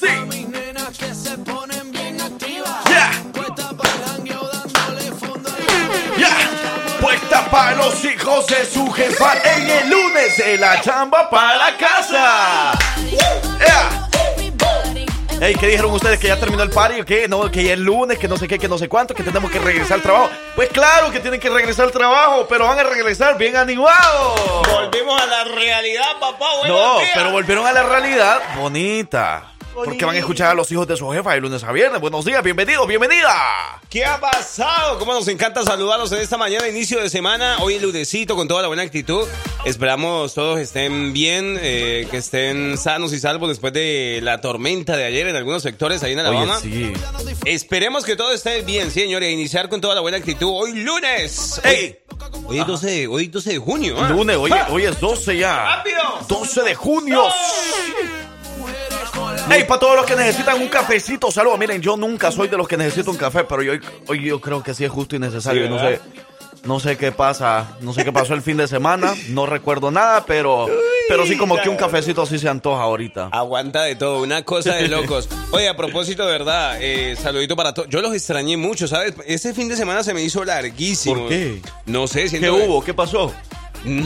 [0.00, 0.16] Esto es sí.
[0.16, 2.84] para mis nenas que se ponen bien activas.
[2.86, 3.10] Yeah.
[7.00, 11.76] Puesta para los hijos de su jefa en el lunes de la chamba para la
[11.76, 12.72] casa.
[13.60, 14.08] ¡Ya!
[15.40, 16.18] Ey, ¿qué dijeron ustedes?
[16.18, 17.04] ¿Que ya terminó el party?
[17.04, 17.28] ¿Qué?
[17.28, 19.50] No, que ya es lunes, que no sé qué, que no sé cuánto, que tenemos
[19.52, 20.30] que regresar al trabajo.
[20.56, 24.66] Pues claro que tienen que regresar al trabajo, pero van a regresar bien animados.
[24.68, 26.46] Volvimos a la realidad, papá.
[26.60, 27.10] Buenos No, días.
[27.14, 29.52] pero volvieron a la realidad bonita.
[29.84, 32.00] Porque van a escuchar a los hijos de su jefa de lunes a viernes.
[32.00, 33.80] Buenos días, bienvenidos, bienvenida.
[33.88, 34.98] ¿Qué ha pasado?
[34.98, 37.58] Cómo nos encanta saludarlos en esta mañana, inicio de semana.
[37.60, 39.26] Hoy ludecito con toda la buena actitud.
[39.64, 45.04] Esperamos todos estén bien, eh, que estén sanos y salvos después de la tormenta de
[45.04, 46.58] ayer en algunos sectores ahí en Alabama.
[46.60, 46.92] sí.
[47.44, 49.32] Esperemos que todo esté bien, señores.
[49.32, 50.48] Iniciar con toda la buena actitud.
[50.52, 51.60] Hoy lunes.
[51.64, 51.98] Ey,
[52.46, 53.96] hoy es 12, de- hoy es 12 de junio.
[54.02, 54.08] ¿ah?
[54.10, 54.66] Lunes, hoy, ¡Ah!
[54.70, 55.76] hoy es 12 ya.
[55.76, 56.02] ¡Rápido!
[56.28, 57.24] 12 de junio.
[59.50, 61.58] Hey, para todos los que necesitan un cafecito, saludos.
[61.58, 63.72] Miren, yo nunca soy de los que necesito un café, pero yo,
[64.06, 65.64] hoy yo creo que sí es justo y necesario.
[65.64, 66.00] Sí, no sé,
[66.64, 70.26] no sé qué pasa, no sé qué pasó el fin de semana, no recuerdo nada,
[70.26, 70.66] pero,
[71.08, 73.30] pero sí como que un cafecito sí se antoja ahorita.
[73.32, 75.30] Aguanta de todo, una cosa de locos.
[75.52, 77.88] Oye, a propósito, de verdad, eh, saludito para todos.
[77.88, 79.14] Yo los extrañé mucho, ¿sabes?
[79.26, 81.20] Ese fin de semana se me hizo larguísimo.
[81.20, 81.62] ¿Por qué?
[81.86, 82.54] No sé, ¿Qué siento...
[82.54, 82.84] hubo?
[82.84, 83.32] ¿Qué pasó?
[83.84, 84.02] Mm,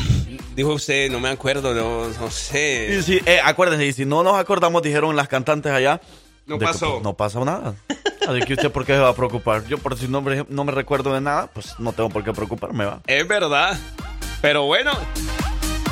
[0.55, 3.03] Dijo usted, no me acuerdo, no, no sé.
[3.03, 6.01] Sí, eh, acuérdense, y si no nos acordamos, dijeron las cantantes allá.
[6.47, 7.01] No que, pasó.
[7.03, 7.75] no pasó nada.
[8.28, 9.65] Así que usted, ¿por qué se va a preocupar?
[9.67, 12.33] Yo, por si no, me- no me recuerdo de nada, pues no tengo por qué
[12.33, 13.00] preocuparme, va.
[13.06, 13.78] Es verdad.
[14.43, 14.93] Pero bueno,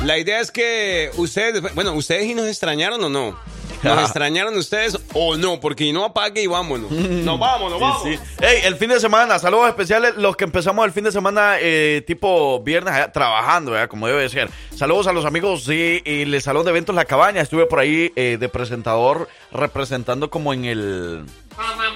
[0.03, 3.37] la idea es que ustedes, bueno, ustedes y nos extrañaron o no.
[3.83, 5.59] ¿Nos extrañaron ustedes o no?
[5.59, 6.91] Porque no apague y vámonos.
[7.21, 8.03] Nos vamos, nos vamos.
[8.03, 8.23] Sí, sí.
[8.39, 12.03] Hey, el fin de semana, saludos especiales, los que empezamos el fin de semana eh,
[12.05, 13.89] tipo viernes allá, trabajando, ¿verdad?
[13.89, 14.49] como debe de ser.
[14.75, 18.37] Saludos a los amigos de el Salón de Eventos La Cabaña, estuve por ahí eh,
[18.39, 21.25] de presentador representando como en el...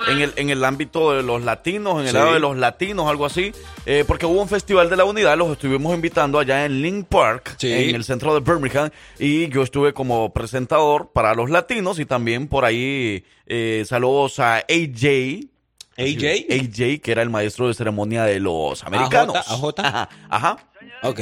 [0.08, 2.14] En el, en el ámbito de los latinos, en el Sí.
[2.14, 3.52] lado de los latinos, algo así,
[3.86, 7.56] eh, porque hubo un festival de la unidad, los estuvimos invitando allá en Link Park,
[7.58, 7.72] Sí.
[7.72, 8.90] en el centro de Birmingham,
[9.20, 14.58] y yo estuve como presentador para los latinos y también por ahí eh, saludos a
[14.58, 15.50] AJ,
[15.98, 16.46] AJ.
[16.50, 19.36] AJ, que era el maestro de ceremonia de los americanos.
[19.48, 19.74] AJ.
[19.80, 20.58] Ajá, ajá.
[21.04, 21.20] Ok.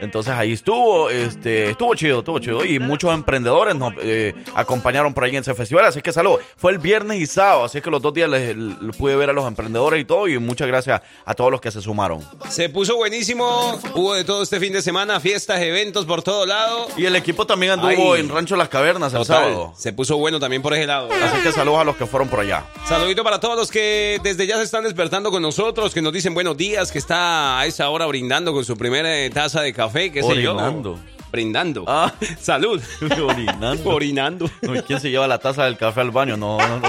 [0.00, 2.64] Entonces ahí estuvo, este, estuvo chido, estuvo chido.
[2.64, 5.84] Y muchos emprendedores nos eh, acompañaron por ahí en ese festival.
[5.86, 6.38] Así que salud.
[6.56, 9.32] Fue el viernes y sábado, así que los dos días les, les pude ver a
[9.32, 10.28] los emprendedores y todo.
[10.28, 12.20] Y muchas gracias a todos los que se sumaron.
[12.48, 13.80] Se puso buenísimo.
[13.94, 16.86] Hubo de todo este fin de semana, fiestas, eventos por todo lado.
[16.96, 18.20] Y el equipo también anduvo Ay.
[18.20, 19.72] en Rancho Las Cavernas el Total, sábado.
[19.76, 21.08] Se puso bueno también por ese lado.
[21.12, 22.64] Así que saludos a los que fueron por allá.
[22.86, 26.34] Saludito para todos los que desde ya se están despertando con nosotros, que nos dicen
[26.34, 30.22] buenos días, que está a esa hora brindando con su primera taza de café, qué
[30.22, 30.54] sé yo.
[30.54, 30.98] Orinando.
[31.30, 31.84] Brindando.
[31.88, 32.12] Ah.
[32.38, 32.82] Salud.
[33.22, 33.90] Orinando.
[33.90, 34.50] Orinando.
[34.62, 36.36] No, ¿Quién se lleva la taza del café al baño?
[36.36, 36.88] No, no, no.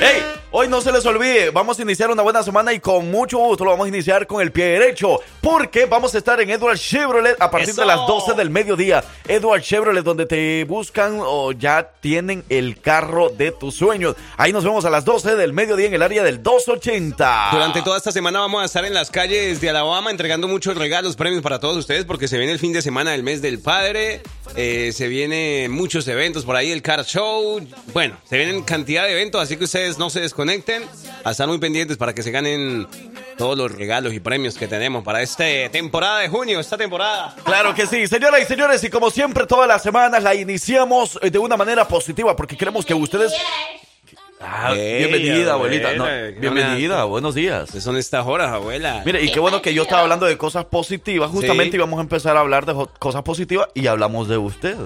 [0.00, 0.22] ¡Ey!
[0.56, 3.64] Hoy no se les olvide, vamos a iniciar una buena semana y con mucho gusto
[3.64, 7.36] lo vamos a iniciar con el pie derecho, porque vamos a estar en Edward Chevrolet
[7.40, 9.02] a partir de las 12 del mediodía.
[9.26, 14.14] Edward Chevrolet, donde te buscan o ya tienen el carro de tus sueños.
[14.36, 17.48] Ahí nos vemos a las 12 del mediodía en el área del 280.
[17.50, 21.16] Durante toda esta semana vamos a estar en las calles de Alabama entregando muchos regalos,
[21.16, 24.22] premios para todos ustedes, porque se viene el fin de semana del mes del padre,
[24.54, 27.60] eh, se vienen muchos eventos por ahí, el car show,
[27.92, 31.58] bueno, se vienen cantidad de eventos, así que ustedes no se desconecten, a estar muy
[31.58, 32.86] pendientes para que se ganen
[33.36, 37.34] todos los regalos y premios que tenemos para esta temporada de junio, esta temporada.
[37.44, 41.30] Claro que sí, señoras y señores, y como siempre todas las semanas la iniciamos eh,
[41.30, 43.32] de una manera positiva, porque queremos que ustedes...
[44.46, 45.94] Ah, bienvenida, abuelita.
[45.94, 46.04] No,
[46.38, 47.70] bienvenida, buenos días.
[47.72, 49.02] ¿Qué son estas horas, abuela?
[49.06, 51.30] Mire, y qué bueno que yo estaba hablando de cosas positivas.
[51.30, 51.76] Justamente Sí.
[51.78, 54.76] íbamos a empezar a hablar de cosas positivas y hablamos de usted.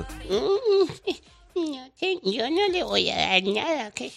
[2.23, 4.09] Yo no le voy a dar nada, que.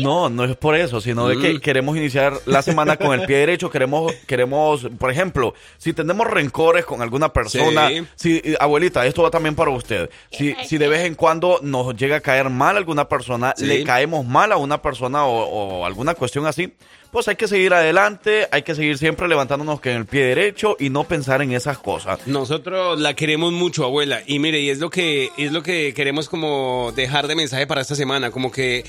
[0.00, 1.42] No, no es por eso, sino de Mm.
[1.42, 3.68] que queremos iniciar la semana con el pie derecho.
[3.68, 8.06] Queremos, queremos, por ejemplo, si tenemos rencores con alguna persona, Sí.
[8.16, 10.08] si, eh, abuelita, esto va también para usted.
[10.30, 13.66] Si, si de vez en cuando nos llega a caer mal alguna persona, Sí.
[13.66, 16.72] le caemos mal a una persona o, o alguna cuestión así,
[17.10, 20.90] pues hay que seguir adelante, hay que seguir siempre levantándonos con el pie derecho y
[20.90, 22.26] no pensar en esas cosas.
[22.26, 24.22] Nosotros la queremos mucho, abuela.
[24.26, 27.80] Y mire, y es lo que es lo que queremos como dejar de mensaje para
[27.80, 28.84] esta semana, como que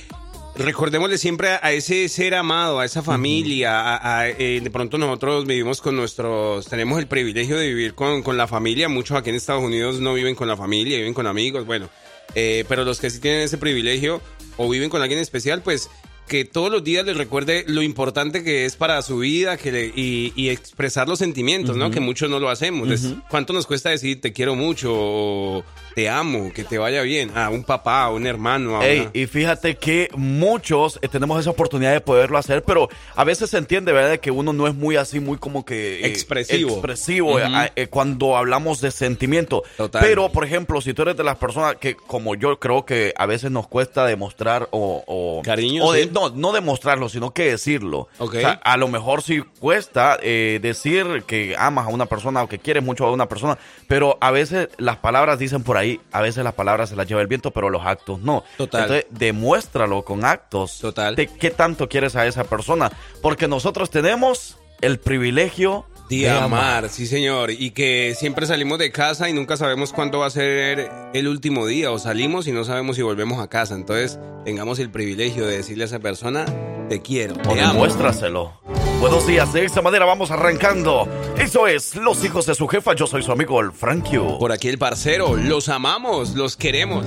[0.55, 4.97] recordémosle siempre a, a ese ser amado, a esa familia, a- a, eh, de pronto
[4.97, 9.29] nosotros vivimos con nuestros, tenemos el privilegio de vivir con, con la familia, muchos aquí
[9.29, 11.89] en Estados Unidos no viven con la familia, viven con amigos, bueno,
[12.35, 14.21] eh, pero los que sí tienen ese privilegio
[14.57, 15.89] o viven con alguien especial, pues
[16.31, 19.91] que todos los días les recuerde lo importante que es para su vida que le-
[19.93, 21.91] y, y expresar los sentimientos, ¿no?
[21.91, 22.87] Que muchos no lo hacemos.
[23.29, 25.63] ¿Cuánto nos cuesta decir te quiero mucho o
[25.95, 27.31] te amo, que te vaya bien?
[27.35, 31.39] A un papá, a un hermano, a Ey, una- y fíjate que muchos eh, tenemos
[31.39, 34.19] esa oportunidad de poderlo hacer, pero a veces se entiende, ¿verdad?
[34.19, 36.01] Que uno no es muy así, muy como que...
[36.01, 36.71] eh, Expresivo.
[36.71, 39.63] expresivo eh, eh, cuando hablamos de sentimiento.
[39.77, 40.01] Total.
[40.03, 43.25] Pero, por ejemplo, si tú eres de las personas que, como yo creo que a
[43.25, 45.03] veces nos cuesta demostrar o...
[45.07, 46.09] o Cariño, o de- sí.
[46.13, 48.07] no, no demostrarlo, sino que decirlo.
[48.17, 48.35] Ok.
[48.35, 50.17] O sea, a lo mejor sí cuesta
[50.61, 54.31] decir que amas a una persona o que quieres mucho a una persona, pero a
[54.31, 55.80] veces las palabras dicen por ahí,
[56.11, 58.43] a veces las palabras se las lleva el viento, pero los actos no.
[58.57, 58.81] Total.
[58.81, 60.79] Entonces, demuéstralo con actos.
[60.79, 61.15] Total.
[61.15, 62.91] De qué tanto quieres a esa persona.
[63.21, 65.85] Porque nosotros tenemos el privilegio
[66.19, 70.25] De amar, sí señor, y que siempre salimos de casa y nunca sabemos cuándo va
[70.25, 74.19] a ser el último día, o salimos y no sabemos si volvemos a casa, entonces
[74.43, 76.43] tengamos el privilegio de decirle a esa persona,
[76.89, 77.73] te quiero, O te amo.
[77.73, 78.59] demuéstraselo.
[78.99, 81.07] Buenos días, de esta manera vamos arrancando.
[81.37, 82.93] Eso es Los Hijos de su Jefa.
[82.93, 84.37] Yo soy su amigo el Frankio.
[84.37, 87.05] Por aquí el parcero, los amamos, los queremos.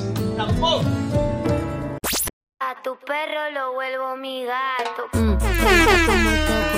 [2.58, 5.08] A tu perro lo vuelvo mi gato.
[5.12, 6.73] Mm,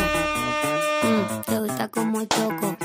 [1.47, 2.77] te gusta como toco.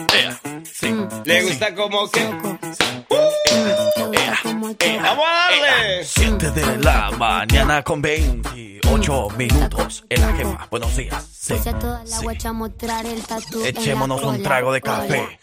[0.81, 2.59] Mm, te gusta como toco.
[2.75, 2.85] Sí.
[3.09, 3.15] Mm.
[3.15, 5.01] Mm, te gusta como.
[5.01, 6.03] ¡Vamos a darle!
[6.05, 10.67] 7 de la mañana con 28 minutos en la jefa.
[10.69, 11.25] Buenos días.
[11.31, 11.55] Sí.
[11.79, 12.23] Toda la sí.
[12.23, 15.39] guacha mostrar el tatu Echémonos un trago de café.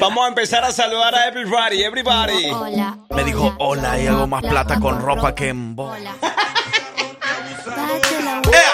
[0.00, 2.50] Vamos a empezar a saludar a everybody, everybody.
[2.50, 6.14] cola, Me dijo hola y hago más plata con ropa que en bola.
[6.22, 6.32] la
[8.52, 8.72] ¡Ea!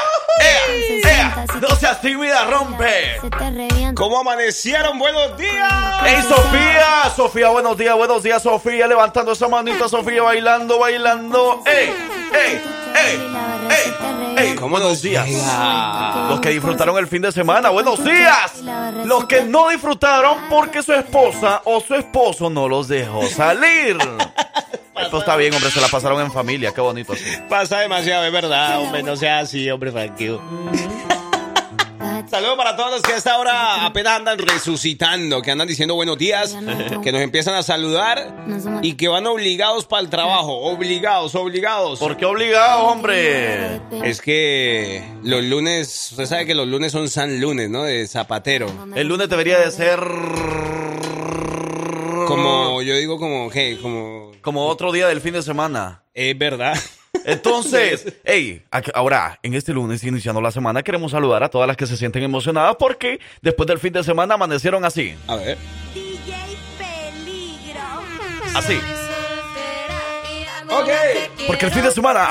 [1.04, 1.17] ¡Ea!
[1.60, 3.20] ¡No seas tímida, rompe!
[3.20, 3.94] Se te revienta.
[3.94, 4.98] ¿Cómo amanecieron?
[4.98, 5.72] Buenos días.
[6.06, 7.10] ¡Ey, Sofía!
[7.14, 8.86] Sofía, buenos días, buenos días, Sofía.
[8.86, 11.62] Levantando esa manita, Sofía, bailando, bailando.
[11.66, 11.92] ¡Ey!
[12.32, 12.62] ¡Ey!
[12.94, 13.28] ¡Ey!
[14.36, 14.54] ¡Ey!
[14.54, 15.28] ¿Cómo buenos nos días.
[16.28, 18.62] Los que disfrutaron el fin de semana, buenos días.
[19.04, 23.98] Los que no disfrutaron porque su esposa o su esposo no los dejó salir.
[25.00, 27.24] Esto está bien, hombre, se la pasaron en familia, qué bonito así.
[27.48, 30.38] Pasa demasiado, es verdad, hombre, no sea así, hombre, Frankie.
[32.26, 36.18] Saludos para todos los que a esta hora apenas andan resucitando, que andan diciendo buenos
[36.18, 36.56] días,
[37.02, 38.34] que nos empiezan a saludar
[38.82, 41.98] y que van obligados para el trabajo, obligados, obligados.
[41.98, 43.80] ¿Por qué obligado, hombre?
[44.02, 47.84] Es que los lunes, usted sabe que los lunes son San Lunes, ¿no?
[47.84, 48.66] De zapatero.
[48.94, 50.00] El lunes debería de ser
[52.26, 53.78] Como, yo digo como, ¿qué?
[53.80, 56.02] Como, como otro día del fin de semana.
[56.14, 56.74] es verdad.
[57.24, 58.62] Entonces, hey,
[58.94, 62.22] ahora, en este lunes, iniciando la semana, queremos saludar a todas las que se sienten
[62.22, 65.14] emocionadas porque después del fin de semana amanecieron así.
[65.26, 65.58] A ver.
[65.94, 66.34] DJ
[66.78, 67.80] Peligro.
[68.54, 68.80] Así.
[70.70, 70.88] Ok.
[71.46, 72.28] Porque el fin de semana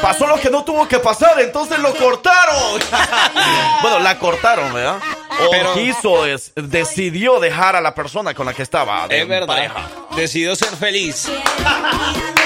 [0.00, 2.80] pasó lo que no tuvo que pasar, entonces lo cortaron.
[3.82, 4.98] bueno, la cortaron, ¿verdad?
[5.46, 9.06] O Pero- quiso, es- decidió dejar a la persona con la que estaba.
[9.06, 9.46] de Es verdad.
[9.46, 9.88] pareja.
[10.16, 11.28] Decidió ser feliz.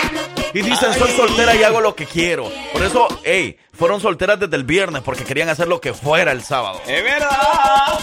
[0.55, 2.51] Y dicen, soy soltera y hago lo que quiero.
[2.73, 6.43] Por eso, hey, fueron solteras desde el viernes porque querían hacer lo que fuera el
[6.43, 6.81] sábado.
[6.87, 7.99] Es verdad.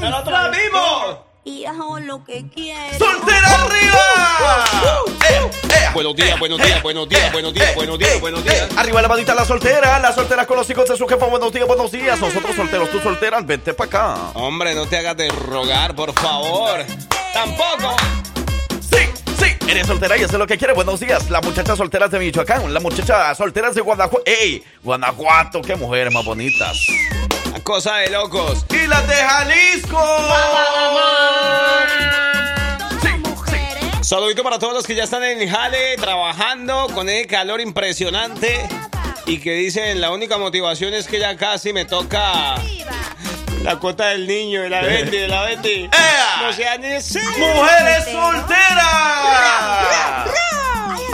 [0.00, 1.18] ¡Nosotros mismos!
[1.44, 2.98] Y hago lo que quiero.
[2.98, 5.04] ¡Soltera arriba!
[5.28, 8.68] Eh, eh, Buenos días, buenos días, buenos días, buenos días, buenos días, buenos días.
[8.76, 11.26] Arriba la manita la soltera, la soltera con los hijos de su jefa.
[11.26, 12.18] Buenos días, buenos días.
[12.18, 14.30] Nosotros solteros, tú solteras, vente para acá.
[14.34, 16.84] Hombre, no te hagas de rogar, por favor.
[17.32, 17.94] Tampoco.
[19.66, 20.76] Eres soltera y haces lo que quieres.
[20.76, 21.30] Buenos días.
[21.30, 24.22] Las muchachas solteras de Michoacán, las muchachas solteras de Guanajuato.
[24.26, 24.62] ¡Ey!
[24.82, 26.86] Guanajuato, qué mujeres más bonitas.
[27.50, 28.66] La cosa de locos.
[28.70, 30.02] ¡Y las de Jalisco!
[33.00, 33.08] Sí,
[33.50, 34.04] sí.
[34.04, 38.68] Saludito para todos los que ya están en Jale trabajando con el calor impresionante
[39.26, 42.56] y que dicen la única motivación es que ya casi me toca
[43.64, 45.84] la cuota del niño, de la Bendy, de la Bendy.
[45.84, 46.42] ¡Ea!
[46.42, 46.82] No sean.
[46.82, 48.84] ¡Mujeres solteras!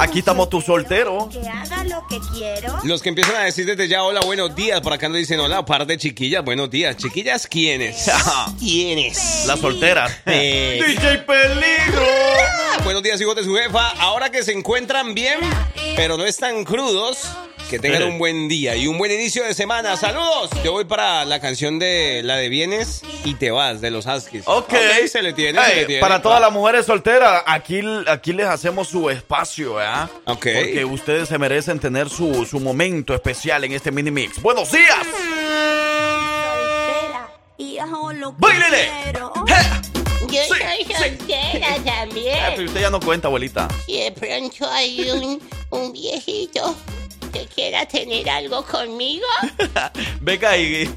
[0.01, 1.29] Aquí estamos tu soltero.
[1.31, 2.81] Que haga lo que quiero.
[2.83, 5.65] Los que empiezan a decir desde ya hola, buenos días, por acá nos dicen hola,
[5.65, 6.97] par de chiquillas, buenos días.
[6.97, 8.11] Chiquillas, ¿quiénes?
[8.59, 9.45] ¿Quiénes?
[9.47, 10.11] Las solteras.
[10.27, 10.81] Eh.
[10.87, 12.07] DJ Peligro.
[12.83, 13.91] Buenos días, hijos de su jefa.
[14.01, 15.39] Ahora que se encuentran bien,
[15.95, 17.29] pero no están crudos,
[17.71, 19.97] Que tengan un buen día y un buen inicio de semana.
[19.97, 20.51] ¡Saludos!
[20.65, 24.43] Yo voy para la canción de la de Vienes y te vas, de los Huskies.
[24.47, 24.75] Ok.
[25.09, 26.01] se le tiene, se le tiene.
[26.01, 30.11] Para todas las mujeres solteras, aquí, aquí les hacemos su espacio, ¿verdad?
[30.25, 30.47] Ok.
[30.53, 34.43] Porque ustedes se merecen tener su, su momento especial en este mini mix.
[34.43, 35.07] ¡Buenos días!
[37.57, 38.35] Y hago lo.
[40.31, 40.93] Yo Sí, soy sí.
[40.93, 42.65] soltera Eh, pero también.
[42.67, 43.69] usted ya no cuenta, abuelita.
[43.87, 46.77] Si de pronto hay un, un viejito
[47.31, 49.27] que quiera tener algo conmigo,
[50.21, 50.89] Venga ahí.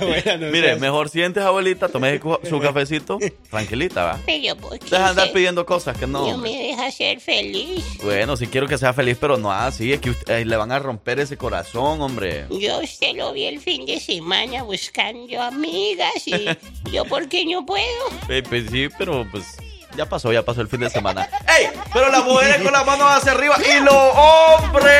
[0.00, 3.18] Abuela, no Mire, seas- mejor sientes, abuelita, tome su- cafecito.
[3.50, 4.20] Tranquilita, ¿va?
[4.26, 6.26] pero ¿por qué Deja de andar pidiendo cosas que no.
[6.30, 7.84] no me deja ser feliz?
[8.02, 9.92] Bueno, sí quiero que sea feliz, pero no así.
[9.92, 12.46] Es que usted- eh, le van a romper ese corazón, hombre.
[12.50, 16.46] Yo usted lo vi el fin de semana buscando amigas y
[16.92, 17.84] yo, ¿por qué no puedo?
[18.28, 19.44] Eh, pues sí, pero pues
[19.96, 21.28] ya pasó, ya pasó el fin de semana.
[21.58, 21.68] ¡Ey!
[21.92, 24.94] Pero las mujeres con las manos hacia arriba y los hombres.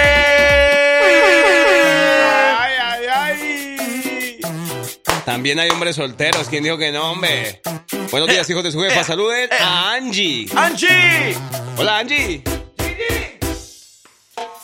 [2.58, 4.40] ¡Ay, ay, ay!
[5.24, 6.48] También hay hombres solteros.
[6.48, 7.60] ¿Quién dijo que no, hombre?
[8.10, 9.04] Buenos días, hijos de su jefa.
[9.04, 10.48] Saluden a Angie.
[10.56, 11.36] ¡Angie!
[11.76, 12.42] Hola, Angie.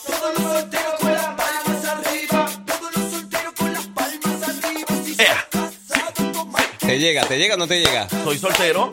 [0.07, 2.49] Todos los solteros con las palmas arriba.
[2.67, 4.87] Todos los solteros con las palmas arriba.
[5.05, 6.59] Si Ea, casado, toma.
[6.79, 8.09] ¿Te llega, te llega o no te llega?
[8.25, 8.91] soy soltero.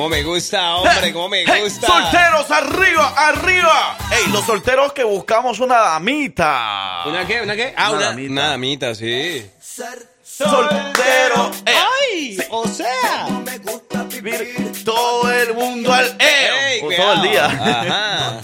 [0.00, 1.12] ¿Cómo me gusta, hombre?
[1.12, 1.86] ¿Cómo me gusta?
[1.86, 3.98] ¡Solteros arriba, arriba!
[4.10, 7.02] ¡Ey, los solteros que buscamos una damita!
[7.04, 7.42] ¿Una qué?
[7.42, 7.74] ¿Una qué?
[7.76, 8.32] Ah, Una una, damita.
[8.32, 9.46] una damita, sí.
[9.60, 11.50] Ser ¡Soltero!
[11.66, 12.38] Ea, ¡Ay!
[12.48, 13.28] O sea.
[13.44, 14.72] me gusta vivir.
[14.86, 16.54] todo el mundo al eo.
[16.66, 17.12] Ey, O cuidado.
[17.12, 17.44] todo el día.
[17.44, 18.40] Ajá.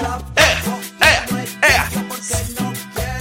[1.01, 1.27] ¡Ea,
[1.71, 1.91] ea!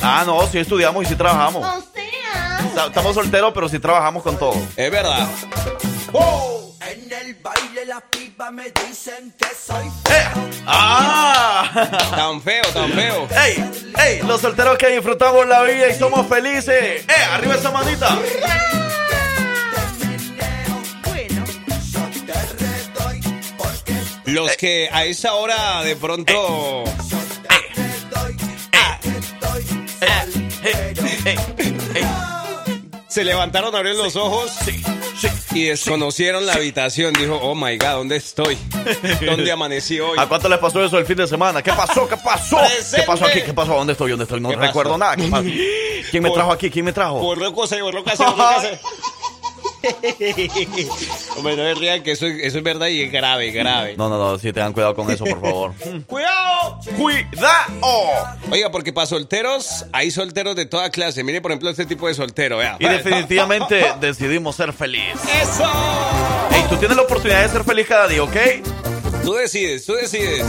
[0.04, 1.66] Ah, no, sí estudiamos y sí trabajamos.
[1.66, 4.56] O sea, Ta- Estamos solteros, pero sí trabajamos con todo.
[4.76, 5.26] Es verdad.
[7.06, 10.34] En el baile las pipas me dicen que soy ¡Ea!
[10.66, 12.12] ¡Ah!
[12.16, 13.28] Tan feo, tan feo.
[13.46, 13.94] ¡Ey!
[14.04, 14.22] ¡Ey!
[14.24, 17.06] Los solteros que disfrutamos la vida y somos felices.
[17.08, 17.24] ¡Eh!
[17.32, 18.18] ¡Arriba esa manita!
[24.26, 26.86] Los que a esa hora de pronto.
[33.08, 34.84] Se levantaron, abrieron los ojos sí.
[35.56, 37.14] Y desconocieron la habitación.
[37.14, 38.58] Dijo, oh my god, ¿dónde estoy?
[39.26, 40.18] ¿Dónde amanecí hoy?
[40.20, 41.62] ¿A cuánto les pasó eso el fin de semana?
[41.64, 42.08] ¿Qué pasó?
[42.08, 42.58] ¿Qué pasó?
[42.96, 43.42] ¿Qué pasó aquí?
[43.42, 43.74] ¿Qué pasó?
[43.74, 44.12] ¿Dónde estoy?
[44.12, 44.42] ¿Dónde estoy?
[44.42, 44.68] No ¿Qué pasó?
[44.68, 45.16] recuerdo nada.
[45.16, 45.48] ¿Qué pasó?
[46.12, 46.70] ¿Quién me trajo aquí?
[46.70, 47.20] ¿Quién me trajo?
[47.20, 48.80] Borró cosa, borró casa, borró casa.
[51.38, 53.96] Hombre, no me rían que eso, eso es verdad y es grave, grave.
[53.98, 55.74] No, no, no, sí, tengan cuidado con eso, por favor.
[56.08, 56.80] ¡Cuidado!
[56.98, 58.38] ¡Cuidado!
[58.52, 61.24] Oiga, porque para solteros hay solteros de toda clase.
[61.24, 62.78] Mire, por ejemplo, este tipo de soltero, vea.
[62.80, 65.20] Y definitivamente decidimos ser felices.
[65.42, 65.70] ¡Eso!
[66.52, 68.36] Ey, tú tienes la oportunidad de ser feliz cada día, ¿ok?
[69.24, 70.46] Tú decides, tú decides.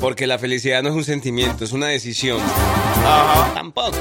[0.00, 2.40] Porque la felicidad no es un sentimiento, es una decisión.
[3.04, 3.52] Ajá.
[3.54, 3.96] Tampoco.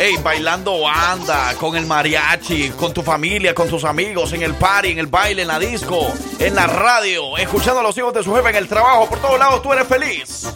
[0.00, 4.92] Ey, bailando banda, con el mariachi, con tu familia, con tus amigos, en el party,
[4.92, 8.34] en el baile, en la disco, en la radio, escuchando a los hijos de su
[8.34, 10.48] jefe en el trabajo, por todos lados tú eres feliz.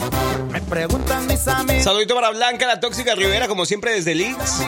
[0.50, 1.84] Me preguntan mis amigos.
[1.84, 4.62] Saludito para Blanca, la tóxica Rivera, como siempre desde Leeds.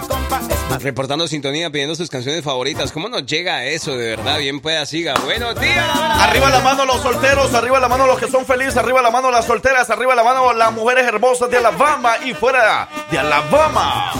[0.80, 2.92] Reportando sintonía, pidiendo sus canciones favoritas.
[2.92, 4.38] ¿Cómo nos llega eso, de verdad?
[4.40, 5.14] Bien pueda, siga.
[5.24, 5.88] Buenos días.
[5.88, 9.30] Arriba la mano los solteros, arriba la mano los que son felices, arriba la mano
[9.30, 14.12] las solteras, arriba la mano las mujeres hermosas de Alabama y fuera de Alabama.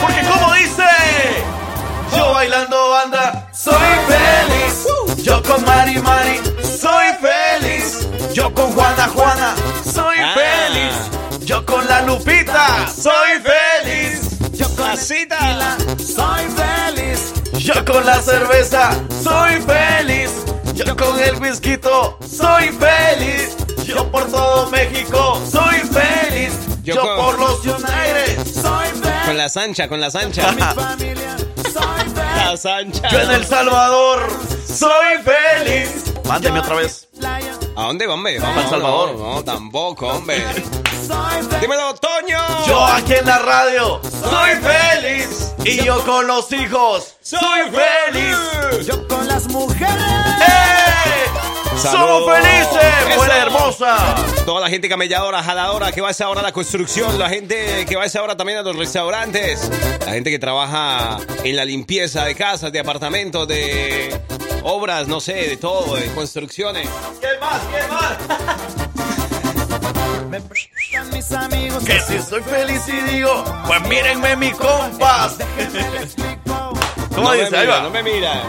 [0.00, 0.82] Porque como dice,
[2.16, 3.74] yo bailando banda, soy
[4.08, 5.22] feliz.
[5.24, 8.06] Yo con Mari Mari, soy feliz.
[8.32, 9.54] Yo con Juana Juana,
[9.92, 10.34] soy Ah.
[10.34, 11.46] feliz.
[11.46, 14.20] Yo con la Lupita, soy feliz.
[14.52, 15.76] Yo con Casita.
[15.98, 17.32] soy feliz.
[17.58, 18.90] Yo con la cerveza
[19.22, 20.30] soy feliz.
[20.74, 21.78] Yo con el whisky
[22.30, 23.56] soy feliz.
[23.84, 26.52] Yo por todo México soy feliz.
[26.82, 28.38] Yo por los United.
[29.26, 30.52] Con la Sancha, con la Sancha.
[32.36, 33.08] La Sancha.
[33.08, 34.28] Yo en El Salvador
[34.66, 36.14] soy feliz.
[36.24, 37.08] Mándeme otra vez.
[37.76, 38.40] ¿A dónde, hombre?
[38.40, 39.16] Para El Salvador.
[39.18, 40.44] No, no, tampoco, hombre.
[41.60, 42.38] Dímelo, Toño.
[42.68, 45.52] Yo aquí en la radio soy feliz.
[45.64, 48.86] Y yo con los hijos soy feliz.
[48.86, 49.90] Yo con las mujeres.
[50.48, 50.75] ¡Eh!
[51.90, 53.16] ¡Somos felices!
[53.16, 53.42] ¡Mujer Eso.
[53.42, 54.14] hermosa!
[54.44, 57.84] Toda la gente camelladora, jaladora, que va a esa hora a la construcción, la gente
[57.88, 59.70] que va a esa hora también a los restaurantes,
[60.04, 64.18] la gente que trabaja en la limpieza de casas, de apartamentos, de
[64.62, 66.88] obras, no sé, de todo, de construcciones.
[67.20, 67.60] ¿Qué más?
[67.72, 68.16] ¿Qué más?
[70.30, 71.84] Me preguntan mis amigos.
[71.84, 75.36] Que si soy feliz y digo, pues mírenme mi compas.
[77.14, 77.50] ¿Cómo no dice?
[77.50, 77.82] Me Ahí mira, va.
[77.82, 78.42] no me mira.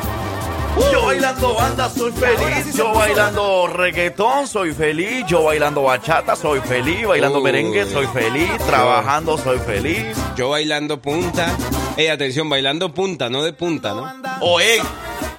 [0.91, 7.07] Yo bailando banda soy feliz, yo bailando reggaetón soy feliz, yo bailando bachata soy feliz,
[7.07, 10.17] bailando merengue soy feliz, trabajando soy feliz.
[10.35, 11.55] Yo bailando punta.
[11.97, 14.13] Ey, atención, bailando punta, no de punta, ¿no?
[14.41, 14.81] O en.
[14.81, 15.36] ¿Eh?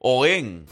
[0.00, 0.64] O en.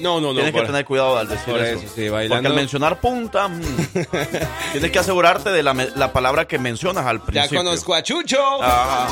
[0.00, 0.34] No, no, no.
[0.34, 1.78] Tienes que tener cuidado al decir por eso.
[1.78, 3.62] eso, sí, Porque al mencionar punta, mm,
[4.72, 7.58] tienes que asegurarte de la, la palabra que mencionas al Ya principio.
[7.58, 8.40] conozco a Chucho.
[8.60, 9.08] Ajá.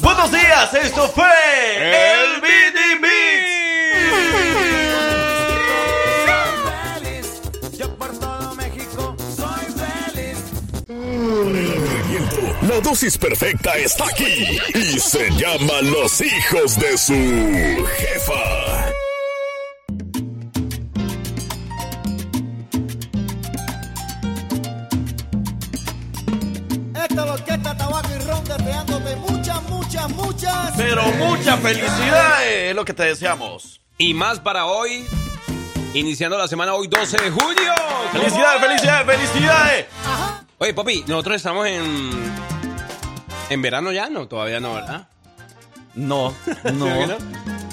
[0.00, 4.69] Buenos días, esto fue el BD Yo
[12.62, 18.90] La dosis perfecta está aquí y se llama Los hijos de su jefa.
[27.02, 30.72] Esta orquesta Tabaco y Ron deseándote muchas, muchas, muchas.
[30.76, 33.80] Pero mucha felicidad es lo que te deseamos.
[33.96, 35.06] Y más para hoy.
[35.94, 37.72] Iniciando la semana hoy 12 de julio.
[38.12, 39.86] Felicidades, felicidades, felicidades.
[40.62, 42.10] Oye, papi, nosotros estamos en.
[43.48, 45.08] En verano ya, no, todavía no, ¿verdad?
[45.94, 47.18] No, ¿Será que no.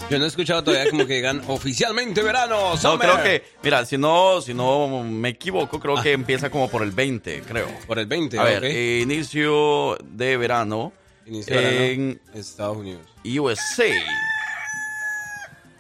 [0.09, 2.71] Yo no he escuchado todavía como que digan oficialmente verano.
[2.71, 2.99] No, summer.
[2.99, 6.91] creo que, mira, si no, si no me equivoco, creo que empieza como por el
[6.91, 7.67] 20, creo.
[7.87, 8.63] Por el 20, A ver,
[9.01, 10.93] inicio de verano
[11.25, 13.01] Inicio de verano, en Estados Unidos.
[13.25, 13.83] USA.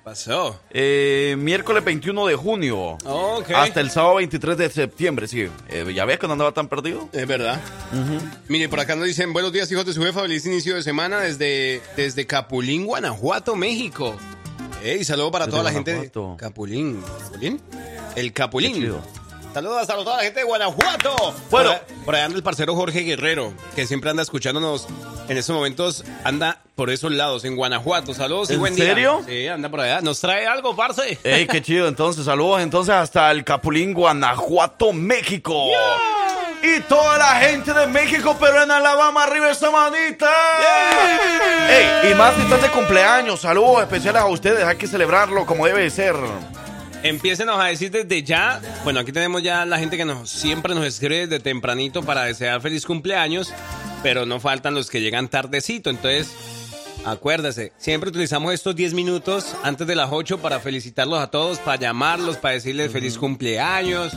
[0.07, 0.57] Pasó.
[0.69, 2.97] Eh, miércoles 21 de junio.
[3.03, 3.51] Ok.
[3.53, 5.49] Hasta el sábado 23 de septiembre, sí.
[5.67, 7.09] Eh, ¿Ya ves que no andaba tan perdido?
[7.11, 7.59] Es verdad.
[8.47, 11.19] Mire, por acá nos dicen, buenos días, hijos de su jefa, feliz inicio de semana
[11.19, 14.15] desde, desde Capulín, Guanajuato, México.
[14.81, 16.09] Ey, saludo para Desde toda la gente de.
[16.37, 17.01] Capulín.
[17.01, 17.61] ¿Capulín?
[18.15, 18.95] El Capulín.
[19.53, 21.33] Saludos a toda la gente de Guanajuato.
[21.49, 21.71] Bueno.
[22.05, 24.87] por, ahí anda el parcero Jorge Guerrero, que siempre anda escuchándonos
[25.29, 28.13] en estos momentos, anda por esos lados, en Guanajuato.
[28.13, 28.85] Saludos y ¿En buen día.
[28.85, 29.21] serio?
[29.27, 30.01] Sí, anda por allá.
[30.01, 31.17] ¿Nos trae algo, parce?
[31.23, 31.87] ¡Ey, qué chido!
[31.87, 35.69] Entonces, saludos entonces hasta el Capulín, Guanajuato, México.
[36.61, 40.29] Y toda la gente de México, pero en Alabama, arriba esa manita.
[41.69, 42.11] ¡Ey!
[42.11, 45.81] Y más si están de cumpleaños, saludos especiales a ustedes, hay que celebrarlo como debe
[45.81, 46.15] de ser.
[47.03, 48.61] Empiecenos a decir desde ya.
[48.83, 52.59] Bueno, aquí tenemos ya la gente que nos siempre nos escribe desde tempranito para desear
[52.61, 53.53] feliz cumpleaños,
[54.03, 55.89] pero no faltan los que llegan tardecito.
[55.89, 56.31] Entonces,
[57.05, 61.79] acuérdese, siempre utilizamos estos 10 minutos antes de las 8 para felicitarlos a todos, para
[61.79, 64.13] llamarlos, para decirles feliz cumpleaños,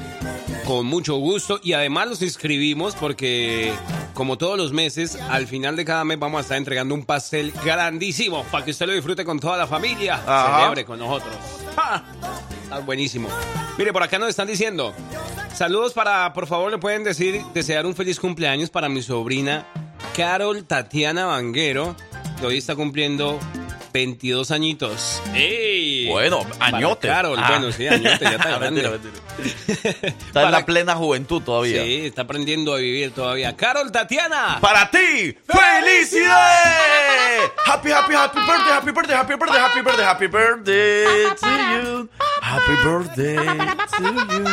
[0.65, 1.61] con mucho gusto.
[1.63, 3.73] Y además los inscribimos porque,
[4.15, 7.53] como todos los meses, al final de cada mes vamos a estar entregando un pastel
[7.65, 10.15] grandísimo para que usted lo disfrute con toda la familia.
[10.15, 10.61] Ajá.
[10.61, 11.37] Celebre con nosotros.
[11.77, 12.03] ¡Ja!
[12.71, 13.29] Está buenísimo.
[13.79, 14.95] Mire, por acá nos están diciendo.
[15.53, 19.67] Saludos para, por favor, le pueden decir, desear un feliz cumpleaños para mi sobrina
[20.17, 21.97] Carol Tatiana Vanguero,
[22.39, 23.41] que hoy está cumpliendo
[23.93, 25.23] 22 añitos.
[25.35, 26.09] ¡Ey!
[26.09, 27.09] Bueno, añote.
[27.09, 27.47] Carol, Ah.
[27.49, 28.83] bueno, sí, añote, ya está grande.
[28.83, 29.15] Mentira, mentira.
[30.11, 31.83] Está Para- en la plena juventud todavía.
[31.83, 33.57] Sí, está aprendiendo a vivir todavía.
[33.57, 34.59] Carol Tatiana.
[34.61, 37.51] Para ti, felicidades.
[37.67, 41.05] Happy, happy, happy birthday, happy birthday, happy birthday, happy birthday, happy birthday
[41.41, 42.09] to you.
[42.43, 43.43] Happy birthday to
[44.33, 44.45] you.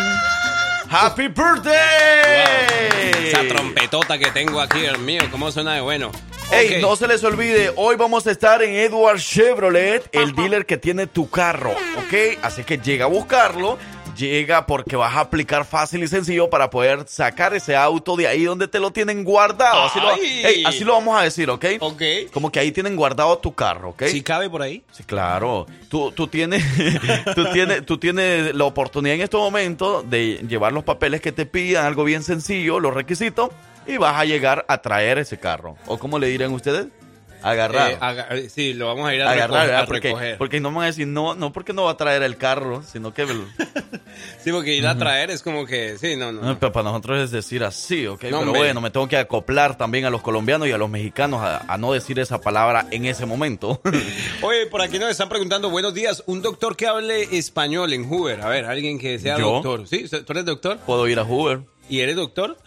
[0.90, 3.28] Happy birthday.
[3.28, 6.12] Esa trompetota que tengo aquí, Dios mío, cómo suena de bueno.
[6.52, 6.82] Ey, Ok.
[6.82, 11.06] no se les olvide, hoy vamos a estar en Edward Chevrolet, el dealer que tiene
[11.06, 12.40] tu carro, ¿ok?
[12.42, 13.78] Así que llega a buscarlo,
[14.16, 18.46] llega porque vas a aplicar fácil y sencillo para poder sacar ese auto de ahí
[18.46, 19.84] donde te lo tienen guardado.
[19.84, 20.42] Así lo, Ay.
[20.46, 21.66] ey, así lo vamos a decir, ¿ok?
[21.82, 22.02] Ok.
[22.32, 24.04] Como que ahí tienen guardado tu carro, ¿ok?
[24.06, 24.82] Si cabe por ahí.
[24.92, 25.68] Sí, claro.
[25.90, 26.64] Tú, tú, tienes,
[27.36, 31.46] tú, tienes, tú tienes la oportunidad en este momento de llevar los papeles que te
[31.46, 33.50] pidan, algo bien sencillo, los requisitos,
[33.88, 35.78] y vas a llegar a traer ese carro.
[35.88, 36.88] ¿O cómo le dirán ustedes?
[37.44, 37.92] Agarrar.
[37.92, 40.38] Eh, aga- eh, sí, lo vamos a ir a, agarrar, recoger, a porque, recoger.
[40.40, 42.82] porque no me van a decir, no, no porque no va a traer el carro,
[42.84, 43.28] sino que...
[44.44, 46.42] Sí, porque ir a traer es como que, sí, no, no.
[46.42, 48.20] No, pero para nosotros es decir así, ¿ok?
[48.22, 51.72] Pero bueno, me tengo que acoplar también a los colombianos y a los mexicanos a,
[51.72, 53.80] a no decir esa palabra en ese momento.
[54.42, 58.42] Oye, por aquí nos están preguntando, buenos días, un doctor que hable español en Hoover.
[58.42, 59.52] A ver, alguien que sea ¿Yo?
[59.62, 59.88] doctor.
[59.88, 60.06] ¿Sí?
[60.10, 60.78] ¿Tú eres doctor?
[60.80, 61.62] Puedo ir a Hoover.
[61.90, 62.58] ¿Y eres doctor?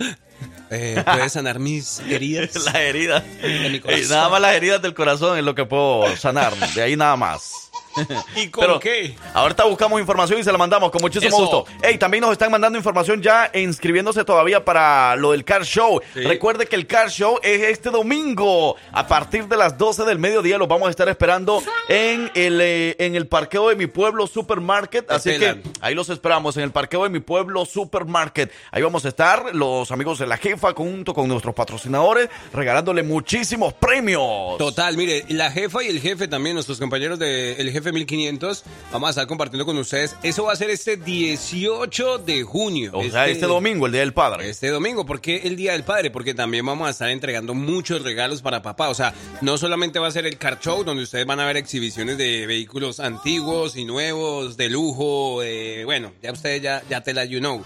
[0.70, 2.54] Eh, ¿Puedes sanar mis heridas?
[2.64, 3.24] Las heridas.
[3.42, 4.08] De mi Ey, corazón.
[4.10, 6.54] nada más las heridas del corazón es lo que puedo sanar.
[6.74, 7.69] De ahí nada más.
[8.36, 9.16] ¿Y con Pero qué?
[9.34, 11.38] Ahorita buscamos información y se la mandamos con muchísimo Eso.
[11.38, 11.64] gusto.
[11.82, 16.00] Ey, también nos están mandando información ya inscribiéndose todavía para lo del Car Show.
[16.14, 16.20] Sí.
[16.20, 18.76] Recuerde que el Car Show es este domingo.
[18.92, 22.96] A partir de las 12 del mediodía los vamos a estar esperando en el, eh,
[22.98, 25.10] en el parqueo de mi pueblo Supermarket.
[25.10, 28.52] Así que ahí los esperamos en el parqueo de mi pueblo Supermarket.
[28.70, 33.72] Ahí vamos a estar los amigos de la jefa junto con nuestros patrocinadores regalándole muchísimos
[33.74, 34.58] premios.
[34.58, 38.64] Total, mire, la jefa y el jefe también, nuestros compañeros de el jefe Jefe 1500.
[38.92, 40.16] Vamos a estar compartiendo con ustedes.
[40.22, 42.92] Eso va a ser este 18 de junio.
[42.94, 44.48] O sea, este domingo, el Día del Padre.
[44.50, 46.10] Este domingo, ¿por qué el Día del Padre?
[46.10, 48.88] Porque también vamos a estar entregando muchos regalos para papá.
[48.90, 51.56] O sea, no solamente va a ser el car show, donde ustedes van a ver
[51.56, 57.14] exhibiciones de vehículos antiguos y nuevos, de lujo, de, bueno, ya ustedes ya, ya te
[57.14, 57.62] la you know.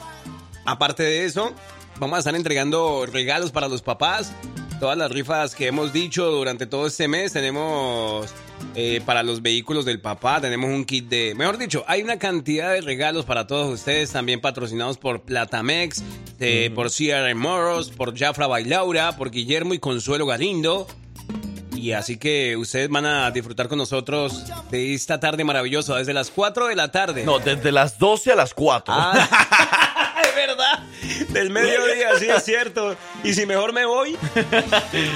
[0.65, 1.53] Aparte de eso,
[1.99, 4.33] vamos a estar entregando regalos para los papás.
[4.85, 8.31] Todas las rifas que hemos dicho durante todo este mes tenemos
[8.75, 11.35] eh, para los vehículos del papá, tenemos un kit de...
[11.35, 16.03] Mejor dicho, hay una cantidad de regalos para todos ustedes, también patrocinados por Platamex,
[16.39, 20.87] eh, por CRM Moros, por Jafra Bailaura, por Guillermo y Consuelo Galindo.
[21.75, 26.31] Y así que ustedes van a disfrutar con nosotros de esta tarde maravillosa, desde las
[26.31, 27.25] 4 de la tarde.
[27.25, 28.95] No, desde las 12 a las 4.
[28.95, 29.95] Ah,
[30.47, 30.81] verdad.
[31.31, 32.97] Del mediodía, sí es cierto.
[33.23, 34.17] Y si mejor me voy.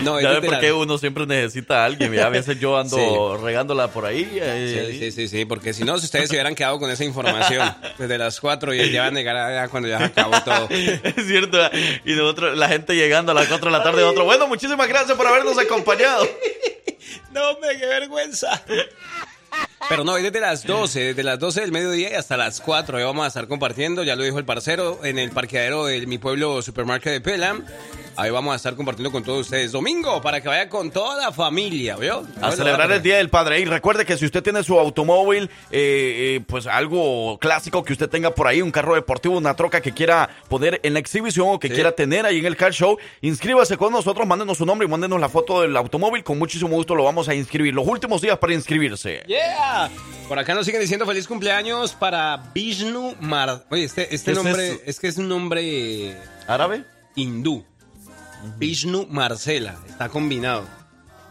[0.03, 2.13] No, es ¿Ya ve desde por qué uno siempre necesita a alguien?
[2.13, 4.25] Ya a veces yo ando regándola por ahí.
[4.25, 7.75] Sí, sí, sí, sí, porque si no, si ustedes se hubieran quedado con esa información
[7.97, 10.69] desde las 4 y ya van a llegar allá cuando ya acabó todo.
[10.71, 11.59] Es cierto.
[12.05, 14.03] Y nosotros, la gente llegando a las 4 de la tarde.
[14.05, 14.25] Otro.
[14.25, 16.27] Bueno, muchísimas gracias por habernos acompañado.
[17.31, 18.63] No, hombre, qué vergüenza.
[19.89, 22.99] Pero no, es desde las 12, desde las 12 del mediodía y hasta las 4.
[22.99, 26.19] Ahí vamos a estar compartiendo, ya lo dijo el parcero, en el parqueadero de mi
[26.19, 27.65] pueblo Supermarket de Pelam.
[28.17, 29.71] Ahí vamos a estar compartiendo con todos ustedes.
[29.73, 32.27] Domingo, para que vaya con toda la familia, ¿vio?
[32.43, 33.61] A celebrar el Día del Padre.
[33.61, 38.09] Y recuerde que si usted tiene su automóvil, eh, eh, pues algo clásico que usted
[38.09, 41.59] tenga por ahí, un carro deportivo, una troca que quiera poner en la exhibición o
[41.61, 41.75] que Sí.
[41.75, 45.21] quiera tener ahí en el car show, inscríbase con nosotros, mándenos su nombre y mándenos
[45.21, 46.25] la foto del automóvil.
[46.25, 47.73] Con muchísimo gusto lo vamos a inscribir.
[47.75, 49.23] Los últimos días para inscribirse.
[49.29, 49.91] ¡Yeah!
[50.29, 53.65] Por acá nos siguen diciendo feliz cumpleaños para Vishnu Mar...
[53.71, 56.17] Oye, este, este ¿Qué es nombre es que es un nombre
[56.47, 56.85] ¿Árabe?
[57.15, 57.65] hindú.
[58.59, 60.67] Vishnu Marcela, está combinado.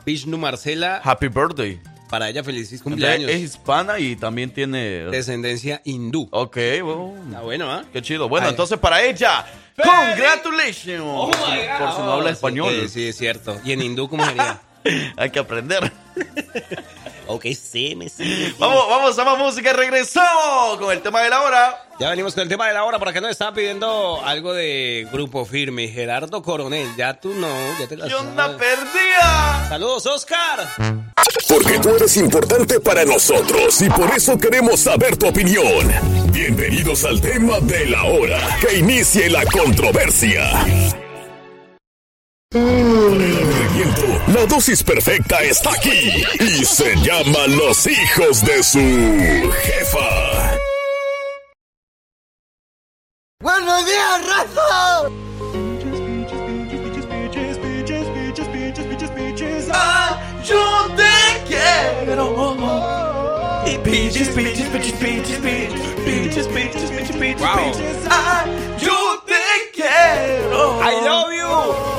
[0.05, 1.79] Vishnu Marcela, Happy birthday.
[2.09, 3.29] para ella feliz cumpleaños.
[3.29, 5.05] es hispana y también tiene...
[5.05, 6.27] Descendencia hindú.
[6.31, 7.83] Ok, bueno, Está bueno, ¿ah?
[7.91, 8.29] qué chido.
[8.29, 8.51] Bueno, Ay.
[8.51, 11.03] entonces para ella, congratulations.
[11.05, 11.29] Oh.
[11.29, 12.73] Por si no habla español.
[12.83, 13.59] Sí, sí, es cierto.
[13.65, 14.61] ¿Y en hindú cómo sería?
[15.17, 15.91] Hay que aprender.
[17.27, 18.53] ok, sí, me sí.
[18.59, 19.73] Vamos, vamos a más música.
[19.73, 21.83] Regresamos con el tema de la hora.
[21.99, 22.99] Ya venimos con el tema de la hora.
[22.99, 25.87] Por acá nos estaba pidiendo algo de Grupo Firme.
[25.87, 27.47] Gerardo Coronel, ya tú no,
[27.79, 28.57] ya te la ¿Qué onda sabes.
[28.57, 29.65] perdida?
[29.69, 30.67] Saludos, Oscar.
[31.47, 35.91] Porque tú eres importante para nosotros y por eso queremos saber tu opinión.
[36.31, 38.39] Bienvenidos al tema de la hora.
[38.61, 40.51] Que inicie la controversia.
[44.33, 48.79] La dosis perfecta está aquí y se llama Los hijos de su
[49.63, 50.57] jefa.
[53.41, 55.09] ¡Buenos días, raza!
[59.71, 62.55] Ah, yo te quiero.
[63.83, 67.57] Pinches, pinches, pinches, pinches, pinches, pinches, pinches, Wow.
[67.73, 67.97] pinches.
[68.09, 68.45] Ah,
[68.79, 70.79] yo te quiero.
[70.81, 71.96] I love you.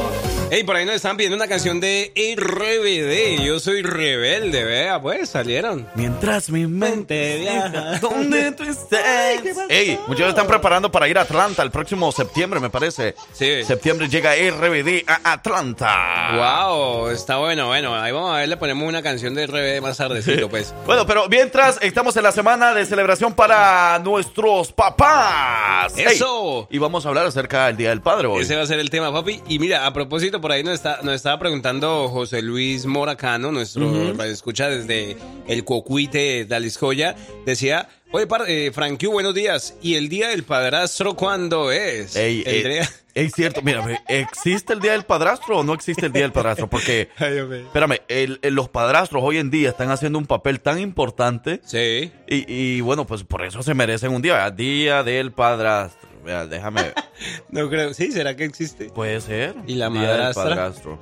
[0.50, 3.44] Hey, por ahí nos están pidiendo una canción de RBD.
[3.44, 5.86] Yo soy rebelde, vea, pues salieron.
[5.94, 7.98] Mientras mi mente viaja.
[8.00, 9.58] donde tú estés.
[9.68, 13.14] Ey, muchos están preparando para ir a Atlanta el próximo septiembre, me parece.
[13.34, 13.62] Sí.
[13.62, 16.30] Septiembre llega RBD a Atlanta.
[16.34, 17.94] Wow, está bueno, bueno.
[17.94, 20.74] Ahí vamos a ver, le ponemos una canción de RBD más tardecito, pues.
[20.86, 25.92] Bueno, pero mientras estamos en la semana de celebración para nuestros papás.
[25.98, 26.68] Ey, ¡Eso!
[26.70, 28.42] y vamos a hablar acerca del Día del Padre hoy.
[28.44, 29.42] Ese va a ser el tema, papi.
[29.46, 34.12] Y mira, a propósito, por ahí nos, está, nos estaba preguntando José Luis Moracano, nuestro
[34.24, 37.14] escucha desde el Cocuite de Aliscoya.
[37.46, 39.74] Decía, oye, eh, Frankie, buenos días.
[39.82, 42.16] ¿Y el día del padrastro cuándo es?
[42.16, 46.06] Ey, El ey, día- es cierto, mira, ¿existe el Día del Padrastro o no existe
[46.06, 46.68] el Día del Padrastro?
[46.70, 50.78] Porque, Ay, espérame, el- el- los padrastros hoy en día están haciendo un papel tan
[50.78, 52.12] importante Sí.
[52.28, 54.52] y, y, bueno, pues por eso se merecen un día, ¿verdad?
[54.52, 56.07] Día del Padrastro.
[56.28, 56.92] Vea, déjame,
[57.50, 57.94] No creo.
[57.94, 58.90] Sí, ¿será que existe?
[58.90, 59.54] puede ser.
[59.66, 60.44] ¿Y la Día del madrastra?
[60.44, 60.98] Padrastro.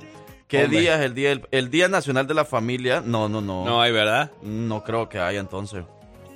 [0.47, 0.79] ¿Qué Hombre.
[0.79, 3.03] día es el día, del- el Día Nacional de la Familia?
[3.05, 3.65] No, no, no.
[3.65, 4.31] No hay, ¿verdad?
[4.41, 5.83] No creo que haya entonces.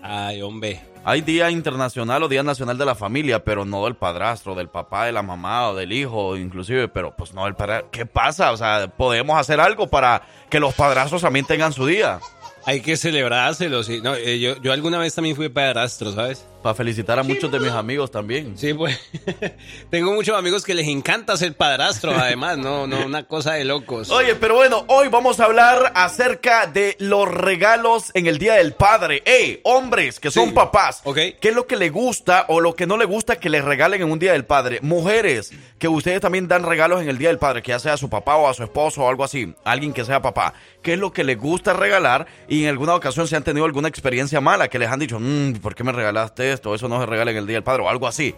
[0.04, 0.82] Ay, hombre.
[1.06, 5.06] Hay Día Internacional o Día Nacional de la Familia, pero no del padrastro, del papá,
[5.06, 7.86] de la mamá o del hijo, inclusive, pero pues no del padre.
[7.92, 8.52] ¿Qué pasa?
[8.52, 12.20] O sea, podemos hacer algo para que los padrastros también tengan su día.
[12.66, 14.02] Hay que celebrárselo, sí.
[14.04, 16.46] No, eh, yo, yo alguna vez también fui padrastro, ¿sabes?
[16.62, 18.58] Para felicitar a muchos de mis amigos también.
[18.58, 19.00] Sí, pues.
[19.90, 24.10] Tengo muchos amigos que les encanta ser padrastro, además, no, no, una cosa de locos.
[24.12, 28.74] Oye, pero bueno, hoy vamos a hablar acerca de los regalos en el Día del
[28.74, 29.24] Padre.
[29.26, 30.54] ¡Ey, hombres que son Sí.
[30.56, 31.02] papás!
[31.04, 31.18] Ok.
[31.40, 34.02] ¿Qué es lo que les gusta o lo que no les gusta que les regalen
[34.04, 34.80] en un Día del Padre?
[34.82, 37.98] Mujeres, que ustedes también dan regalos en el Día del Padre, que ya sea a
[37.98, 40.54] su papá o a su esposo o algo así, alguien que sea papá.
[40.84, 43.88] ¿Qué es lo que les gusta regalar y en alguna ocasión se han tenido alguna
[43.88, 46.76] experiencia mala que les han dicho, "Mm, ¿por qué me regalaste esto?
[46.76, 48.36] Eso no se regala en el Día del Padre o algo así.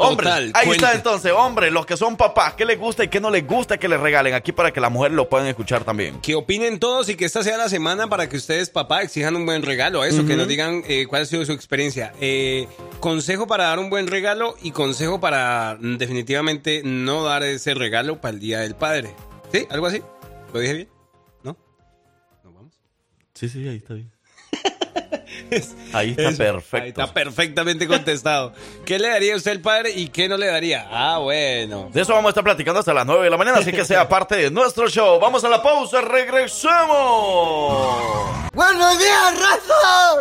[0.00, 0.84] Hombres, Total, ahí cuente.
[0.84, 3.78] está entonces, hombres, los que son papás, ¿qué les gusta y qué no les gusta
[3.78, 4.32] que les regalen?
[4.32, 6.20] Aquí para que las mujeres lo puedan escuchar también.
[6.20, 9.44] Que opinen todos y que esta sea la semana para que ustedes, papá, exijan un
[9.44, 10.04] buen regalo.
[10.04, 12.12] Eso, que nos digan eh, cuál ha sido su experiencia.
[12.20, 12.68] Eh,
[13.00, 18.20] consejo para dar un buen regalo y consejo para mm, definitivamente no dar ese regalo
[18.20, 19.16] para el Día del Padre.
[19.50, 19.66] ¿Sí?
[19.68, 20.00] ¿Algo así?
[20.54, 20.88] ¿Lo dije bien?
[21.42, 21.56] ¿No?
[22.44, 22.80] ¿Nos vamos?
[23.34, 24.12] Sí, sí, ahí está bien.
[25.92, 26.76] Ahí está perfecto.
[26.84, 28.52] Ahí está perfectamente contestado.
[28.84, 30.86] ¿Qué le daría usted al padre y qué no le daría?
[30.90, 31.90] Ah, bueno.
[31.92, 34.08] De eso vamos a estar platicando hasta las 9 de la mañana, así que sea
[34.14, 35.18] parte de nuestro show.
[35.20, 37.98] Vamos a la pausa, regresamos.
[38.52, 40.20] ¡Buenos días, raza!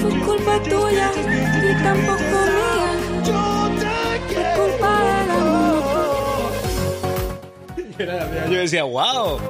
[0.00, 2.18] Fue culpa tuya y tampoco
[2.52, 2.92] mía.
[4.34, 6.52] Fue culpa amor.
[8.50, 9.40] Yo decía, wow.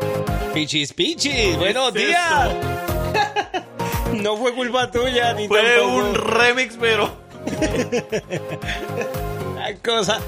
[0.55, 1.57] Pichis, pichis.
[1.59, 2.55] Buenos ¿Qué es días.
[4.14, 5.96] no fue culpa tuya ni Fue tampoco.
[5.96, 7.11] un remix, pero...
[9.57, 10.20] La cosa.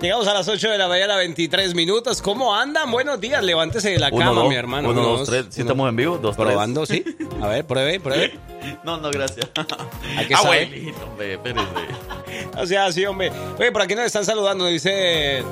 [0.00, 2.20] Llegamos a las 8 de la mañana, 23 minutos.
[2.20, 2.90] ¿Cómo andan?
[2.90, 3.42] Buenos días.
[3.42, 4.90] Levántese de la Uno, cama, dos, mi hermano.
[4.90, 5.46] Uno, dos, tres.
[5.50, 5.70] ¿Sí uno.
[5.70, 6.18] estamos en vivo?
[6.18, 6.48] Dos, tres.
[6.48, 7.02] Probando, sí.
[7.42, 8.38] A ver, pruebe, pruebe.
[8.82, 9.46] No, no, gracias.
[10.16, 10.64] Hay que saber.
[10.64, 11.66] Abuelito, hombre, espérese.
[12.58, 13.30] O sea, sí, hombre.
[13.60, 14.66] Oye, por aquí nos están saludando.
[14.66, 15.44] Dice: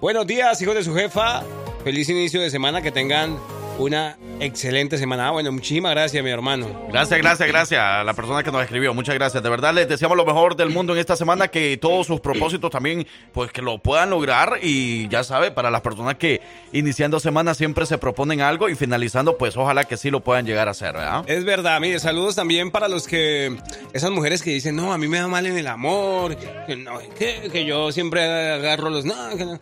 [0.00, 1.42] Buenos días, hijos de su jefa.
[1.84, 2.82] Feliz inicio de semana.
[2.82, 3.38] Que tengan
[3.78, 5.28] una excelente semana.
[5.28, 6.86] Ah, bueno, muchísimas gracias, mi hermano.
[6.90, 8.92] Gracias, gracias, gracias a la persona que nos escribió.
[8.94, 9.42] Muchas gracias.
[9.42, 12.70] De verdad les deseamos lo mejor del mundo en esta semana, que todos sus propósitos
[12.70, 14.58] también, pues que lo puedan lograr.
[14.62, 16.40] Y ya sabe, para las personas que
[16.72, 20.68] iniciando semana siempre se proponen algo y finalizando, pues ojalá que sí lo puedan llegar
[20.68, 21.24] a hacer, ¿verdad?
[21.28, 23.56] Es verdad, mire, saludos también para los que,
[23.92, 26.36] esas mujeres que dicen, no, a mí me da mal en el amor,
[26.66, 29.58] que, no, que, que yo siempre agarro los, no, que no.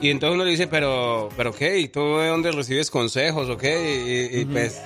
[0.00, 3.56] Y entonces uno le dice, pero, pero qué, ¿y tú de dónde recibes consejos o
[3.56, 4.30] qué?
[4.32, 4.80] Y, y, pues,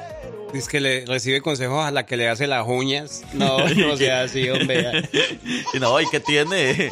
[0.53, 3.23] es que le recibe consejos a la que le hace las uñas.
[3.33, 5.09] No, no sea así, hombre.
[5.75, 6.91] Y no, ¿y qué tiene?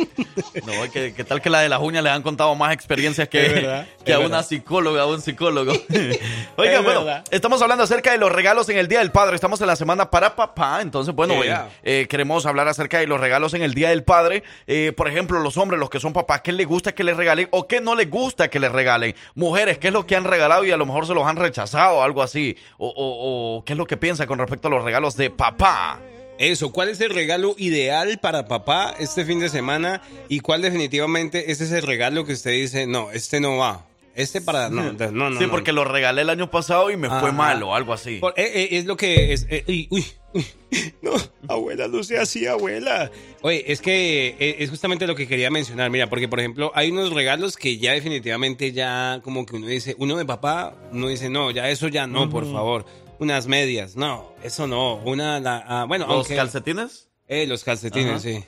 [0.67, 3.29] No, ¿y ¿qué, qué tal que la de las uñas le han contado más experiencias
[3.29, 5.73] que, verdad, que a una psicóloga, a un psicólogo?
[6.57, 7.25] Oigan, Es bueno, verdad.
[7.31, 9.35] estamos hablando acerca de los regalos en el Día del Padre.
[9.35, 10.81] Estamos en la semana para papá.
[10.81, 11.69] Entonces, bueno, Yeah.
[11.83, 14.43] eh, queremos hablar acerca de los regalos en el Día del Padre.
[14.67, 17.49] Eh, por ejemplo, los hombres, los que son papás, ¿qué les gusta que les regalen
[17.51, 19.15] o qué no les gusta que les regalen?
[19.35, 21.97] Mujeres, ¿qué es lo que han regalado y a lo mejor se los han rechazado
[21.99, 22.57] o algo así?
[22.79, 26.01] O, o- o qué es lo que piensa con respecto a los regalos de papá?
[26.39, 30.01] Eso, ¿cuál es el regalo ideal para papá este fin de semana?
[30.29, 33.87] ¿Y cuál definitivamente es ese regalo que usted dice, no, este no va?
[34.15, 34.69] Este para...
[34.71, 35.39] No, no, no.
[35.39, 35.51] sí, no.
[35.51, 37.33] porque lo regalé el año pasado y me fue Ajá.
[37.33, 38.19] mal o algo así.
[38.19, 39.47] Por- eh, eh, es lo que es.
[39.51, 40.47] eh, uy, uy, uy.
[41.03, 41.13] No,
[41.49, 43.11] abuela, no sea así, abuela.
[43.43, 45.91] Oye, es que eh, es justamente lo que quería mencionar.
[45.91, 49.95] Mira, porque por ejemplo, hay unos regalos que ya definitivamente ya como que uno dice,
[49.99, 52.85] uno de papá, uno dice, no, ya eso ya no, por favor.
[53.21, 54.97] Unas medias, no, eso no.
[54.97, 57.09] Una, la, ah, bueno, ¿Los aunque- calcetines?
[57.29, 58.43] eh, los calcetines, sí.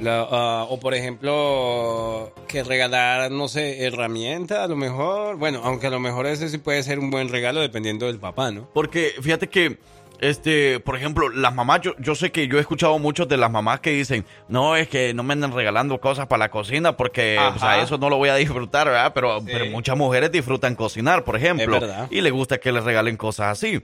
[0.00, 5.36] La, ah, o por ejemplo, que regalar, no sé, herramienta, a lo mejor.
[5.36, 8.50] Bueno, aunque a lo mejor ese sí puede ser un buen regalo dependiendo del papá,
[8.50, 8.68] ¿no?
[8.74, 9.78] Porque fíjate que,
[10.20, 13.50] este, por ejemplo, las mamás, yo, yo sé que yo he escuchado muchos de las
[13.50, 17.38] mamás que dicen, no, es que no me andan regalando cosas para la cocina porque
[17.38, 19.12] o sea, eso no lo voy a disfrutar, ¿verdad?
[19.14, 21.80] Pero, pero muchas mujeres disfrutan cocinar, por ejemplo.
[22.10, 23.82] Y les gusta que les regalen cosas así.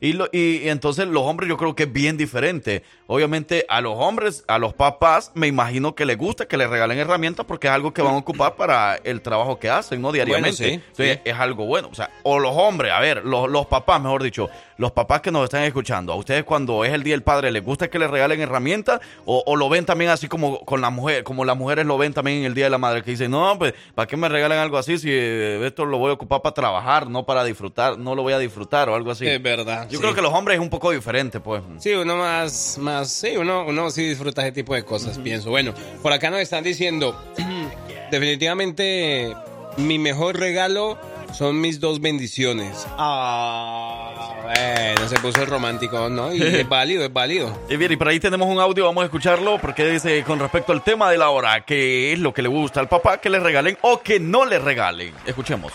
[0.00, 2.82] Y, lo- y, y entonces los hombres yo creo que es bien diferente.
[3.06, 6.98] Obviamente a los hombres, a los papás, me imagino que les gusta que les regalen
[6.98, 10.10] herramientas porque es algo que van a ocupar para el trabajo que hacen, ¿no?
[10.10, 10.56] Diariamente.
[10.56, 11.30] sí, Entonces, sí.
[11.30, 11.88] es algo bueno.
[11.92, 15.30] O sea, o los hombres, a ver, los, los papás, mejor dicho, los papás que
[15.30, 18.10] nos están escuchando, ¿a ustedes cuando es el Día del Padre les gusta que les
[18.10, 21.86] regalen herramientas o, o lo ven también así como con la mujer, como las mujeres
[21.86, 24.16] lo ven también en el Día de la Madre, que dicen, no, pues, ¿para qué
[24.16, 27.44] me regalan algo así si eh, esto lo voy a ocupar para trabajar, no para
[27.44, 29.26] disfrutar, no lo voy a disfrutar o algo así?
[29.26, 29.88] Es verdad.
[29.88, 30.02] Yo sí.
[30.02, 31.62] creo que los hombres es un poco diferente, pues.
[31.78, 35.50] Sí, uno más, más, sí, uno, uno sí disfruta ese tipo de cosas, pienso.
[35.50, 37.20] Bueno, por acá nos están diciendo,
[38.10, 39.34] definitivamente
[39.76, 40.98] mi mejor regalo
[41.32, 42.86] son mis dos bendiciones.
[42.98, 44.11] Ah,
[44.42, 46.34] bueno, se puso romántico, ¿no?
[46.34, 47.56] Y es válido, es válido.
[47.68, 50.72] Y bien, y por ahí tenemos un audio, vamos a escucharlo, porque dice con respecto
[50.72, 53.40] al tema de la hora, que es lo que le gusta al papá que le
[53.40, 55.14] regalen o que no le regalen.
[55.26, 55.72] Escuchemos.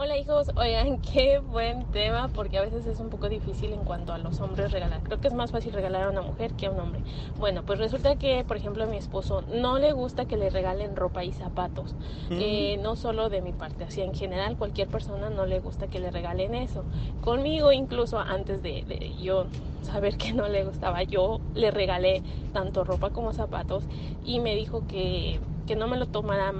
[0.00, 4.12] Hola hijos, oigan, qué buen tema porque a veces es un poco difícil en cuanto
[4.12, 5.02] a los hombres regalar.
[5.02, 7.00] Creo que es más fácil regalar a una mujer que a un hombre.
[7.36, 10.94] Bueno, pues resulta que, por ejemplo, a mi esposo no le gusta que le regalen
[10.94, 11.96] ropa y zapatos.
[12.30, 15.98] Eh, no solo de mi parte, así en general cualquier persona no le gusta que
[15.98, 16.84] le regalen eso.
[17.20, 19.46] Conmigo incluso antes de, de yo
[19.82, 23.84] saber que no le gustaba, yo le regalé tanto ropa como zapatos
[24.24, 26.54] y me dijo que que no me lo tomara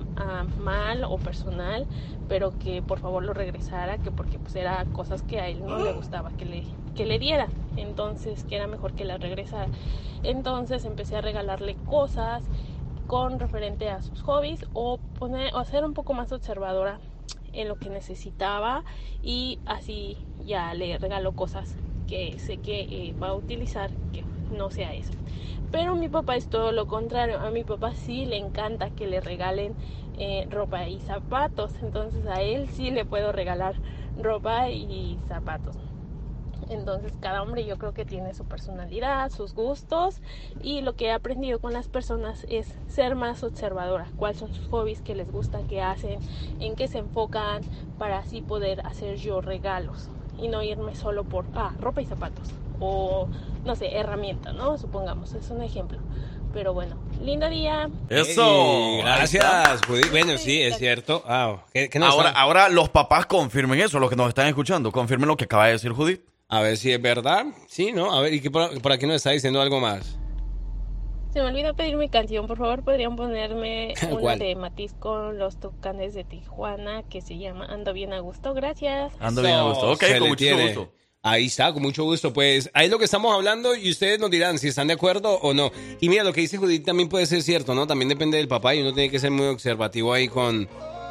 [0.59, 1.87] mal o personal,
[2.29, 5.79] pero que por favor lo regresara, que porque pues era cosas que a él no
[5.79, 9.71] le gustaba que le, que le diera, entonces que era mejor que las regresara.
[10.23, 12.43] Entonces empecé a regalarle cosas
[13.07, 17.01] con referente a sus hobbies o poner o ser un poco más observadora
[17.55, 18.85] en lo que necesitaba
[19.23, 21.77] y así ya le regalo cosas
[22.09, 25.13] que sé que eh, va a utilizar que no sea eso.
[25.71, 27.39] Pero mi papá es todo lo contrario.
[27.41, 29.75] A mi papá sí le encanta que le regalen
[30.17, 31.73] eh, ropa y zapatos.
[31.83, 33.77] Entonces a él sí le puedo regalar
[34.17, 35.77] ropa y zapatos.
[36.71, 40.21] Entonces cada hombre yo creo que tiene su personalidad, sus gustos
[40.63, 44.67] y lo que he aprendido con las personas es ser más observadora, cuáles son sus
[44.67, 46.19] hobbies, qué les gusta, qué hacen,
[46.61, 47.63] en qué se enfocan
[47.97, 50.11] para así poder hacer yo regalos
[50.41, 53.29] y no irme solo por ah, ropa y zapatos o
[53.65, 54.79] no sé, herramientas, ¿no?
[54.79, 55.99] Supongamos, es un ejemplo.
[56.55, 57.91] Pero bueno, lindo día.
[58.09, 58.43] Eso.
[58.43, 60.11] Ey, gracias, Judith.
[60.11, 61.23] Bueno, sí, es cierto.
[61.27, 64.91] Ah, ¿qué, qué nos Ahora, ahora los papás confirmen eso, los que nos están escuchando.
[64.91, 66.23] Confirmen lo que acaba de decir Judith.
[66.49, 67.45] A ver si es verdad.
[67.67, 68.13] Sí, ¿no?
[68.13, 70.18] A ver, ¿y qué por, por aquí nos está diciendo algo más?
[71.39, 74.39] Se me olvidó pedir mi canción, por favor podrían ponerme una ¿Cuál?
[74.41, 79.13] de Matiz con los Tucanes de Tijuana que se llama Ando bien a gusto, gracias.
[79.21, 79.93] Ando bien a gusto.
[79.93, 80.65] Ok, con mucho tiene.
[80.65, 80.93] gusto.
[81.23, 82.33] Ahí está, con mucho gusto.
[82.33, 85.39] Pues ahí es lo que estamos hablando y ustedes nos dirán si están de acuerdo
[85.41, 85.71] o no.
[86.01, 87.87] Y mira, lo que dice Judith también puede ser cierto, ¿no?
[87.87, 90.69] También depende del papá y uno tiene que ser muy observativo ahí con,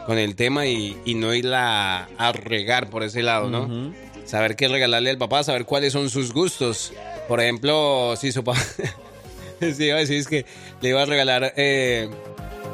[0.07, 3.93] con el tema y, y no irla a regar por ese lado, ¿no?
[4.25, 6.91] Saber qué regalarle al papá, saber cuáles son sus gustos.
[7.29, 8.59] Por ejemplo, si su papá...
[9.75, 10.45] sí, iba a decir es que
[10.81, 12.09] le iba a regalar eh,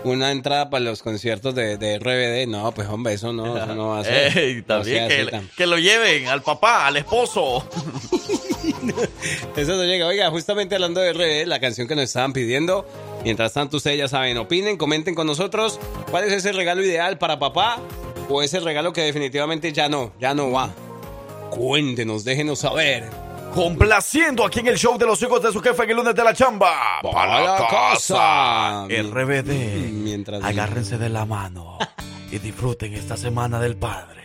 [0.04, 2.50] una entrada para los conciertos de, de RBD.
[2.50, 4.38] No, pues hombre, eso no, eso no va a ser.
[4.38, 7.68] Ey, también sea que, tan- que lo lleven al papá, al esposo.
[9.56, 10.08] Eso no llega.
[10.08, 12.86] Oiga, justamente hablando de RBD, la canción que nos estaban pidiendo.
[13.24, 15.80] Mientras tanto, ustedes ya saben, opinen, comenten con nosotros
[16.12, 17.80] cuál es ese regalo ideal para papá
[18.30, 20.74] o ese regalo que definitivamente ya no, ya no va.
[21.50, 23.10] Cuéntenos, déjenos saber.
[23.54, 26.24] Complaciendo aquí en el show de los hijos de su jefe en el lunes de
[26.24, 27.00] la chamba.
[27.04, 28.86] Para la casa.
[28.88, 29.92] RBD.
[29.92, 31.78] Mientras Agárrense de la mano
[32.32, 34.24] y disfruten esta semana del padre.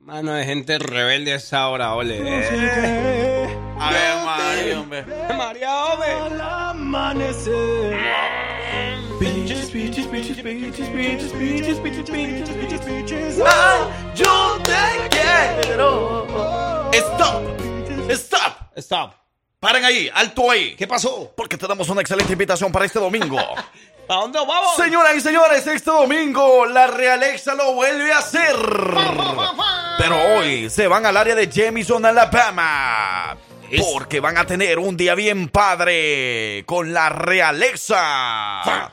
[0.00, 2.18] Mano de gente rebelde a esa hora, ole.
[2.20, 3.58] Eh.
[3.78, 5.04] A ver, Mario, hombre.
[5.36, 6.08] María, hombre.
[13.44, 14.31] Ah, yo
[16.92, 17.42] Stop.
[18.10, 18.52] Stop.
[18.76, 19.14] Stop.
[19.60, 20.74] Paren ahí, alto ahí.
[20.76, 21.32] ¿Qué pasó?
[21.36, 23.38] Porque tenemos una excelente invitación para este domingo.
[24.08, 24.76] ¿A dónde vamos?
[24.76, 28.56] Señoras y señores, este domingo la Realexa lo vuelve a hacer.
[29.98, 33.36] Pero hoy se van al área de Jamison, Alabama.
[33.92, 38.92] Porque van a tener un día bien padre con la Realexa.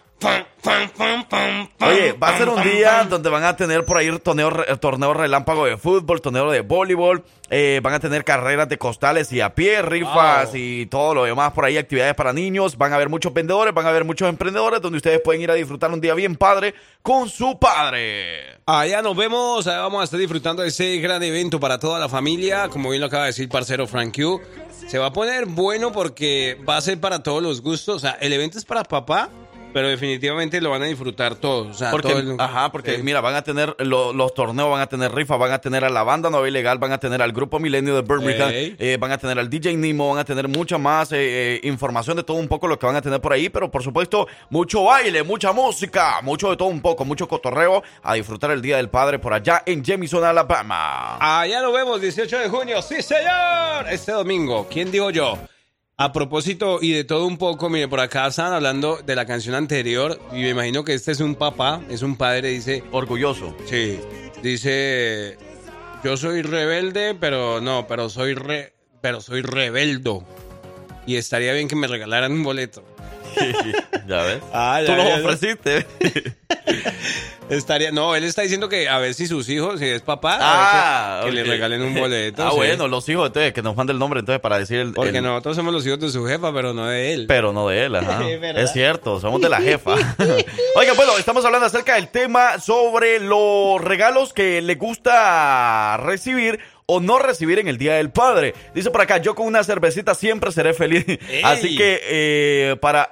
[1.79, 5.65] Oye, va a ser un día donde van a tener por ahí torneo, torneo relámpago
[5.65, 9.82] de fútbol, torneo de voleibol, eh, van a tener carreras de costales y a pie,
[9.82, 10.55] rifas Wow.
[10.58, 13.86] y todo lo demás por ahí, actividades para niños, van a haber muchos vendedores, van
[13.86, 17.29] a haber muchos emprendedores donde ustedes pueden ir a disfrutar un día bien padre con
[17.29, 18.60] su padre.
[18.65, 22.10] Allá nos vemos, allá vamos a estar disfrutando de ese gran evento para toda la
[22.10, 24.41] familia, como bien lo acaba de decir parcero Frank Q.
[24.88, 28.17] Se va a poner bueno porque va a ser para todos los gustos, o sea,
[28.19, 29.29] el evento es para papá,
[29.73, 31.67] pero definitivamente lo van a disfrutar todos.
[31.67, 33.03] O sea, Porque, todo el- ajá, porque Sí.
[33.03, 35.89] mira, van a tener lo- los torneos, van a tener rifas, van a tener a
[35.89, 39.17] la banda Nueva Ilegal, van a tener al grupo Milenio de Birmingham, eh, van a
[39.17, 42.47] tener al DJ Nimo, van a tener mucha más eh, eh, información de todo un
[42.47, 46.21] poco lo que van a tener por ahí, pero por supuesto, mucho baile, mucha música,
[46.23, 49.63] mucho de todo un poco, mucho cotorreo, a disfrutar el Día del Padre por allá
[49.65, 51.17] en Jamison, Alabama.
[51.19, 54.67] Allá nos vemos, 18 de junio, sí señor, este domingo.
[54.69, 55.38] ¿Quién digo yo?
[56.02, 59.54] A propósito y de todo un poco, mire, por acá estaban hablando de la canción
[59.54, 63.54] anterior y me imagino que este es un papá, es un padre, dice, Orgulloso.
[63.66, 64.00] Sí,
[64.42, 65.38] dice,
[66.02, 70.24] yo soy rebelde, pero no, pero soy re, pero soy rebeldo.
[71.06, 72.82] Y estaría bien que me regalaran un boleto.
[74.08, 74.39] ya ves.
[74.54, 75.86] Ah, Tú los ya, ofreciste.
[77.50, 80.39] Estaría, no, él está diciendo que a ver si sus hijos, si es papá, a
[80.42, 82.44] Ah, ver que, le regalen un boleto.
[82.46, 82.58] Ah, sí.
[82.58, 84.94] bueno, los hijos entonces, que nos manden el nombre entonces para decir el...
[84.94, 87.26] Porque el- nosotros somos los hijos de su jefa, pero no de él.
[87.28, 88.22] Pero no de él, ajá.
[88.56, 89.96] Es cierto, somos de la jefa.
[90.76, 96.99] Oiga, bueno, estamos hablando acerca del tema sobre los regalos que le gusta recibir o
[96.99, 98.53] no recibir en el Día del Padre.
[98.76, 101.06] Dice por acá, yo con una cervecita siempre seré feliz.
[101.43, 103.12] Así que, eh, para...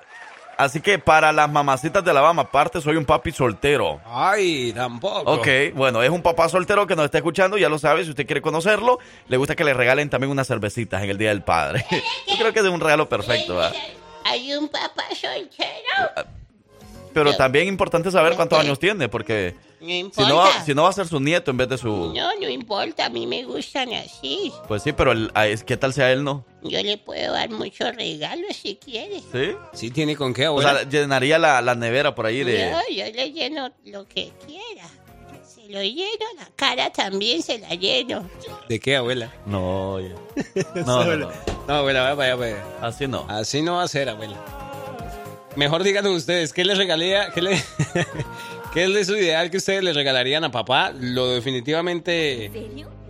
[0.58, 4.02] Así que para las mamacitas de Alabama, aparte soy un papi soltero.
[4.06, 5.32] Ay, tampoco.
[5.32, 8.26] Ok, bueno, es un papá soltero que nos está escuchando, ya lo sabe, si usted
[8.26, 8.98] quiere conocerlo,
[9.28, 11.86] le gusta que le regalen también unas cervecitas en el Día del Padre.
[12.28, 13.74] Yo creo que es un regalo perfecto, ¿verdad?
[13.76, 16.37] Ay, hay un papá soltero.
[17.20, 20.30] Pero Yo- también importante saber cuántos años tiene, porque No si importa.
[20.30, 22.14] no, va, si no va a ser su nieto en vez de su...
[22.14, 24.52] No, no importa, a mí me gustan así.
[24.68, 26.46] Pues sí, pero el- a- es- ¿qué tal sea él no?
[26.64, 29.20] Yo le puedo dar muchos regalos si quiere.
[29.32, 29.56] ¿Sí?
[29.74, 30.74] Sí, tiene con qué, O abuela.
[30.80, 32.72] sea, llenaría la, la nevera por ahí de...
[32.72, 34.88] Yo, yo le lleno lo que quiera.
[35.44, 38.28] Se lo lleno, la cara también se la lleno.
[38.70, 39.34] ¿De qué, abuela?
[39.46, 39.98] No.
[40.86, 41.30] No, no, no.
[41.68, 42.64] No, abuela, vaya, vaya, vaya.
[42.82, 43.26] Así no.
[43.28, 44.38] Así no va a ser, abuela.
[45.58, 47.32] Mejor díganos ustedes, ¿qué les regalaría?
[47.32, 47.60] ¿Qué, le,
[48.74, 50.92] ¿Qué es de su ideal que ustedes le regalarían a papá?
[50.92, 52.52] Lo definitivamente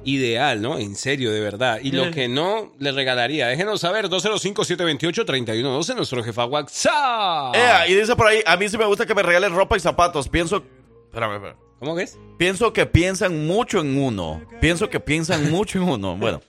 [0.06, 0.80] ideal, ¿no?
[0.80, 1.80] En serio, de verdad.
[1.84, 7.54] Y lo que no le regalaría, déjenos saber, 205-728-3112, nuestro jefa WhatsApp.
[7.54, 9.82] Ea, y dice por ahí, a mí sí me gusta que me regalen ropa y
[9.82, 10.30] zapatos.
[10.30, 10.64] Pienso...
[11.08, 11.58] Espérame, espérame.
[11.80, 12.18] ¿Cómo que es?
[12.38, 14.42] Pienso que piensan mucho en uno.
[14.62, 16.16] Pienso que piensan mucho en uno.
[16.16, 16.42] Bueno.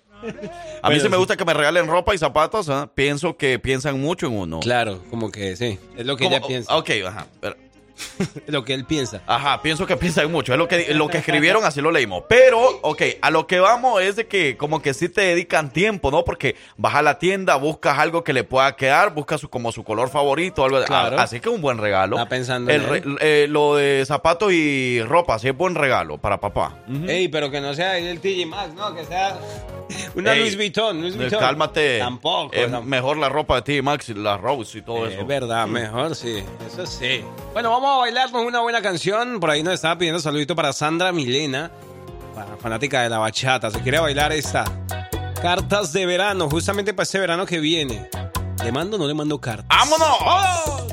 [0.83, 2.69] A mí Bueno, sí me gusta que me regalen ropa y zapatos.
[2.69, 2.91] ¿ah?
[2.95, 4.61] Pienso que piensan mucho en uno.
[4.61, 5.79] Claro, como que sí.
[5.97, 6.77] Es lo que Como- ella piensa.
[6.77, 7.27] Ok, ajá.
[7.41, 7.57] Pero-
[8.47, 9.23] lo que él piensa.
[9.27, 10.53] Ajá, pienso que piensan mucho.
[10.53, 12.25] Es lo que, lo que escribieron, así lo leímos.
[12.29, 16.11] Pero, ok, a lo que vamos es de que como que sí te dedican tiempo,
[16.11, 16.25] ¿no?
[16.25, 19.85] Porque vas a la tienda, buscas algo que le pueda quedar, buscas su, como su
[19.85, 21.19] color favorito, algo Claro.
[21.19, 22.17] Así que un buen regalo.
[22.17, 23.19] Está pensando El en re- él.
[23.21, 26.77] eh, lo de zapatos y ropa, sí es buen regalo para papá.
[27.07, 29.39] Ey, pero que no sea el TG Maxx, no, que sea
[30.15, 31.41] una Ey, Luis Vuitton, Luis Eh, Vuitton.
[31.41, 31.99] Cálmate.
[31.99, 32.53] Tampoco.
[32.85, 35.21] Mejor la ropa de T Max y la Rose y todo eso.
[35.21, 37.23] Es verdad, mejor sí, eso sí.
[37.53, 39.41] Bueno, vamos a bailarnos una buena canción.
[39.41, 41.71] Por ahí nos estaba pidiendo saludito para Sandra Milena,
[42.35, 43.71] fa- fanática de la bachata.
[43.71, 44.65] Se quiere bailar esta.
[45.43, 48.09] Cartas de verano, justamente para este verano que viene.
[48.65, 49.67] ¿Le mando o no le mando cartas?
[49.69, 50.89] ¡Vámonos!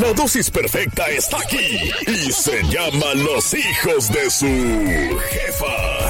[0.00, 4.46] La dosis perfecta está aquí y se llama Los hijos de su
[5.30, 6.03] jefa.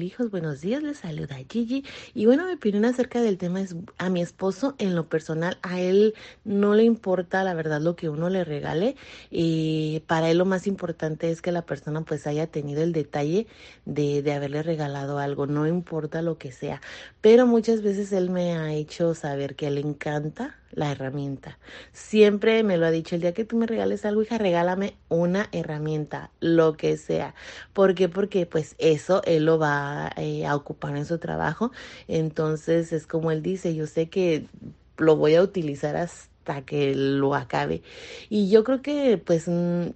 [0.00, 1.84] Hijos, buenos días, les saluda Gigi.
[2.14, 5.80] Y bueno, mi opinión acerca del tema es a mi esposo, en lo personal, a
[5.80, 6.14] él
[6.44, 8.96] no le importa la verdad lo que uno le regale.
[9.30, 13.48] Y para él lo más importante es que la persona pues haya tenido el detalle
[13.84, 16.80] de, de haberle regalado algo, no importa lo que sea.
[17.20, 21.58] Pero muchas veces él me ha hecho saber que le encanta la herramienta.
[21.92, 25.48] Siempre me lo ha dicho, el día que tú me regales algo, hija, regálame una
[25.52, 27.34] herramienta, lo que sea.
[27.72, 28.08] ¿Por qué?
[28.08, 31.72] Porque pues eso él lo va eh, a ocupar en su trabajo.
[32.08, 34.46] Entonces es como él dice, yo sé que
[34.98, 37.82] lo voy a utilizar hasta que lo acabe.
[38.28, 39.88] Y yo creo que pues mm,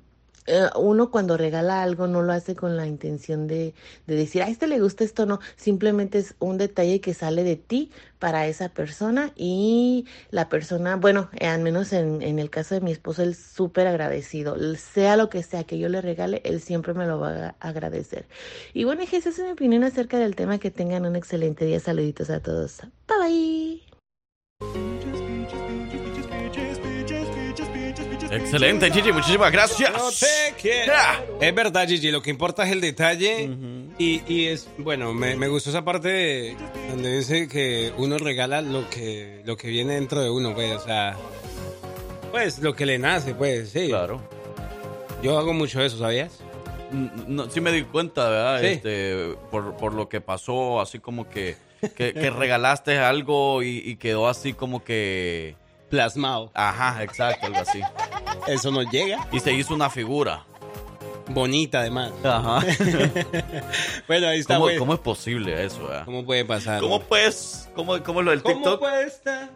[0.46, 3.74] eh, uno cuando regala algo no lo hace con la intención de,
[4.06, 7.56] de decir, a este le gusta esto, no, simplemente es un detalle que sale de
[7.56, 12.74] ti para esa persona y la persona, bueno, eh, al menos en, en el caso
[12.74, 16.60] de mi esposo, él súper agradecido, sea lo que sea que yo le regale, él
[16.60, 18.26] siempre me lo va a agradecer.
[18.72, 22.30] Y bueno, esa es mi opinión acerca del tema, que tengan un excelente día, saluditos
[22.30, 23.82] a todos, bye
[24.60, 24.95] bye.
[28.30, 29.90] Excelente, Gigi, muchísimas gracias.
[29.92, 30.92] No te quiero.
[30.92, 31.24] Ya.
[31.40, 33.48] Es verdad, Gigi, lo que importa es el detalle.
[33.98, 36.56] y, y es, bueno, me, me gustó esa parte de,
[36.90, 40.80] donde dice que uno regala lo que, lo que viene dentro de uno, pues, o
[40.80, 41.16] sea,
[42.30, 43.88] pues lo que le nace, pues, sí.
[43.88, 44.20] Claro.
[45.22, 46.40] Yo hago mucho eso, ¿sabías?
[47.26, 48.60] No, sí me di cuenta, ¿verdad?
[48.60, 48.66] Sí.
[48.66, 51.56] Este, por, por lo que pasó, así como que,
[51.96, 55.56] que, que regalaste algo y, y quedó así como que...
[55.88, 56.50] Plasmado.
[56.52, 57.80] Ajá, exacto, algo así.
[58.46, 59.26] Eso no llega.
[59.32, 60.44] Y se hizo una figura.
[61.28, 62.12] Bonita, además.
[62.22, 62.64] Ajá.
[64.06, 64.78] Bueno, ahí está, ¿Cómo, güey.
[64.78, 66.04] cómo es posible eso, verdad?
[66.04, 66.80] ¿Cómo puede pasar?
[66.80, 67.68] ¿Cómo pues?
[67.74, 68.78] ¿Cómo, cómo es lo del ¿Cómo TikTok?
[68.78, 69.50] puede estar?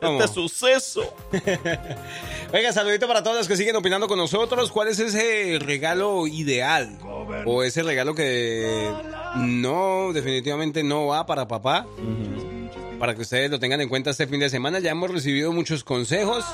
[0.00, 0.20] ¿Cómo?
[0.22, 1.02] Este suceso.
[2.52, 4.70] Oiga, saludito para todos los que siguen opinando con nosotros.
[4.70, 6.96] ¿Cuál es ese regalo ideal?
[7.46, 8.88] O ese regalo que
[9.36, 11.86] no, definitivamente no va para papá.
[13.00, 14.78] Para que ustedes lo tengan en cuenta este fin de semana.
[14.78, 16.44] Ya hemos recibido muchos consejos.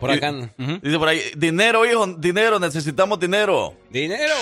[0.00, 0.30] Por acá.
[0.30, 0.78] Ujú.
[0.82, 3.74] Dice por ahí, dinero, hijo, dinero, necesitamos dinero.
[3.90, 4.34] Dinero.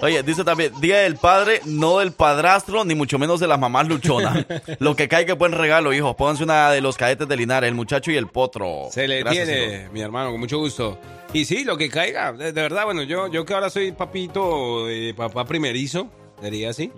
[0.00, 3.86] Oye, dice también, Día del Padre, no del padrastro, ni mucho menos de las mamás
[3.86, 4.44] luchonas.
[4.80, 6.16] Lo que caiga es buen regalo, hijo.
[6.16, 8.88] Pónganse una de los cadetes de Linares, el muchacho y el potro.
[8.90, 9.92] Se le Gracias, tiene, hijo.
[9.92, 10.98] mi hermano, con mucho gusto.
[11.32, 12.32] Y sí, lo que caiga.
[12.32, 16.08] De, de verdad, bueno, yo, yo que ahora soy papito, eh, papá primerizo,
[16.42, 16.90] diría así.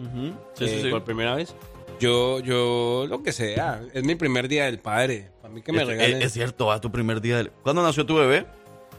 [0.55, 0.91] Sí, sí, eh, sí.
[0.91, 1.55] Por primera vez.
[2.01, 3.81] Yo, yo, lo que sea.
[3.95, 5.31] Es mi primer día del padre.
[5.41, 6.17] Para mí que me Es- regalen.
[6.19, 7.39] es, es cierto, va tu primer día.
[7.39, 8.47] del- ¿Cuándo nació tu bebé?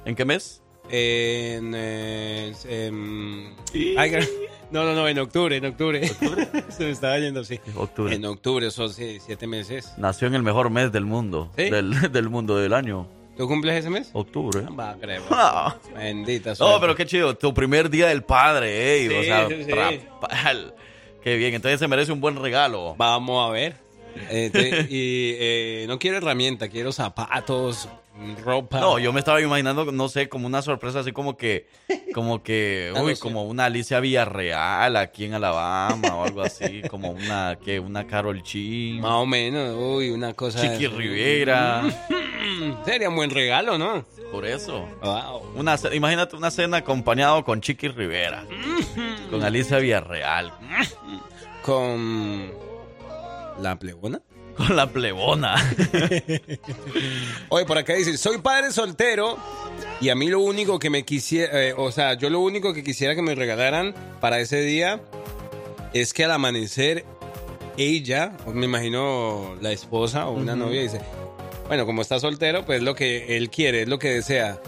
[0.06, 0.64] ¿En qué mes?
[0.90, 4.28] En, eh, en- gra-
[4.72, 6.02] no, no, no, en octubre, en octubre.
[6.70, 7.60] Se me estaba yendo, sí.
[7.76, 8.16] Octubre.
[8.16, 9.94] En octubre, son sí, siete meses.
[9.98, 11.52] Nació en el mejor mes del mundo.
[11.58, 11.70] ¿Sí?
[11.70, 13.08] Del, del mundo del año.
[13.38, 14.10] ¿Tú cumples ese mes?
[14.14, 14.62] Octubre.
[14.78, 15.22] Va, creo.
[15.30, 15.76] Ah.
[15.96, 16.78] Bendita No, suerte.
[16.82, 17.38] pero qué chido.
[17.38, 19.08] Tu primer día del padre, ey.
[19.10, 19.48] Sí, o sea,
[21.28, 21.54] Qué bien.
[21.54, 22.96] Entonces se merece un buen regalo.
[22.98, 23.76] Vamos a ver.
[24.30, 27.90] Eh, te- y eh, no quiero herramienta, quiero zapatos,
[28.44, 28.80] ropa.
[28.80, 31.68] No, yo me estaba imaginando, no sé, como una sorpresa así como que,
[32.14, 37.58] como que, uy, como una Alicia Villarreal aquí en Alabama o algo así, como una,
[37.64, 40.62] que una Carol Chin, Más o menos, uy, una cosa.
[40.62, 41.84] Chiqui Rivera,
[42.86, 44.06] Sería un buen regalo, ¿no?
[44.32, 44.88] por eso.
[45.02, 45.54] Wow.
[45.56, 48.44] Una, imagínate una cena acompañado con Chiqui Rivera,
[49.30, 50.54] con Alicia Villarreal,
[51.64, 52.52] Con
[53.62, 54.22] la plebona.
[54.58, 55.56] Con la plebona.
[57.50, 59.38] Oye, por acá dice, soy padre soltero
[60.02, 62.84] y a mí lo único que me quisiera, eh, o sea, yo lo único que
[62.84, 65.02] quisiera que me regalaran para ese día
[65.94, 67.06] es que al amanecer
[67.78, 71.00] ella, o me imagino la esposa o una novia, dice,
[71.68, 74.60] bueno, como está soltero, pues es lo que él quiere, es lo que desea.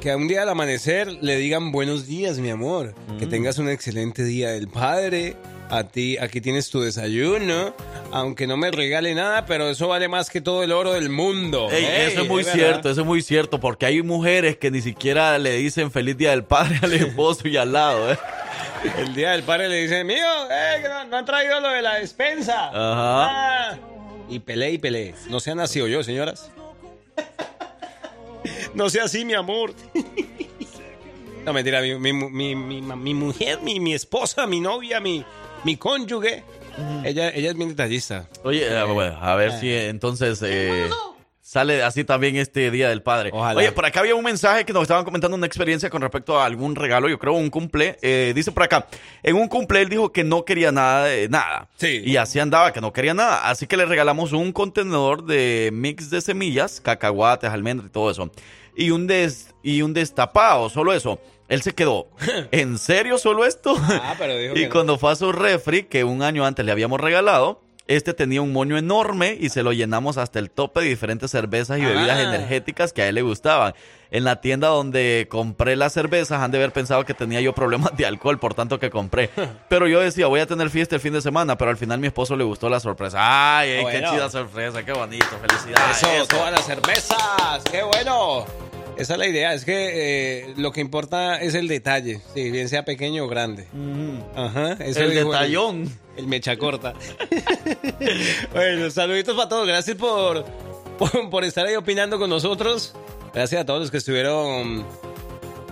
[0.00, 2.94] Que un día al amanecer le digan buenos días, mi amor.
[3.18, 5.36] Que tengas un excelente día del padre.
[5.68, 7.74] A ti, aquí tienes tu desayuno.
[8.12, 11.68] Aunque no me regale nada, pero eso vale más que todo el oro del mundo.
[11.70, 14.80] Ey, Ey, eso es muy cierto, eso es muy cierto, porque hay mujeres que ni
[14.80, 18.18] siquiera le dicen feliz día del padre al esposo y al lado, ¿eh?
[18.98, 21.82] El día del padre le dice, mío, eh, que no, no han traído lo de
[21.82, 22.68] la despensa.
[22.68, 23.72] Ajá.
[23.72, 23.78] Ah.
[24.28, 25.14] Y peleé y peleé.
[25.28, 26.50] No sea nacido yo, señoras.
[28.74, 29.74] No sea así, mi amor.
[31.44, 35.24] No, mentira, mi, mi, mi, mi, mi mujer, mi esposa, mi novia, mi,
[35.66, 36.44] mi cónyuge.
[37.04, 38.28] Ella, ella es bien detallista.
[38.44, 40.88] Oye, eh, bueno, a ver si eh, entonces eh,
[41.40, 43.30] sale así también este Día del Padre.
[43.32, 43.58] Ojalá.
[43.58, 46.46] Oye, por acá había un mensaje que nos estaban comentando una experiencia con respecto a
[46.46, 47.98] algún regalo, yo creo un cumple.
[48.00, 48.86] Eh, dice por acá,
[49.24, 51.68] en un cumple él dijo que no quería nada de nada.
[51.78, 52.00] Sí.
[52.04, 53.50] Y así andaba, que no quería nada.
[53.50, 58.30] Así que le regalamos un contenedor de mix de semillas, cacahuates, almendras y todo eso.
[58.76, 61.18] Y un, des, y un destapado, solo eso.
[61.48, 62.08] Él se quedó,
[62.50, 63.74] ¿en serio solo esto?
[63.78, 64.72] Ah, pero dijo y que no.
[64.72, 68.52] cuando fue a su refri, que un año antes le habíamos regalado, este tenía un
[68.52, 72.22] moño enorme y se lo llenamos hasta el tope de diferentes cervezas y bebidas Ah.
[72.34, 73.74] energéticas que a él le gustaban.
[74.10, 77.96] En la tienda donde compré las cervezas han de haber pensado que tenía yo problemas
[77.96, 79.30] de alcohol, por tanto que compré.
[79.68, 82.08] Pero yo decía, voy a tener fiesta el fin de semana, pero al final mi
[82.08, 83.18] esposo le gustó la sorpresa.
[83.58, 84.10] ¡Ay, Bueno.
[84.10, 84.84] qué chida sorpresa!
[84.84, 85.26] ¡Qué bonito!
[85.46, 86.02] ¡Felicidades!
[86.02, 87.62] Eso, todas las cervezas.
[87.70, 88.46] ¡Qué bueno!
[88.96, 89.90] Esa es la idea, es que
[90.48, 93.66] eh, lo que importa es el detalle, si bien sea pequeño o grande.
[94.34, 95.92] Ajá, eso El detallón.
[96.16, 96.94] El, mecha corta.
[98.54, 100.46] bueno, saluditos para todos, gracias por,
[100.98, 102.94] por, por estar ahí opinando con nosotros.
[103.34, 104.86] Gracias a todos los que estuvieron,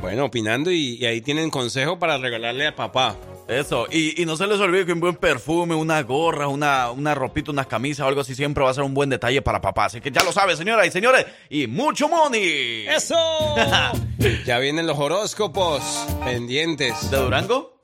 [0.02, 3.16] bueno, opinando y, y ahí tienen consejo para regalarle a papá.
[3.48, 7.14] Eso, y, y no se les olvide que un buen perfume, una gorra, una, una
[7.14, 9.86] ropita, unas camisas o algo así siempre va a ser un buen detalle para papá.
[9.86, 12.86] Así que ya lo sabe, señoras y señores, y mucho money.
[12.88, 13.16] ¡Eso!
[14.46, 15.82] ya vienen los horóscopos
[16.24, 17.10] pendientes.
[17.10, 17.74] ¿De Durango?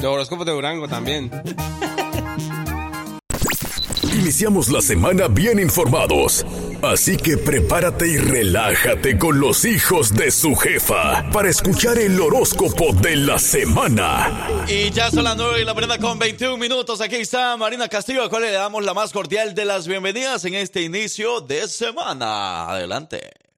[0.00, 1.30] Los horóscopos de Durango también.
[4.20, 6.44] Iniciamos la semana bien informados.
[6.82, 12.92] Así que prepárate y relájate con los hijos de su jefa para escuchar el horóscopo
[13.00, 14.46] de la semana.
[14.68, 17.00] Y ya son las 9 y la prenda con 21 minutos.
[17.00, 20.54] Aquí está Marina Castillo, a cual le damos la más cordial de las bienvenidas en
[20.54, 22.68] este inicio de semana.
[22.68, 23.49] Adelante.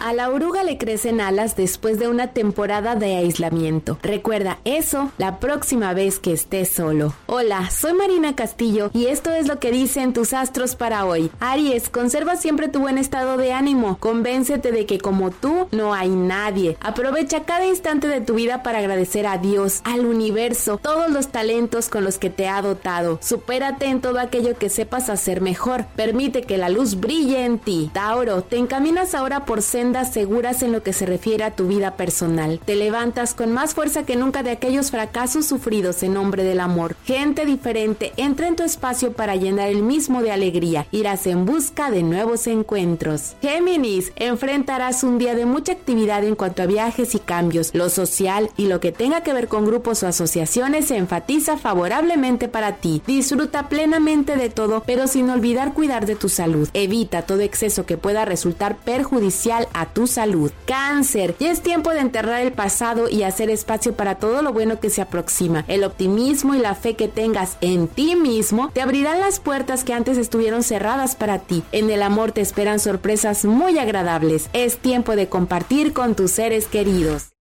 [0.00, 3.98] A la oruga le crecen alas después de una temporada de aislamiento.
[4.00, 7.14] Recuerda eso la próxima vez que estés solo.
[7.26, 11.32] Hola, soy Marina Castillo y esto es lo que dicen tus astros para hoy.
[11.40, 13.98] Aries, conserva siempre tu buen estado de ánimo.
[13.98, 16.76] Convéncete de que como tú no hay nadie.
[16.80, 21.88] Aprovecha cada instante de tu vida para agradecer a Dios, al universo, todos los talentos
[21.88, 23.18] con los que te ha dotado.
[23.20, 25.86] Supérate en todo aquello que sepas hacer mejor.
[25.96, 27.90] Permite que la luz brille en ti.
[27.92, 29.60] Tauro, te encaminas ahora por
[29.94, 32.60] seguras en lo que se refiere a tu vida personal.
[32.64, 36.96] Te levantas con más fuerza que nunca de aquellos fracasos sufridos en nombre del amor.
[37.04, 40.86] Gente diferente entra en tu espacio para llenar el mismo de alegría.
[40.90, 43.34] Irás en busca de nuevos encuentros.
[43.40, 47.70] Géminis, enfrentarás un día de mucha actividad en cuanto a viajes y cambios.
[47.74, 52.48] Lo social y lo que tenga que ver con grupos o asociaciones se enfatiza favorablemente
[52.48, 53.02] para ti.
[53.06, 56.68] Disfruta plenamente de todo, pero sin olvidar cuidar de tu salud.
[56.74, 60.50] Evita todo exceso que pueda resultar perjudicial a tu salud.
[60.66, 64.80] Cáncer, ya es tiempo de enterrar el pasado y hacer espacio para todo lo bueno
[64.80, 65.64] que se aproxima.
[65.68, 69.94] El optimismo y la fe que tengas en ti mismo te abrirán las puertas que
[69.94, 71.62] antes estuvieron cerradas para ti.
[71.72, 74.50] En el amor te esperan sorpresas muy agradables.
[74.52, 77.37] Es tiempo de compartir con tus seres queridos.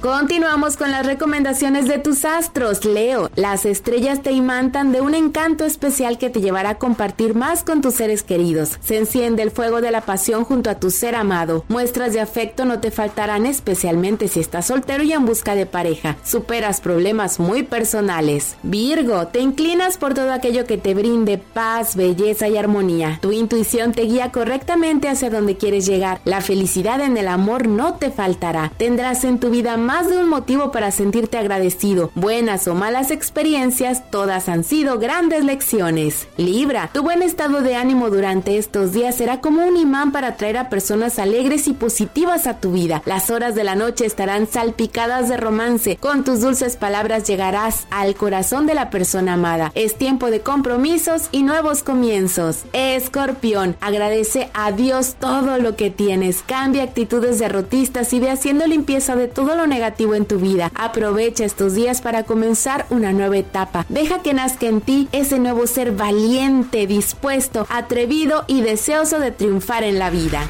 [0.00, 3.30] Continuamos con las recomendaciones de tus astros, Leo.
[3.34, 7.82] Las estrellas te imantan de un encanto especial que te llevará a compartir más con
[7.82, 8.78] tus seres queridos.
[8.82, 11.66] Se enciende el fuego de la pasión junto a tu ser amado.
[11.68, 16.16] Muestras de afecto no te faltarán, especialmente si estás soltero y en busca de pareja.
[16.24, 18.56] Superas problemas muy personales.
[18.62, 23.18] Virgo, te inclinas por todo aquello que te brinde paz, belleza y armonía.
[23.20, 26.22] Tu intuición te guía correctamente hacia donde quieres llegar.
[26.24, 28.72] La felicidad en el amor no te faltará.
[28.78, 32.12] Tendrás en tu vida más de un motivo para sentirte agradecido.
[32.14, 36.28] Buenas o malas experiencias, todas han sido grandes lecciones.
[36.36, 40.58] Libra, tu buen estado de ánimo durante estos días será como un imán para atraer
[40.58, 43.02] a personas alegres y positivas a tu vida.
[43.04, 45.96] Las horas de la noche estarán salpicadas de romance.
[45.96, 49.72] Con tus dulces palabras llegarás al corazón de la persona amada.
[49.74, 52.62] Es tiempo de compromisos y nuevos comienzos.
[52.72, 56.44] Escorpión, agradece a Dios todo lo que tienes.
[56.46, 60.70] Cambia actitudes derrotistas y ve haciendo limpieza de todo lo negativo en tu vida.
[60.74, 63.86] Aprovecha estos días para comenzar una nueva etapa.
[63.88, 69.84] Deja que nazca en ti ese nuevo ser valiente, dispuesto, atrevido y deseoso de triunfar
[69.84, 70.46] en la vida.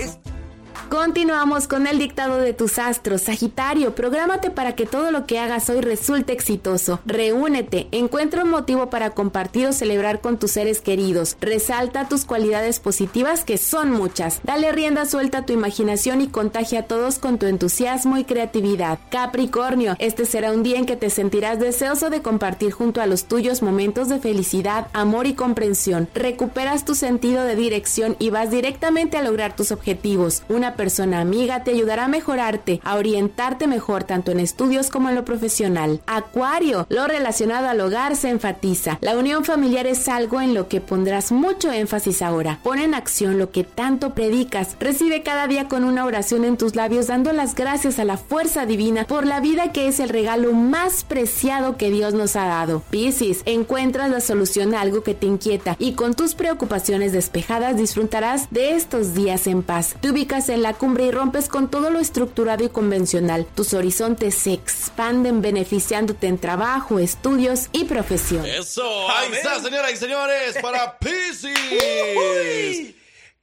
[0.91, 3.23] Continuamos con el dictado de tus astros.
[3.23, 6.99] Sagitario, prográmate para que todo lo que hagas hoy resulte exitoso.
[7.07, 11.37] Reúnete, encuentra un motivo para compartir o celebrar con tus seres queridos.
[11.41, 14.41] Resalta tus cualidades positivas que son muchas.
[14.43, 18.99] Dale rienda suelta a tu imaginación y contagia a todos con tu entusiasmo y creatividad.
[19.13, 23.27] Capricornio, este será un día en que te sentirás deseoso de compartir junto a los
[23.27, 26.09] tuyos momentos de felicidad, amor y comprensión.
[26.15, 30.43] Recuperas tu sentido de dirección y vas directamente a lograr tus objetivos.
[30.49, 35.15] Una persona amiga te ayudará a mejorarte, a orientarte mejor tanto en estudios como en
[35.15, 36.01] lo profesional.
[36.07, 38.97] Acuario, lo relacionado al hogar se enfatiza.
[39.03, 42.61] La unión familiar es algo en lo que pondrás mucho énfasis ahora.
[42.63, 44.75] Pon en acción lo que tanto predicas.
[44.81, 48.65] Recibe cada día con una oración en tus labios dando las gracias a la fuerza
[48.65, 52.83] divina por la vida que es el regalo más preciado que Dios nos ha dado.
[52.89, 58.49] Piscis, encuentras la solución a algo que te inquieta y con tus preocupaciones despejadas disfrutarás
[58.51, 59.95] de estos días en paz.
[60.01, 63.47] Te ubicas en la cumbre y rompes con todo lo estructurado y convencional.
[63.55, 68.47] Tus horizontes se expanden beneficiándote en trabajo, estudios y profesión.
[68.47, 69.11] Eso.
[69.11, 72.95] Ahí está, señoras y señores, para Pisces.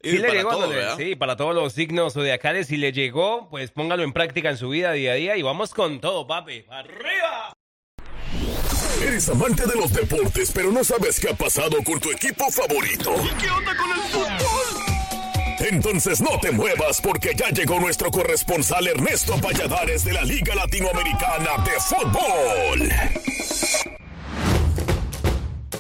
[0.04, 3.72] Sí le para llegó, todo, sí, para todos los signos zodiacales, si le llegó, pues
[3.72, 6.66] póngalo en práctica en su vida día a día y vamos con todo, papi.
[6.70, 7.54] ¡Arriba!
[9.02, 13.14] Eres amante de los deportes, pero no sabes qué ha pasado con tu equipo favorito.
[13.40, 14.97] ¿Qué onda con el fútbol?
[15.60, 21.64] Entonces no te muevas porque ya llegó nuestro corresponsal Ernesto Valladares de la Liga Latinoamericana
[21.66, 22.90] de Fútbol.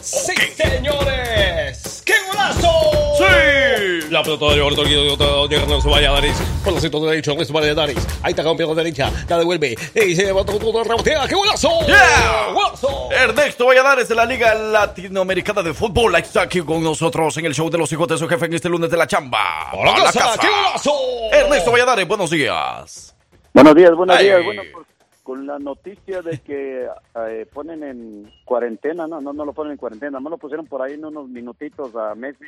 [0.07, 2.01] ¡Sí, señores!
[2.05, 2.69] ¡Qué golazo!
[3.17, 4.07] ¡Sí!
[4.09, 6.37] La pelota de Orto de Ernesto Valladares.
[6.63, 8.07] Por los centros derecho, Ernesto Valladares.
[8.23, 9.11] Ahí está campeón derecha.
[9.27, 9.75] La devuelve.
[9.95, 11.27] Y se va todo, todo rebotea.
[11.27, 11.85] ¡Qué golazo!
[11.85, 12.53] Yeah.
[12.53, 13.11] ¡Golazo!
[13.11, 17.69] Ernesto Valladares de la Liga Latinoamericana de Fútbol está aquí con nosotros en el show
[17.69, 19.71] de los hijos de su jefe en este lunes de la chamba.
[19.73, 20.37] ¡Por la A casa!
[20.39, 20.93] ¡Qué golazo!
[21.33, 23.13] Ernesto Valladares, buenos días.
[23.53, 24.23] Buenos días, buenos Ay.
[24.23, 24.41] días.
[24.41, 24.87] Bueno, pues
[25.27, 26.87] con la noticia de que
[27.27, 30.81] eh, ponen en cuarentena, no, no, no lo ponen en cuarentena, no lo pusieron por
[30.81, 32.45] ahí en unos minutitos a Messi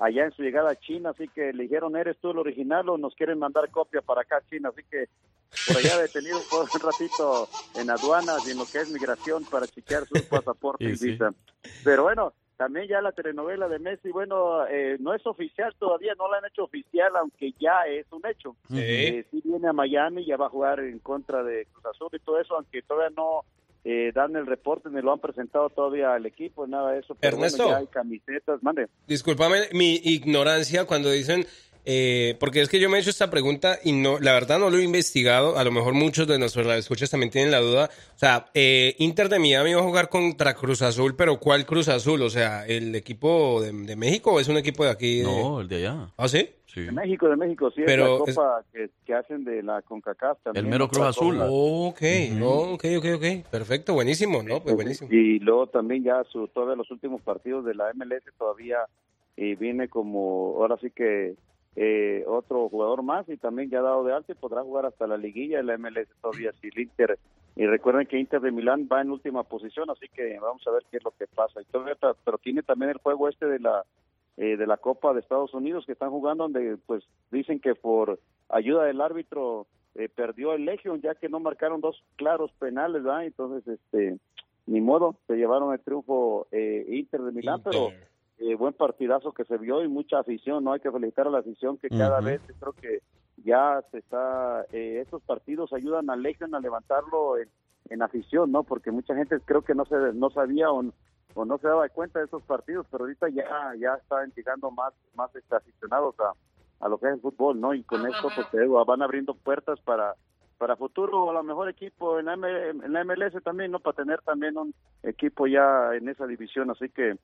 [0.00, 2.98] allá en su llegada a China, así que le dijeron, ¿eres tú el original o
[2.98, 4.70] nos quieren mandar copia para acá a China?
[4.70, 5.08] Así que
[5.68, 9.68] por allá detenido por un ratito en aduanas y en lo que es migración para
[9.68, 11.10] chequear su pasaporte Y y sí.
[11.12, 11.32] visa.
[11.84, 16.28] Pero bueno, también ya la telenovela de Messi, bueno, eh, no es oficial todavía, no
[16.28, 18.56] la han hecho oficial, aunque ya es un hecho.
[18.68, 18.80] Sí.
[18.80, 22.18] Eh, sí viene a Miami, ya va a jugar en contra de Cruz Azul y
[22.18, 23.44] todo eso, aunque todavía no
[23.84, 27.14] eh, dan el reporte ni lo han presentado todavía al equipo, nada de eso.
[27.14, 27.70] Pero bueno, Ernesto.
[27.70, 28.88] ya hay camisetas, mande.
[29.06, 31.46] Discúlpame mi ignorancia cuando dicen,
[31.90, 34.68] eh, porque es que yo me he hecho esta pregunta y no, la verdad no
[34.68, 35.56] lo he investigado.
[35.56, 37.88] A lo mejor muchos de nuestros escuchas también tienen la duda.
[38.14, 41.88] O sea, eh, Inter de Miami va a jugar contra Cruz Azul, pero ¿cuál Cruz
[41.88, 42.20] Azul?
[42.20, 45.20] O sea, ¿el equipo de, de México o es un equipo de aquí?
[45.20, 46.10] de- No, el de allá.
[46.18, 46.50] ¿Ah, sí?
[46.66, 46.82] Sí.
[46.82, 50.42] De México, de México, sí, Pero es la copa que, que hacen de la CONCACAF
[50.44, 50.66] también.
[50.66, 51.36] El mero Cruz Azul.
[51.38, 51.48] cosa.
[51.50, 52.02] Ok,
[52.42, 53.50] oh, ok, ok, ok.
[53.50, 54.62] Perfecto, buenísimo, ¿no?
[54.62, 55.08] Pues buenísimo.
[55.10, 58.76] Y luego también ya su, todos los últimos partidos de la MLS todavía
[59.38, 61.36] eh, viene como, ahora sí que
[61.76, 65.16] eh, otro jugador más y también ya dado de alta y podrá jugar hasta la
[65.16, 67.18] liguilla de la MLS todavía si el Inter.
[67.56, 70.84] Y recuerden que Inter de Milán va en última posición, así que vamos a ver
[70.90, 71.60] qué es lo que pasa.
[71.60, 71.66] Y
[72.24, 73.84] pero tiene también el juego este de la
[74.36, 77.02] eh, de la Copa de Estados Unidos que están jugando donde pues
[77.32, 79.66] dicen que por ayuda del árbitro
[79.96, 83.24] eh, perdió el Legion ya que no marcaron dos claros penales, ¿verdad?
[83.24, 84.16] Entonces, este,
[84.66, 87.88] ni modo, se llevaron el triunfo eh, Inter de Milán, pero
[88.38, 90.72] eh, buen partidazo que se vio y mucha afición, ¿no?
[90.72, 93.00] Hay que felicitar a la afición que cada vez creo que
[93.44, 97.48] ya se está, eh, estos partidos ayudan al Legion a levantarlo en,
[97.90, 98.62] en afición, ¿no?
[98.64, 100.84] Porque mucha gente creo que no se no sabía o,
[101.34, 103.44] o no se daba cuenta de estos partidos, pero ahorita ya
[103.78, 106.32] ya están llegando más más este, aficionados a,
[106.84, 107.74] a lo que es el fútbol, ¿no?
[107.74, 110.14] Y con esto pues te digo, van abriendo puertas para
[110.58, 113.78] para futuro a lo mejor equipo en la, M- en la MLS también, ¿no?
[113.78, 114.74] Para tener también un
[115.04, 117.16] equipo ya en esa división, así que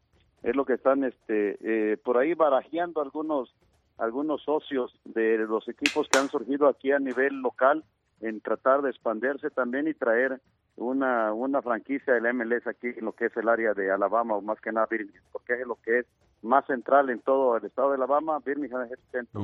[0.44, 3.52] es lo que están este eh, por ahí barajeando algunos
[3.98, 7.82] algunos socios de los equipos que han surgido aquí a nivel local
[8.20, 10.40] en tratar de expandirse también y traer
[10.76, 14.40] una una franquicia del MLS aquí en lo que es el área de Alabama o
[14.42, 16.06] más que nada Birmingham, porque es lo que es
[16.42, 19.42] más central en todo el estado de Alabama, Birmingham es el centro.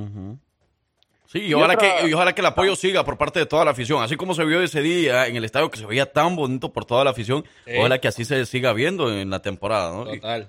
[1.27, 3.47] Sí, y Y ojalá, otra- que, y ojalá que el apoyo siga por parte de
[3.47, 4.03] toda la afición.
[4.03, 6.85] Así como se vio ese día en el estadio, que se veía tan bonito por
[6.85, 7.73] toda la afición, Sí.
[7.79, 10.05] ojalá que así se siga viendo en la temporada, ¿no?
[10.07, 10.49] Total.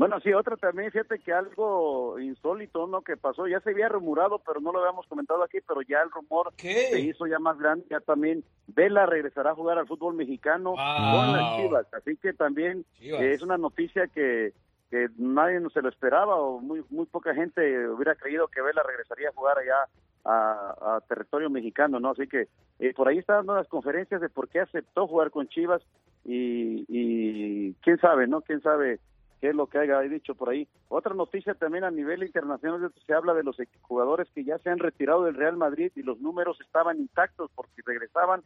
[0.00, 3.02] Bueno, sí, otra también, fíjate que algo insólito, ¿no?
[3.02, 6.10] Que pasó, ya se había rumorado, pero no lo habíamos comentado aquí, pero ya el
[6.10, 10.70] rumor se hizo ya más grande, ya también Vela regresará a jugar al fútbol mexicano
[10.70, 14.54] con las Chivas, así que también eh, es una noticia que,
[14.90, 18.82] que nadie no se lo esperaba o muy muy poca gente hubiera creído que Vela
[18.82, 19.84] regresaría a jugar allá
[20.24, 22.12] a, a territorio mexicano, ¿no?
[22.12, 22.48] Así que
[22.78, 25.82] eh, por ahí está dando las conferencias de por qué aceptó jugar con Chivas
[26.24, 28.40] y, y quién sabe, ¿no?
[28.40, 28.98] Quién sabe
[29.40, 30.68] qué es lo que haya dicho por ahí.
[30.88, 34.78] Otra noticia también a nivel internacional se habla de los jugadores que ya se han
[34.78, 38.42] retirado del Real Madrid y los números estaban intactos porque regresaban,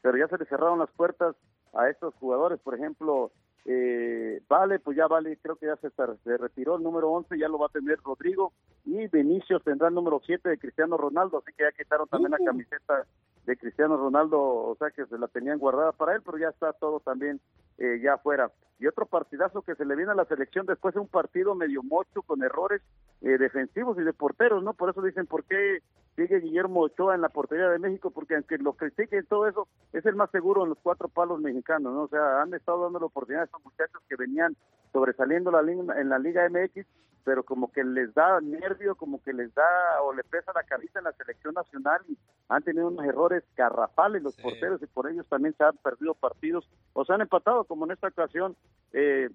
[0.00, 1.36] pero ya se les cerraron las puertas
[1.74, 2.58] a estos jugadores.
[2.60, 3.30] Por ejemplo,
[3.64, 7.48] eh, Vale, pues ya Vale, creo que ya se, se retiró el número 11, ya
[7.48, 8.52] lo va a tener Rodrigo
[8.86, 12.38] y Vinicius tendrá el número 7 de Cristiano Ronaldo, así que ya quitaron también la
[12.38, 13.04] camiseta
[13.44, 16.72] de Cristiano Ronaldo, o sea que se la tenían guardada para él, pero ya está
[16.72, 17.40] todo también
[17.78, 18.50] eh, ya afuera.
[18.80, 21.82] Y otro partidazo que se le viene a la selección después de un partido medio
[21.82, 22.80] mocho con errores
[23.22, 24.72] eh, defensivos y de porteros, ¿no?
[24.72, 25.80] Por eso dicen, ¿por qué
[26.14, 28.10] sigue Guillermo Ochoa en la portería de México?
[28.10, 31.92] Porque aunque lo critiquen todo eso, es el más seguro en los cuatro palos mexicanos,
[31.92, 32.02] ¿no?
[32.02, 34.56] O sea, han estado dando la oportunidad a estos muchachos que venían
[34.92, 36.86] sobresaliendo la en la Liga MX,
[37.28, 40.98] pero como que les da nervio, como que les da o le pesa la cabeza
[40.98, 42.16] en la selección nacional y
[42.48, 46.66] han tenido unos errores garrafales los porteros y por ellos también se han perdido partidos
[46.94, 48.56] o se han empatado, como en esta ocasión
[48.94, 49.28] eh,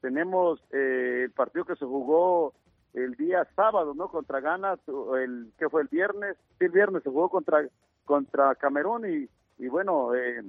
[0.00, 2.52] tenemos eh, el partido que se jugó
[2.94, 4.08] el día sábado, ¿no?
[4.08, 4.74] Contra Ghana,
[5.16, 7.64] el que fue el viernes, sí, el viernes se jugó contra
[8.04, 9.28] contra Camerún y,
[9.64, 10.42] y bueno, eh,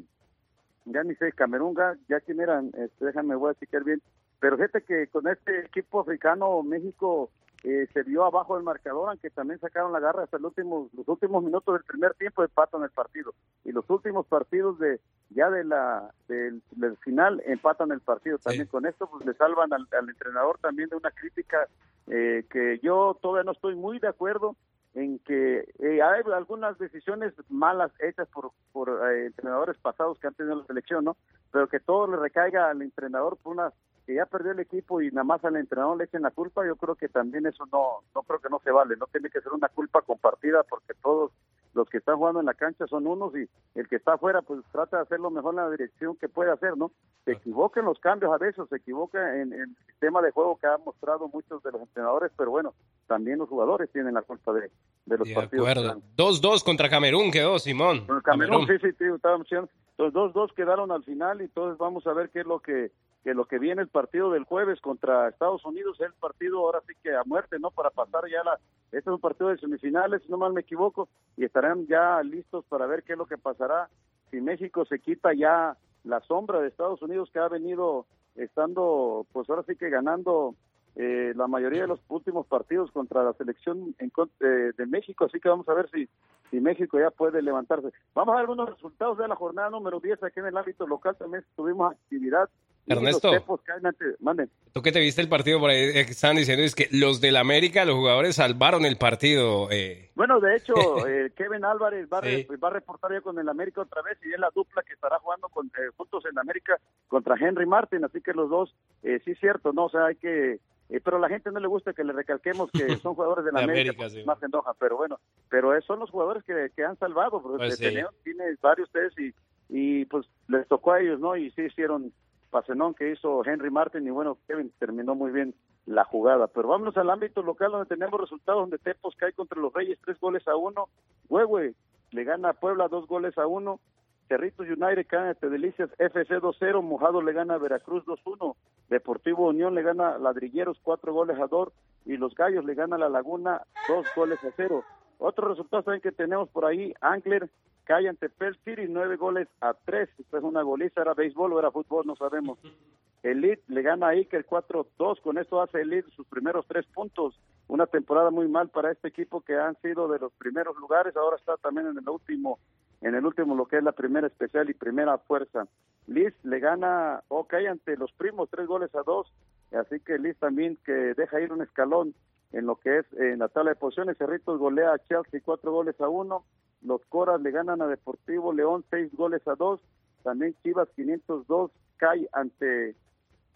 [0.86, 4.02] ya ni sé, Camerún, ya, ya quién eran, este, déjame, voy a chequear bien,
[4.40, 7.32] pero fíjate que con este equipo africano México
[7.64, 11.08] eh, se vio abajo del marcador, aunque también sacaron la garra hasta el último, los
[11.08, 13.34] últimos minutos del primer tiempo empatan el partido.
[13.64, 18.38] Y los últimos partidos de ya de la del, del final empatan el partido.
[18.38, 21.68] También con esto pues le salvan al, al entrenador también de una crítica
[22.08, 24.56] eh, que yo todavía no estoy muy de acuerdo
[24.94, 30.34] en que eh, hay algunas decisiones malas hechas por, por eh, entrenadores pasados que han
[30.34, 31.18] tenido la selección, ¿no?
[31.52, 33.74] Pero que todo le recaiga al entrenador por una
[34.08, 36.78] que ya perdió el equipo y nada más al entrenador le echen la culpa, yo
[36.78, 39.52] creo que también eso no, no creo que no se vale, no tiene que ser
[39.52, 41.34] una culpa compartida porque todos
[41.78, 44.62] los que están jugando en la cancha son unos y el que está afuera pues
[44.72, 46.92] trata de hacer lo mejor en la dirección que puede hacer, ¿no?
[47.24, 50.58] Se equivoca en los cambios a veces, se equivoca en, en el sistema de juego
[50.58, 52.74] que han mostrado muchos de los entrenadores, pero bueno,
[53.08, 54.72] también los jugadores tienen la culpa de,
[55.06, 55.66] de los De partidos.
[55.66, 55.88] que acuerdo.
[55.90, 56.02] dan.
[56.18, 58.04] 2-2 contra Camerún quedó, Simón.
[58.08, 59.70] Bueno, Camerún, sí, sí, tío, estábamos diciendo.
[59.98, 62.92] Dos, dos quedaron al final y entonces vamos a ver qué es lo que,
[63.24, 66.82] que lo que viene el partido del jueves contra Estados Unidos, es el partido ahora
[66.88, 67.72] sí que a muerte, ¿no?
[67.72, 68.60] Para pasar ya la,
[68.92, 72.66] este es un partido de semifinales, si no mal me equivoco, y estarán ya listos
[72.66, 73.90] para ver qué es lo que pasará
[74.32, 78.06] si México se quita ya la sombra de Estados Unidos que ha venido
[78.36, 80.56] estando, pues ahora sí que ganando
[80.96, 85.40] eh, la mayoría de los últimos partidos contra la selección en eh, de México, así
[85.40, 86.10] que vamos a ver si,
[86.50, 87.90] si México ya puede levantarse.
[88.14, 91.16] Vamos a ver algunos resultados de la jornada número 10 aquí en el ámbito local,
[91.18, 92.50] también tuvimos actividad.
[92.88, 93.32] Ernesto.
[93.32, 94.50] Tepos ante- manden.
[94.74, 97.20] Tú que te viste el partido por ahí, eh, que estaban diciendo es que los
[97.22, 99.68] del América, los jugadores salvaron el partido.
[99.72, 100.12] eh.
[100.16, 100.74] Bueno, de hecho,
[101.08, 104.18] eh, Kevin Álvarez va, a re- va a reportar ya con el América otra vez
[104.26, 106.78] y es la dupla que estará jugando con, eh, juntos en América
[107.08, 108.74] contra Henry Martin, así que los dos,
[109.04, 109.86] eh, sí es cierto, ¿no?
[109.86, 110.60] O sea, hay que...
[110.90, 113.52] eh, pero a la gente no le gusta que le recalquemos que son jugadores de
[113.52, 114.26] la De América, América, porque sí.
[114.26, 115.20] más enoja, pero bueno,
[115.50, 117.84] pero son los jugadores que, que han salvado, porque Pues sí.
[117.84, 119.34] tenemos- tiene varios ustedes y,
[119.70, 121.36] y pues les tocó a ellos, ¿no?
[121.36, 122.12] Y sí hicieron
[122.50, 125.54] pasenón que hizo Henry Martin y bueno, Kevin terminó muy bien
[125.86, 126.48] la jugada.
[126.48, 130.20] Pero vámonos al ámbito local donde tenemos resultados donde Tepos cae contra los Reyes tres
[130.20, 130.90] goles a uno,
[131.30, 131.74] Huehue
[132.12, 133.80] le gana a Puebla dos goles a uno,
[134.28, 138.56] Cerritos United cae ante Delicias FC 2-0, Mojado le gana a Veracruz 2-1,
[138.90, 141.70] Deportivo Unión le gana a Ladrilleros cuatro goles a dos.
[142.06, 144.84] Y los Gallos le gana a La Laguna dos goles a cero.
[145.20, 147.50] Otros resultados también que tenemos por ahí, Angler
[147.86, 150.10] cae ante Perth City, nueve goles a tres.
[150.20, 152.60] Esta es una goliza, era béisbol o era fútbol, no sabemos.
[153.24, 157.40] Elite le gana a Iker 4-2, con esto hace Elite sus primeros tres puntos.
[157.68, 161.36] Una temporada muy mal para este equipo que han sido de los primeros lugares, ahora
[161.38, 162.60] está también en el último,
[163.02, 165.68] en el último lo que es la primera especial y primera fuerza.
[166.06, 169.34] Liz le gana OK ante los primos, tres goles a dos,
[169.72, 172.14] así que Liz también que deja ir un escalón
[172.54, 174.18] en lo que es en la tabla de posiciones.
[174.18, 176.44] Cerritos golea a Chelsea cuatro goles a uno.
[176.82, 179.82] Los Coras le ganan a Deportivo León seis goles a dos.
[180.24, 182.96] También Chivas 502 cae ante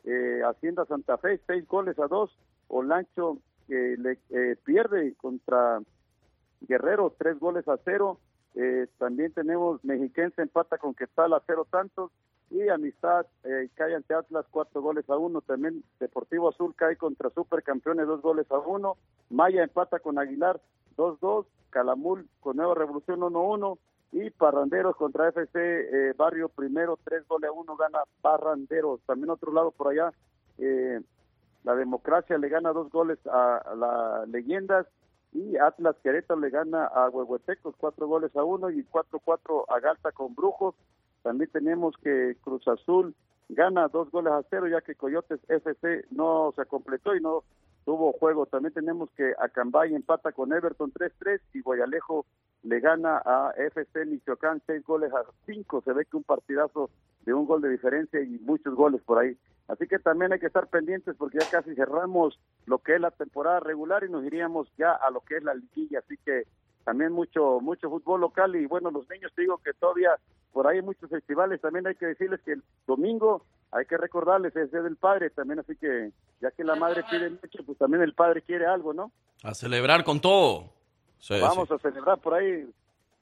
[0.04, 2.36] eh, Hacienda Santa Fe seis goles a dos.
[2.68, 3.38] Olancho
[3.68, 5.82] que le eh, pierde contra
[6.62, 8.20] Guerrero tres goles a cero.
[8.56, 12.12] Eh, también tenemos Mexiquense empata con Quetzal a cero tantos
[12.52, 15.42] y Amistad eh, cae ante Atlas cuatro goles a uno.
[15.42, 18.98] También Deportivo Azul cae contra Supercampeones dos goles a uno.
[19.30, 20.60] Maya empata con Aguilar
[20.98, 21.46] 2-2.
[21.70, 23.78] Calamul con Nueva Revolución 1-1.
[24.12, 29.00] Y Parranderos contra FC eh, Barrio Primero, tres goles a uno gana Parranderos.
[29.06, 30.12] También otro lado por allá,
[30.58, 31.00] eh,
[31.64, 34.86] la democracia le gana dos goles a, la Leyendas
[35.32, 40.12] y Atlas Querétaro le gana a Huehuetecos cuatro goles a uno y 4-4 a Galta
[40.12, 40.76] con Brujos.
[41.24, 43.16] También tenemos que Cruz Azul
[43.50, 47.44] gana dos goles a cero ya que Coyotes FC no se completó y no
[47.86, 48.46] tuvo juego.
[48.46, 52.26] También tenemos que Acambay empata con Everton 3-3 y Guayalejo
[52.64, 55.82] le gana a FC Michoacán seis goles a cinco.
[55.82, 56.90] Se ve que un partidazo
[57.26, 59.36] de un gol de diferencia y muchos goles por ahí.
[59.68, 63.12] Así que también hay que estar pendientes porque ya casi cerramos lo que es la
[63.12, 66.00] temporada regular y nos iríamos ya a lo que es la liguilla.
[66.00, 66.46] Así que
[66.84, 70.12] también mucho mucho fútbol local y bueno, los niños te digo que todavía
[70.52, 71.62] por ahí hay muchos festivales.
[71.62, 75.60] También hay que decirles que el domingo hay que recordarles es Día del Padre también,
[75.60, 76.12] así que
[76.42, 79.12] ya que la madre pide mucho, pues también el padre quiere algo, ¿no?
[79.44, 80.66] A celebrar con todo.
[81.20, 81.76] Sí, Vamos sí.
[81.76, 82.68] a celebrar por ahí,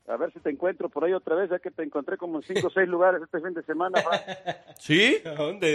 [0.09, 2.43] a ver si te encuentro por ahí otra vez, ya que te encontré como en
[2.43, 4.01] cinco o seis lugares este fin de semana.
[4.01, 4.19] Fran.
[4.79, 5.17] ¿Sí?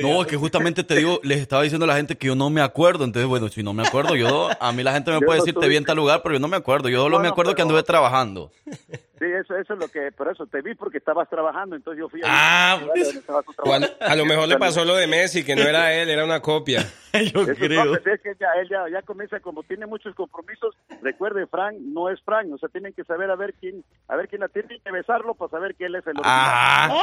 [0.02, 2.50] No, es que justamente te digo, les estaba diciendo a la gente que yo no
[2.50, 3.04] me acuerdo.
[3.04, 5.44] Entonces, bueno, si no me acuerdo, yo, a mí la gente me Yo puede no
[5.44, 6.88] decir, te vi en tal lugar, pero yo no me acuerdo.
[6.88, 8.50] Yo solo No, me acuerdo que anduve trabajando.
[9.18, 12.08] Sí, eso, eso es lo que, por eso te vi porque estabas trabajando, entonces yo
[12.08, 12.90] fui a Ah, O
[13.38, 13.88] a, trabajando.
[14.00, 16.80] a lo mejor le pasó lo de Messi, que no era él, era una copia.
[17.12, 20.74] yo Eso no, pues, es que ya, él ya, ya comienza, como tiene muchos compromisos,
[21.00, 24.28] recuerde, Frank no es Frank, o sea, tienen que saber a ver quién, a ver
[24.28, 26.24] quién la tiene que besarlo para saber que él es el original.
[26.24, 26.98] Ah,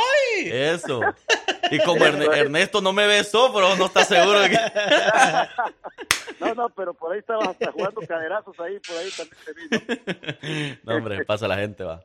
[0.46, 1.00] eso.
[1.70, 4.58] Y como Erne- Ernesto no me besó, pero no está seguro de que...
[6.42, 10.76] No, no, pero por ahí estabas hasta jugando caderazos ahí, por ahí también te vi,
[10.84, 10.92] ¿no?
[10.92, 12.04] No, hombre, pasa la gente, va.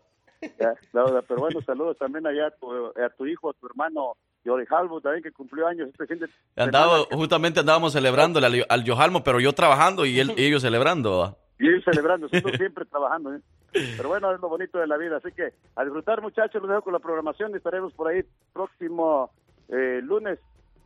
[0.58, 3.66] Ya, no, no, pero bueno, saludos también allá a tu, a tu hijo, a tu
[3.66, 8.66] hermano Yori Halvo también que cumplió años este fin de Andaba, justamente andábamos celebrándole al,
[8.68, 11.36] al pero yo trabajando y, él, y ellos celebrando.
[11.58, 13.34] Y ellos celebrando, siempre trabajando.
[13.34, 13.40] ¿eh?
[13.96, 15.16] Pero bueno, es lo bonito de la vida.
[15.16, 18.22] Así que a disfrutar, muchachos, los dejo con la programación y estaremos por ahí
[18.52, 19.30] próximo
[19.68, 20.38] eh, lunes,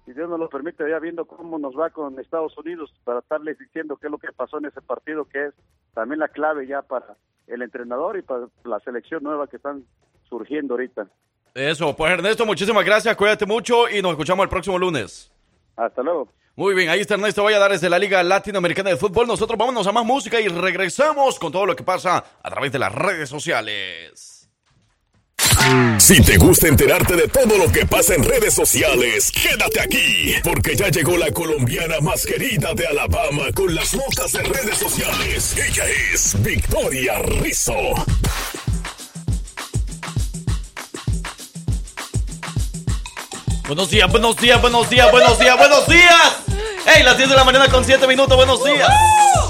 [0.07, 3.59] si Dios nos lo permite, ya viendo cómo nos va con Estados Unidos para estarles
[3.59, 5.55] diciendo qué es lo que pasó en ese partido, que es
[5.93, 7.17] también la clave ya para
[7.51, 9.85] el entrenador y para la selección nueva que están
[10.29, 11.07] surgiendo ahorita.
[11.55, 15.33] Eso, pues Ernesto, muchísimas gracias, cuídate mucho y nos escuchamos el próximo lunes.
[15.77, 16.29] Hasta luego.
[16.57, 19.27] Muy bien, ahí está Ernesto Valladares de la Liga Latinoamericana de Fútbol.
[19.27, 22.79] Nosotros vámonos a más música y regresamos con todo lo que pasa a través de
[22.79, 24.40] las redes sociales.
[25.99, 30.75] Si te gusta enterarte de todo lo que pasa en redes sociales, quédate aquí, porque
[30.75, 35.57] ya llegó la colombiana más querida de Alabama con las notas de redes sociales.
[35.57, 37.75] Ella es Victoria Rizzo.
[43.67, 46.37] Buenos días, buenos días, buenos días, buenos días, buenos días.
[46.87, 47.05] ¡Hey!
[47.05, 48.91] Las 10 de la mañana con 7 minutos, buenos días.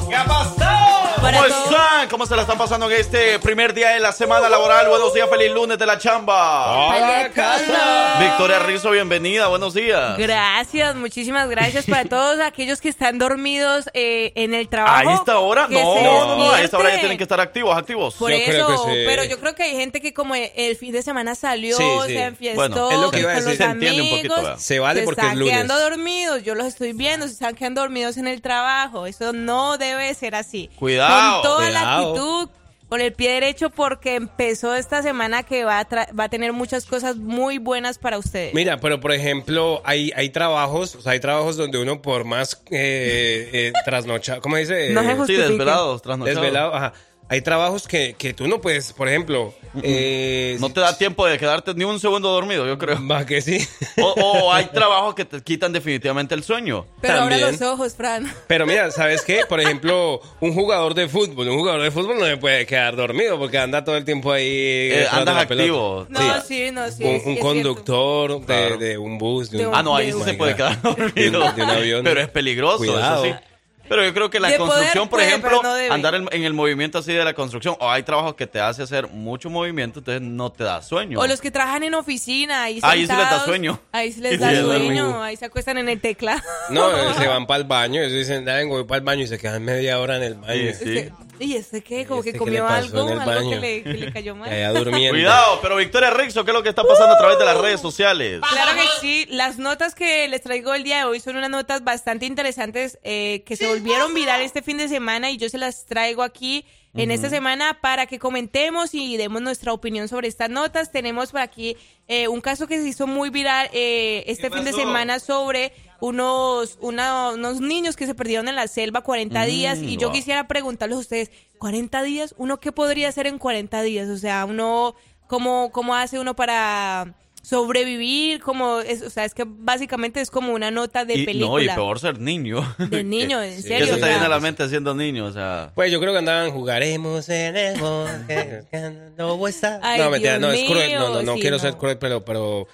[0.08, 0.89] ¿Qué ha pasado?
[1.20, 2.08] ¿Cómo están?
[2.08, 4.88] ¿Cómo se la están pasando en este primer día de la semana laboral?
[4.88, 6.88] Buenos días, feliz lunes de la chamba.
[6.88, 8.16] ¡Hola, casa!
[8.18, 10.16] Victoria Rizzo, bienvenida, buenos días.
[10.16, 15.08] Gracias, muchísimas gracias para todos aquellos que están dormidos eh, en el trabajo.
[15.10, 15.66] ¿A esta hora?
[15.68, 18.14] No, no, no, a esta hora ya tienen que estar activos, activos.
[18.14, 21.76] Por eso, pero yo creo que hay gente que como el fin de semana salió,
[21.76, 22.12] Sí, sí.
[22.14, 23.58] se enfiestó Bueno, es lo que iba a con decir.
[23.60, 24.58] los Se entiende un amigos, poquito, ¿verdad?
[24.58, 25.54] Se vale porque es están lunes.
[25.54, 29.06] quedando dormidos, yo los estoy viendo, se están quedando dormidos en el trabajo.
[29.06, 30.70] Eso no debe ser así.
[30.76, 31.09] Cuidado.
[31.10, 32.48] Con toda la actitud,
[32.88, 36.52] con el pie derecho porque empezó esta semana que va a, tra- va a tener
[36.52, 38.52] muchas cosas muy buenas para ustedes.
[38.52, 42.60] Mira, pero por ejemplo, hay, hay trabajos, o sea, hay trabajos donde uno por más
[42.72, 44.90] eh, eh, trasnocha, ¿cómo dice?
[44.90, 45.16] No se Eh.
[45.26, 46.40] Sí, desvelados, trasnochados.
[46.42, 46.92] Desvelado, ajá.
[47.30, 49.54] Hay trabajos que, que tú no puedes, por ejemplo,
[49.84, 52.98] eh, No te da tiempo de quedarte ni un segundo dormido, yo creo.
[53.06, 53.64] Va que sí.
[54.02, 56.86] O, o hay trabajos que te quitan definitivamente el sueño.
[57.00, 57.40] Pero También.
[57.42, 58.28] los ojos, Fran.
[58.48, 59.42] Pero mira, ¿sabes qué?
[59.48, 63.38] Por ejemplo, un jugador de fútbol, un jugador de fútbol no se puede quedar dormido
[63.38, 64.44] porque anda todo el tiempo ahí.
[64.48, 66.06] Eh, andas activo.
[66.08, 67.04] No, sí, no, sí.
[67.04, 68.76] un, conductor de, Claro.
[68.76, 71.12] de un bus, de un, Ah, no, ahí sí se puede quedar dormido.
[71.14, 72.02] De un- de un avión.
[72.04, 73.24] Pero es peligroso, Cuidado.
[73.24, 73.44] eso sí.
[73.90, 76.44] Pero yo creo que la De poder construcción, por puede, ejemplo, no andar en, en
[76.44, 79.98] el movimiento así de la construcción, o hay trabajos que te hace hacer mucho movimiento,
[79.98, 81.18] entonces no te da sueño.
[81.18, 82.62] O los que trabajan en oficina.
[82.62, 83.80] Ahí, Ahí sí les da sentados, sueño.
[83.90, 85.20] Ahí sí les da sueño.
[85.20, 86.40] Ahí se acuestan en el teclado.
[86.68, 89.24] No, eh, se van para el baño, ellos dicen, "Ah, vengo, voy para el baño
[89.24, 90.72] y se quedan media hora en el baño.
[90.78, 91.10] Sí, sí.
[91.40, 92.06] ¿Y este qué?
[92.06, 94.50] Como ¿Este que comió algo, algo que le, que le cayó mal.
[94.50, 95.16] Y allá durmiendo.
[95.16, 97.80] Cuidado, pero Victoria Rixo, ¿qué es lo que está pasando a través de las redes
[97.80, 98.40] sociales?
[98.46, 101.82] Claro que sí, las notas que les traigo el día de hoy son unas notas
[101.82, 105.86] bastante interesantes eh, que se volvieron viral este fin de semana y yo se las
[105.86, 110.90] traigo aquí en esta semana para que comentemos y demos nuestra opinión sobre estas notas.
[110.90, 111.76] Tenemos por aquí
[112.08, 116.78] eh, un caso que se hizo muy viral eh, este fin de semana sobre unos,
[116.80, 120.16] una- unos niños que se perdieron en la selva 40 días y yo wow.
[120.16, 122.34] quisiera preguntarles a ustedes, ¿40 días?
[122.38, 124.08] ¿Uno qué podría hacer en 40 días?
[124.08, 124.94] O sea, uno,
[125.26, 128.40] ¿cómo, cómo hace uno para sobrevivir?
[128.40, 131.50] Como es, o sea, es que básicamente es como una nota de Y, película.
[131.50, 132.60] no, y peor ser niño.
[132.78, 133.86] De niño, en ¿Qué serio.
[133.86, 135.26] se o te sea, viene a la mente siendo niño?
[135.26, 138.62] O sea, Pues yo creo que andaban, jugaremos en el bosque,
[139.18, 139.80] no voy a estar".
[139.82, 141.62] Ay, No, mentira, Dios no, es cruel, no, no, no sí, quiero no.
[141.62, 142.66] ser cruel, pero, pero,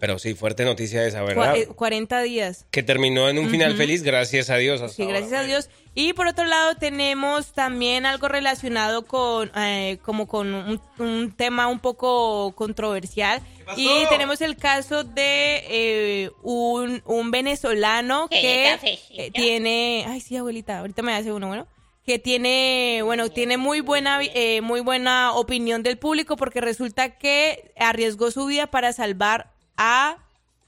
[0.00, 1.54] pero sí, fuerte noticia esa, ¿verdad?
[1.56, 2.66] eh, 40 días.
[2.70, 4.80] Que terminó en un final feliz, gracias a Dios.
[4.80, 5.18] hasta Sí, ahora.
[5.18, 5.70] gracias a Dios.
[5.94, 11.66] Y por otro lado tenemos también algo relacionado con eh, como con un, un tema
[11.66, 13.42] un poco controversial.
[13.76, 18.40] Y tenemos el caso de eh, un, un venezolano ¿Qué
[18.80, 21.66] que eh, tiene, ay sí abuelita, ahorita me hace uno, bueno,
[22.06, 27.72] que tiene, bueno, tiene muy buena, eh, muy buena opinión del público porque resulta que
[27.76, 30.18] arriesgó su vida para salvar a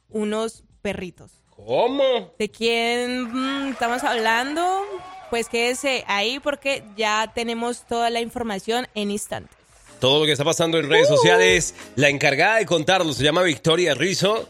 [0.08, 1.30] unos perritos.
[1.54, 2.32] ¿Cómo?
[2.38, 4.82] ¿De quién mm, estamos hablando?
[5.30, 9.54] Pues quédese ahí porque ya tenemos toda la información en instante.
[10.00, 10.88] Todo lo que está pasando en Uh.
[10.88, 14.46] redes sociales, la encargada de contarlo se llama Victoria Rizzo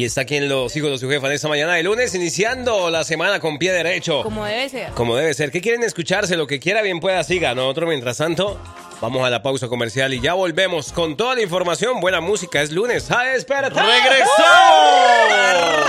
[0.00, 2.88] y está aquí en Los Hijos de su Jefa de esta mañana de lunes, iniciando
[2.88, 4.22] la semana con pie derecho.
[4.22, 4.92] Como debe ser.
[4.92, 5.50] Como debe ser.
[5.50, 6.38] ¿Qué quieren escucharse?
[6.38, 7.54] Lo que quiera, bien pueda, siga.
[7.54, 8.58] Nosotros, mientras tanto,
[9.02, 12.00] vamos a la pausa comercial y ya volvemos con toda la información.
[12.00, 13.10] Buena música, es lunes.
[13.10, 13.84] ¡A despertar!
[13.84, 14.30] ¡Regresamos!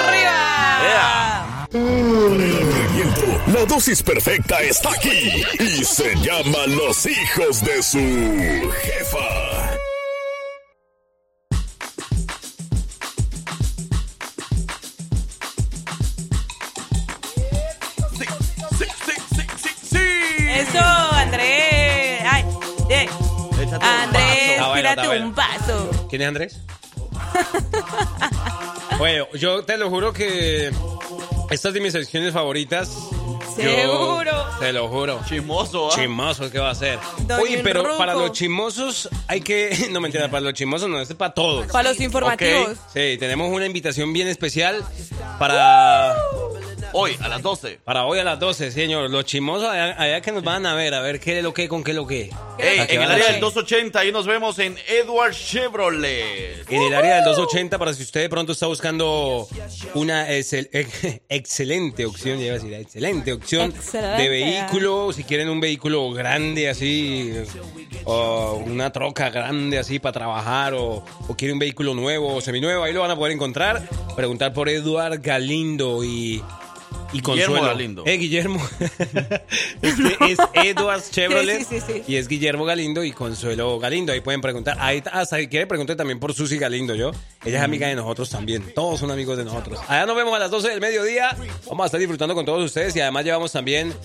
[0.06, 1.70] ¡Arriba!
[3.54, 7.98] La dosis perfecta está aquí y se llama Los hijos de su
[8.82, 9.41] jefa.
[23.72, 26.08] Échate un Andrés, Está bueno, tírate un paso.
[26.10, 26.60] ¿Quién es Andrés?
[28.98, 30.72] bueno, yo te lo juro que
[31.50, 32.90] esta es de mis secciones favoritas.
[33.58, 34.32] Yo- Seguro.
[34.60, 35.20] te lo juro.
[35.28, 35.96] Chismoso, ¿ah?
[35.96, 37.00] Chismoso, ¿qué va a hacer?
[37.20, 37.98] Doña Oye, pero Ruco.
[37.98, 39.88] para los chismosos hay que...
[39.92, 41.68] No, mentira, para los chismosos no, este es para todos.
[41.68, 42.78] Para los informativos.
[42.94, 44.84] Sí, tenemos una invitación bien especial
[45.40, 46.16] para...
[46.94, 47.80] Hoy, a las 12.
[47.86, 49.10] Para hoy a las 12, señor.
[49.10, 51.70] Los chismosos allá, allá que nos van a ver, a ver qué es lo que,
[51.70, 52.30] con qué es lo que.
[52.58, 56.70] Ey, ¿A qué en el área del 280, ahí nos vemos en Edward Chevrolet.
[56.70, 59.48] En el área del 280, para si usted de pronto está buscando
[59.94, 64.24] una excel- ex- excelente opción, iba a decir, excelente opción Excelente.
[64.24, 67.34] de vehículo, si quieren un vehículo grande así,
[68.04, 72.84] o una troca grande así para trabajar, o, o quiere un vehículo nuevo o seminuevo,
[72.84, 73.88] ahí lo van a poder encontrar.
[74.16, 76.44] Preguntar por Eduard Galindo y...
[77.14, 77.62] Y Guillermo Consuelo.
[77.64, 78.04] Galindo.
[78.06, 78.62] Eh, Guillermo.
[79.82, 81.66] es que es Edward Chevrolet.
[81.66, 82.04] Sí, sí, sí.
[82.08, 84.14] Y es Guillermo Galindo y Consuelo Galindo.
[84.14, 84.78] Ahí pueden preguntar.
[84.80, 87.12] Ahí hasta quiere preguntar también por Susi Galindo, yo.
[87.44, 88.72] Ella es amiga de nosotros también.
[88.76, 89.80] Todos son amigos de nosotros.
[89.88, 91.36] Allá nos vemos a las 12 del mediodía.
[91.66, 93.96] Vamos a estar disfrutando con todos ustedes y además llevamos también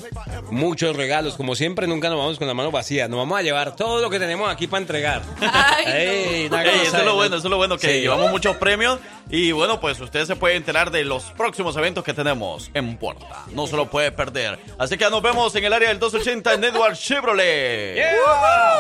[0.51, 1.35] muchos regalos.
[1.37, 3.09] Como siempre, nunca nos vamos con la mano vacía.
[3.09, 5.23] Nos vamos a llevar todo lo que tenemos aquí para entregar.
[5.41, 5.93] Ay, no.
[5.93, 8.01] Ey, una Ey, eso es lo bueno, eso es lo bueno que Sí.
[8.01, 12.15] llevamos muchos premios y bueno, pues usted se puede enterar de los próximos eventos que
[12.15, 13.45] tenemos en puerta.
[13.53, 14.59] No se lo puede perder.
[14.79, 18.03] Así que ya nos vemos en el área del 280 en Edward Chevrolet.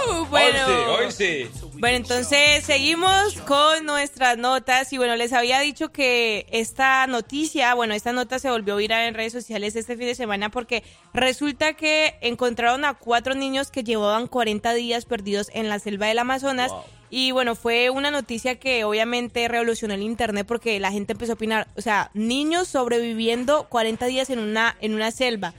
[0.09, 0.59] Uh, bueno.
[0.99, 1.69] Hoy sí, hoy sí.
[1.79, 4.93] Bueno, entonces seguimos con nuestras notas.
[4.93, 9.15] Y bueno, les había dicho que esta noticia, bueno, esta nota se volvió viral en
[9.15, 14.29] redes sociales este fin de semana porque resulta que encontraron a cuatro niños que llevaban
[14.29, 16.73] 40 días perdidos en la selva del Amazonas
[17.11, 21.35] y bueno, fue una noticia que obviamente revolucionó el internet porque la gente empezó a
[21.35, 25.55] opinar, o sea, niños sobreviviendo 40 días en una en una selva.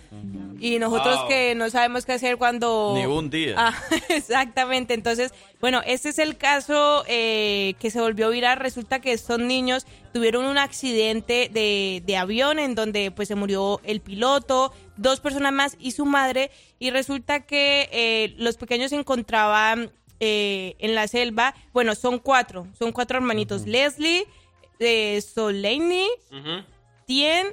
[0.59, 1.27] Y nosotros Wow.
[1.27, 2.93] que no sabemos qué hacer cuando...
[2.95, 3.53] Ni un día.
[3.57, 3.73] Ah,
[4.09, 4.95] exactamente.
[4.95, 5.31] Entonces,
[5.61, 8.57] bueno, este es el caso eh, que se volvió viral.
[8.57, 13.79] Resulta que estos niños tuvieron un accidente de, de avión en donde pues se murió
[13.83, 16.49] el piloto, dos personas más y su madre.
[16.79, 21.53] Y resulta que eh, los pequeños se encontraban eh, en la selva.
[21.73, 23.65] Bueno, son cuatro, son cuatro hermanitos.
[23.67, 24.25] Leslie,
[24.79, 26.07] eh, Soleini,
[27.05, 27.47] Tien,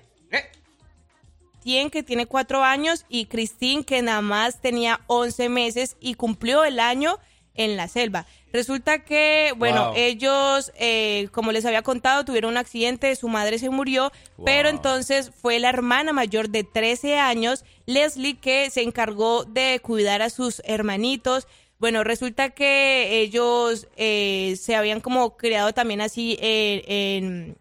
[1.63, 6.63] Tien, que tiene cuatro años, y Christine, que nada más tenía 11 meses y cumplió
[6.65, 7.19] el año
[7.55, 8.27] en la selva.
[8.53, 9.95] Resulta que, bueno, Wow.
[9.97, 14.13] ellos, eh, como les había contado, tuvieron un accidente, su madre se murió,
[14.45, 20.21] pero entonces fue la hermana mayor de 13 años, Leslie, que se encargó de cuidar
[20.21, 21.47] a sus hermanitos.
[21.79, 27.57] Bueno, resulta que ellos eh, se habían como creado también así en, en-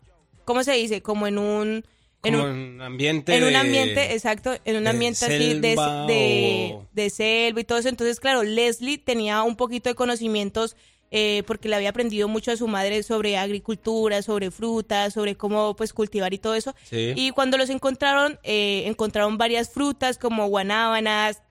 [0.45, 1.01] ¿cómo se dice?
[1.01, 1.84] Como en un...
[2.24, 5.26] en Como un- en un ambiente en un de- ambiente, exacto, en un de ambiente
[5.26, 7.89] así de, selva de, o- de selva y todo eso.
[7.89, 10.76] Entonces, claro, Leslie tenía un poquito de conocimientos
[11.16, 15.76] eh, porque le había aprendido mucho a su madre sobre agricultura, sobre frutas, sobre cómo
[15.76, 16.74] pues cultivar y todo eso.
[16.89, 17.14] Sí.
[17.16, 21.41] Y cuando los encontraron, eh, encontraron varias frutas como guanábanas,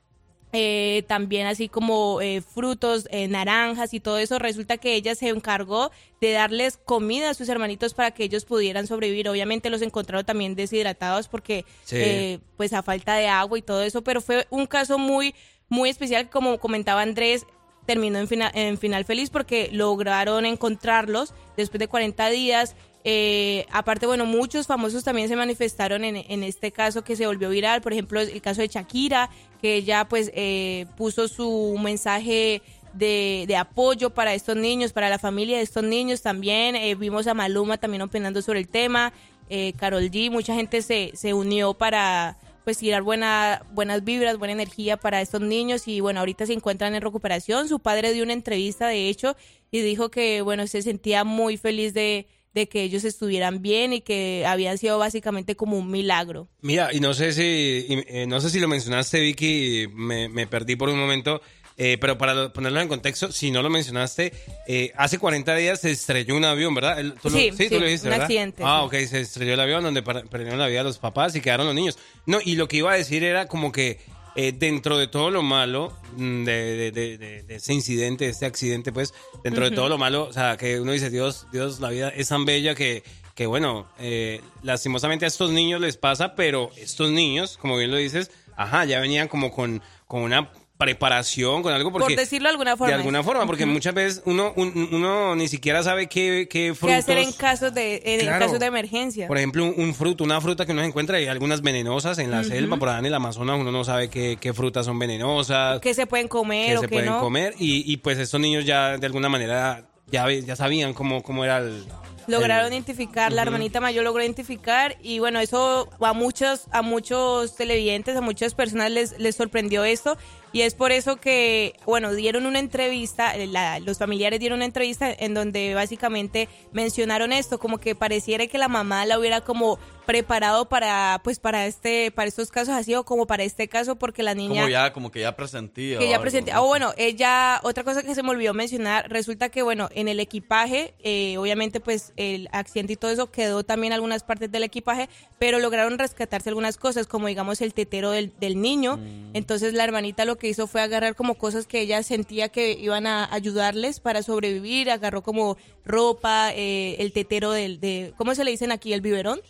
[0.52, 4.38] eh, también así como eh, frutos, eh, naranjas y todo eso.
[4.38, 5.90] Resulta que ella se encargó
[6.20, 9.28] de darles comida a sus hermanitos para que ellos pudieran sobrevivir.
[9.28, 11.96] Obviamente los encontraron también deshidratados porque Sí.
[11.98, 15.34] eh, pues a falta de agua y todo eso, pero fue un caso muy,
[15.68, 17.46] muy especial, como comentaba Andrés,
[17.86, 22.76] terminó en, fina- en final feliz porque lograron encontrarlos después de 40 días.
[23.04, 27.48] Eh, aparte, bueno, muchos famosos también se manifestaron en, en este caso que se volvió
[27.48, 27.80] viral.
[27.80, 29.28] Por ejemplo, el caso de Shakira,
[29.60, 32.62] que ella pues eh, puso su mensaje
[32.94, 36.76] de, apoyo para estos niños, para la familia de estos niños también.
[36.76, 39.12] Eh, vimos a Maluma también opinando sobre el tema.
[39.48, 44.52] Eh, Carol G, mucha gente se, se unió para pues tirar buena, buenas vibras, buena
[44.52, 47.68] energía para estos niños y bueno, ahorita se encuentran en recuperación.
[47.68, 49.36] Su padre dio una entrevista de hecho
[49.70, 54.00] y dijo que bueno, se sentía muy feliz de, de que ellos estuvieran bien y
[54.02, 56.48] que habían sido básicamente como un milagro.
[56.60, 57.42] Mira, y no sé si
[57.88, 61.40] y, eh, no sé si lo mencionaste, Vicky, me, me perdí por un momento,
[61.78, 64.32] eh, pero para lo- ponerlo en contexto, si no lo mencionaste,
[64.68, 66.98] eh, hace 40 días se estrelló un avión, ¿verdad?
[67.22, 68.26] Tú lo- Sí, tú sí, lo dijiste, un ¿verdad?
[68.26, 68.86] accidente, Ah, sí.
[68.96, 71.98] ok, se estrelló el avión donde perdieron la vida los papás y quedaron los niños.
[72.26, 73.98] No, y lo que iba a decir era como que
[74.36, 78.30] eh, dentro de todo lo malo mm, de, de- de- de- de ese incidente, de
[78.30, 79.12] este accidente, pues,
[79.44, 82.28] dentro de todo lo malo, o sea, que uno dice, Dios, Dios, la vida es
[82.28, 83.02] tan bella que,
[83.34, 87.96] que bueno, eh, lastimosamente a estos niños les pasa, pero estos niños, como bien lo
[87.96, 92.14] dices, ajá, ya venían como con, con una preparación, con algo porque...
[92.14, 92.88] Por decirlo de alguna forma.
[92.88, 96.88] De alguna forma, porque muchas veces uno, un- uno ni siquiera sabe qué, qué frutos...
[96.88, 98.46] ¿Qué hacer en casos de, en Claro.
[98.46, 99.28] casos de emergencia?
[99.28, 102.30] Por ejemplo, un, un fruto, una fruta que uno se encuentra, hay algunas venenosas en
[102.30, 105.80] la selva, por allá en el Amazonas, uno no sabe qué, qué frutas son venenosas,
[105.80, 107.20] ¿Qué se pueden comer o se pueden no?
[107.20, 111.44] comer, y, y pues estos niños ya de alguna manera ya, ya sabían cómo, cómo
[111.44, 111.84] era el...
[112.28, 118.16] Lograron identificar, la hermanita mayor logró identificar y bueno, eso a muchos, a muchos televidentes,
[118.16, 120.16] a muchas personas les, les sorprendió esto
[120.52, 124.66] y es por eso que, bueno, dieron una entrevista, eh, la- los familiares dieron una
[124.66, 129.78] entrevista en donde básicamente mencionaron esto, como que pareciera que la mamá la hubiera como
[130.06, 134.24] preparado para, pues para este, para estos casos así o como para este caso porque
[134.24, 135.98] la niña Como ya, como que ya presentía.
[135.98, 136.18] que ya.
[136.18, 136.24] ¿no?
[136.52, 140.18] Ah, bueno, ella, otra cosa que se me olvidó mencionar, resulta que, bueno, en el
[140.18, 145.08] equipaje, eh, obviamente, pues el accidente y todo eso quedó también algunas partes del equipaje,
[145.38, 148.96] pero lograron rescatarse algunas cosas, como digamos el tetero del, del niño.
[148.96, 149.30] Mm.
[149.34, 153.06] Entonces la hermanita lo que hizo fue agarrar como cosas que ella sentía que iban
[153.06, 158.50] a ayudarles para sobrevivir, agarró como ropa, eh, el tetero del, de, ¿cómo se le
[158.50, 158.92] dicen aquí?
[158.92, 159.40] El biberón.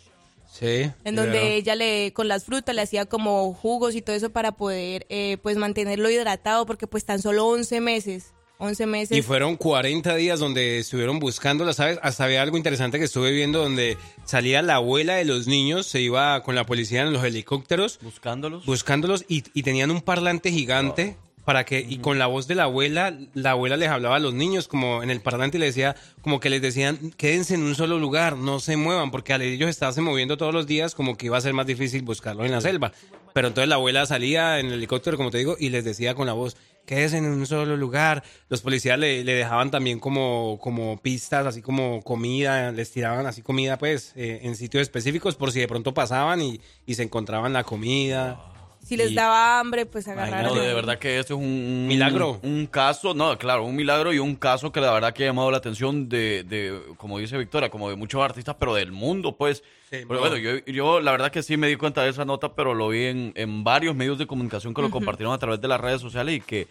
[0.51, 0.91] Sí.
[1.03, 1.47] En donde claro.
[1.47, 5.37] ella le, con las frutas le hacía como jugos y todo eso para poder, eh,
[5.41, 8.31] pues, mantenerlo hidratado, porque pues tan solo 11 meses,
[8.63, 9.17] 11 meses.
[9.17, 11.99] Y fueron 40 días donde estuvieron buscándola, ¿sabes?
[12.01, 15.99] Hasta había algo interesante que estuve viendo donde salía la abuela de los niños, se
[15.99, 17.99] iba con la policía en los helicópteros.
[18.01, 18.65] Buscándolos.
[18.65, 22.63] Buscándolos y, y tenían un parlante gigante para que, y con la voz de la
[22.63, 25.95] abuela, la abuela les hablaba a los niños como en el parlante y le decía,
[26.21, 29.69] como que les decían, quédense en un solo lugar, no se muevan, porque al ellos
[29.69, 32.61] estarse moviendo todos los días, como que iba a ser más difícil buscarlos en la
[32.61, 32.93] selva.
[33.33, 36.27] Pero entonces la abuela salía en el helicóptero, como te digo, y les decía con
[36.27, 38.23] la voz, quédense en un solo lugar.
[38.49, 43.41] Los policías le, le dejaban también como, como pistas, así como comida, les tiraban así
[43.41, 47.53] comida, pues, eh, en sitios específicos por si de pronto pasaban y, y se encontraban
[47.53, 48.39] la comida.
[48.83, 50.55] si les Y- daba hambre, pues agarraron.
[50.57, 52.39] no, de verdad que este es un, un- Milagro.
[52.43, 55.49] Un, caso, no, claro, un milagro y un caso que la verdad que ha llamado
[55.51, 59.63] la atención de, de, como dice Victoria, como de muchos artistas, pero del mundo, pues.
[60.07, 60.19] Pero no.
[60.19, 62.89] bueno, yo, yo la verdad que sí me di cuenta de esa nota, pero lo
[62.89, 66.01] vi en, en varios medios de comunicación que lo compartieron a través de las redes
[66.01, 66.67] sociales y que,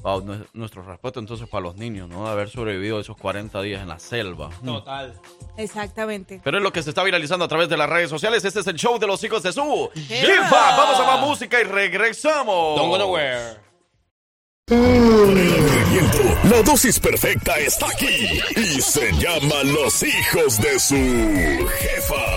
[0.00, 2.24] wow, nue- nuestro respeto entonces para los niños, ¿no?
[2.26, 4.50] De haber sobrevivido esos 40 días en la selva.
[4.64, 5.14] Total.
[5.56, 6.40] Exactamente.
[6.44, 8.44] Pero es lo que se está viralizando a través de las redes sociales.
[8.44, 10.26] Este es el show de los hijos de su Jefa.
[10.44, 10.76] Jefa.
[10.76, 12.76] Vamos a más música y regresamos.
[12.76, 13.64] Don't go nowhere.
[16.50, 20.94] La dosis perfecta está aquí y se llama Los hijos de su
[21.78, 22.35] jefa.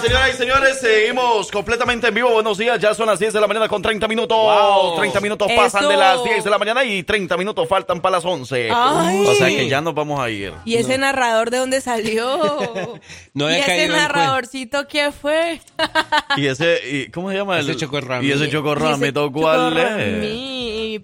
[0.00, 2.30] Señoras y señores, seguimos completamente en vivo.
[2.30, 4.36] Buenos días, ya son las 10 de la mañana con 30 minutos.
[4.36, 4.96] Wow.
[4.96, 5.90] 30 minutos pasan Eso.
[5.90, 8.70] de las 10 de la mañana y 30 minutos faltan para las 11.
[8.72, 9.24] Ay.
[9.26, 10.52] O sea que ya nos vamos a ir.
[10.64, 12.38] ¿Y ese narrador de dónde salió?
[13.34, 15.60] No ¿Y ese narradorcito qué fue?
[16.36, 17.58] Y ese, y, ¿cómo se llama?
[17.60, 18.26] Ese El- chocorrami.
[18.26, 20.24] Y ese Ese chocorramito, ¿cuál es?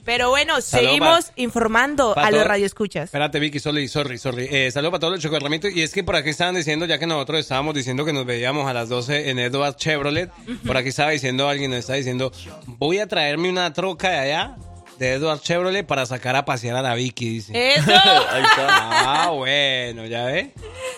[0.05, 3.05] Pero bueno, seguimos pa- informando pa' a los radioescuchas.
[3.05, 4.49] Espérate, Vicky, sorry, sorry, sorry.
[4.51, 5.71] Eh, saludos para todos los chocorramitos.
[5.73, 8.69] Y es que por aquí estaban diciendo, ya que nosotros estábamos diciendo que nos veíamos
[8.69, 10.31] a las 12 en Edward Chevrolet,
[10.67, 12.33] por aquí estaba diciendo alguien, nos está diciendo,
[12.67, 14.57] voy a traerme una troca de allá,
[14.99, 17.53] de Edward Chevrolet, para sacar a pasear a la Vicky, dice.
[17.77, 17.91] ¡Eso!
[17.91, 19.25] Ahí está.
[19.25, 20.49] Ah, bueno, ya ves.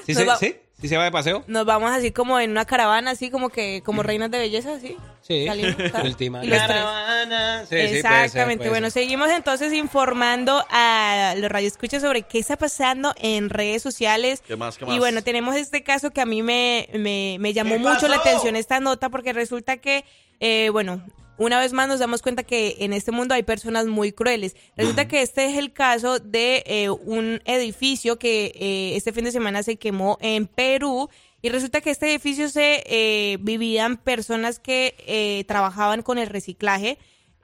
[0.06, 0.54] ¿Sí, va- ¿Sí?
[0.80, 1.42] ¿Sí se va de paseo?
[1.46, 4.94] Nos vamos así como en una caravana, así como que como reinas de belleza, así.
[5.22, 5.46] Sí.
[5.46, 5.74] Salimos.
[6.04, 6.68] Última Y los tres.
[6.68, 7.60] caravana.
[7.60, 8.56] Sí, sí, puede ser, Exactamente.
[8.58, 9.02] puede bueno, ser.
[9.02, 14.42] seguimos entonces informando a los radioescuchas sobre qué está pasando en redes sociales.
[14.46, 14.98] ¿Qué más, qué Y más?
[14.98, 18.54] bueno, tenemos este caso que a mí me, me, me llamó ¿Qué mucho la atención
[18.54, 20.04] esta nota porque resulta que,
[20.40, 21.00] eh, bueno,
[21.38, 24.56] una vez más nos damos cuenta que en este mundo hay personas muy crueles.
[24.76, 29.32] Resulta que este es el caso de eh, un edificio que eh, este fin de
[29.32, 31.08] semana se quemó en Perú.
[31.42, 36.98] Y resulta que este edificio se eh, vivían personas que eh, trabajaban con el reciclaje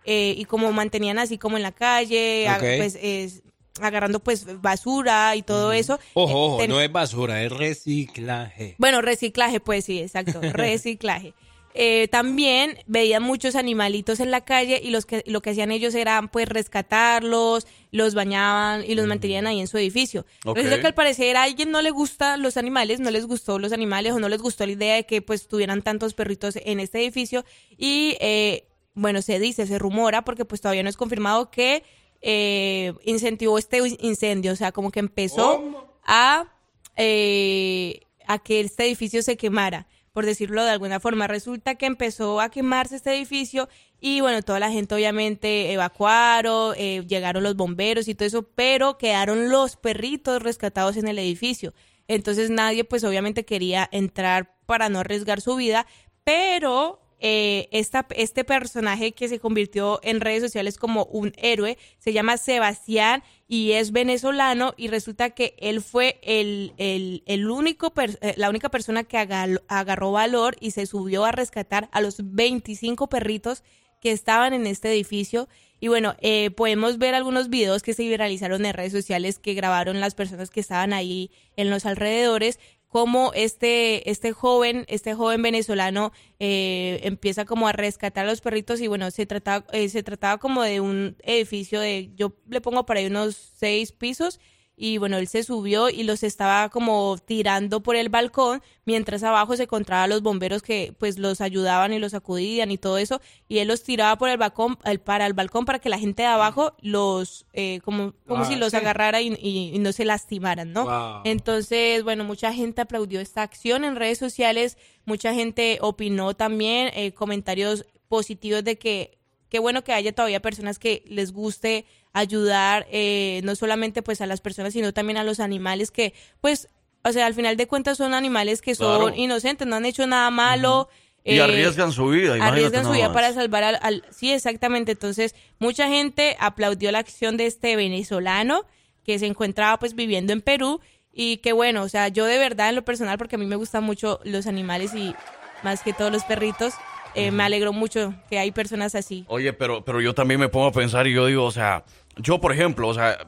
[0.04, 2.48] eh, y como mantenían así como en la calle,
[2.78, 3.42] pues es-
[3.80, 5.98] agarrando pues basura y todo eso.
[6.14, 8.74] Ojo, Eh, ojo, ten- no es basura, es reciclaje.
[8.78, 11.34] bueno, reciclaje, pues sí, exacto, reciclaje.
[11.74, 15.94] Eh, también veían muchos animalitos en la calle y los que lo que hacían ellos
[15.94, 20.26] era pues rescatarlos, los bañaban y los mantenían ahí en su edificio.
[20.44, 20.56] Ok.
[20.56, 23.72] Resulta que al parecer a alguien no le gustan los animales, no les gustó los
[23.72, 27.00] animales o no les gustó la idea de que pues tuvieran tantos perritos en este
[27.00, 27.44] edificio.
[27.78, 31.82] Y eh, bueno, se dice, se rumora porque pues todavía no es confirmado que
[32.20, 36.52] eh, incentivó este incendio, o sea, como que empezó a,
[36.96, 41.26] eh, a que este edificio se quemara, por decirlo de alguna forma.
[41.26, 43.68] Resulta que empezó a quemarse este edificio
[44.00, 48.98] y bueno, toda la gente obviamente evacuaron, eh, llegaron los bomberos y todo eso, pero
[48.98, 51.74] quedaron los perritos rescatados en el edificio.
[52.08, 55.86] Entonces nadie pues obviamente quería entrar para no arriesgar su vida,
[56.24, 62.36] pero eh, este personaje que se convirtió en redes sociales como un héroe se llama
[62.36, 68.34] Sebastián y es venezolano y resulta que él fue el, el, el único per- eh,
[68.36, 73.62] la única persona que agarró valor y se subió a rescatar a los 25 perritos
[74.00, 75.48] que estaban en este edificio.
[75.78, 80.00] Y bueno, eh, podemos ver algunos videos que se viralizaron en redes sociales que grabaron
[80.00, 82.58] las personas que estaban ahí en los alrededores
[82.92, 88.82] cómo este, este joven, este joven venezolano eh, empieza como a rescatar a los perritos
[88.82, 92.84] y bueno, se trataba, eh, se trataba como de un edificio de, yo le pongo
[92.84, 94.40] para ahí unos seis pisos
[94.76, 99.56] y bueno, él se subió y los estaba como tirando por el balcón, mientras abajo
[99.56, 103.58] se encontraban los bomberos que pues los ayudaban y los acudían y todo eso, y
[103.58, 106.28] él los tiraba por el balcón, el- para el balcón para que la gente de
[106.28, 108.76] abajo los, eh, como, como Ah, si los sí.
[108.76, 110.84] agarrara y, y- y no se lastimaran, ¿no?
[110.84, 111.20] Wow.
[111.24, 117.12] Entonces, bueno, mucha gente aplaudió esta acción en redes sociales, mucha gente opinó también, eh,
[117.12, 119.18] comentarios positivos de que
[119.52, 121.84] qué bueno que haya todavía personas que les guste
[122.14, 126.68] ayudar, eh, no solamente pues a las personas, sino también a los animales que, pues,
[127.04, 129.14] o sea, al final de cuentas son animales que son Claro.
[129.14, 130.88] inocentes, no han hecho nada malo.
[131.22, 134.92] Y eh, arriesgan su vida, Arriesgan su vida para salvar al, al- Sí, exactamente.
[134.92, 138.64] Entonces, mucha gente aplaudió la acción de este venezolano
[139.04, 140.80] que se encontraba pues viviendo en Perú.
[141.12, 143.56] Y qué bueno, o sea, yo de verdad en lo personal, porque a mí me
[143.56, 145.14] gustan mucho los animales y
[145.62, 146.72] más que todos los perritos,
[147.14, 149.24] eh, me alegro mucho que hay personas así.
[149.28, 151.84] Oye, pero, pero yo también me pongo a pensar y yo digo, o sea,
[152.16, 153.18] yo por ejemplo, o sea,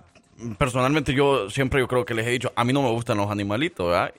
[0.59, 3.31] personalmente yo siempre yo creo que les he dicho, a mí no me gustan los
[3.31, 4.13] animalitos, ¿verdad?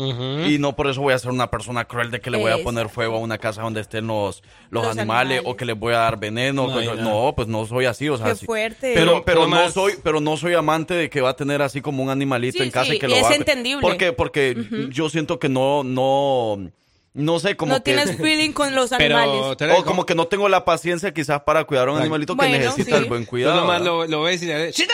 [0.47, 2.55] Y no por eso voy a ser una persona cruel de que le voy a
[2.55, 5.41] Es- poner fuego a una casa donde estén los, los, Los animales, animales.
[5.45, 6.67] o que les voy a dar veneno.
[6.95, 8.93] No, pues no soy así, o sea, Qué fuerte.
[8.95, 12.01] Pero, pero no soy, pero no soy amante de que va a tener así como
[12.01, 13.35] un animalito Sí, en casa sí, y que lo es va a...
[13.35, 13.81] entendible.
[13.81, 14.55] Porque, porque
[14.91, 16.71] yo siento que no, no,
[17.15, 17.93] no sé, como no que...
[17.95, 19.57] tienes feeling con los Pero animales.
[19.57, 22.47] te- O como que no tengo la paciencia quizás para cuidar a un animalito que
[22.49, 23.03] necesita sí.
[23.03, 23.55] el buen Tú cuidado.
[23.61, 24.93] nomás lo, lo ves y le ¡Chita!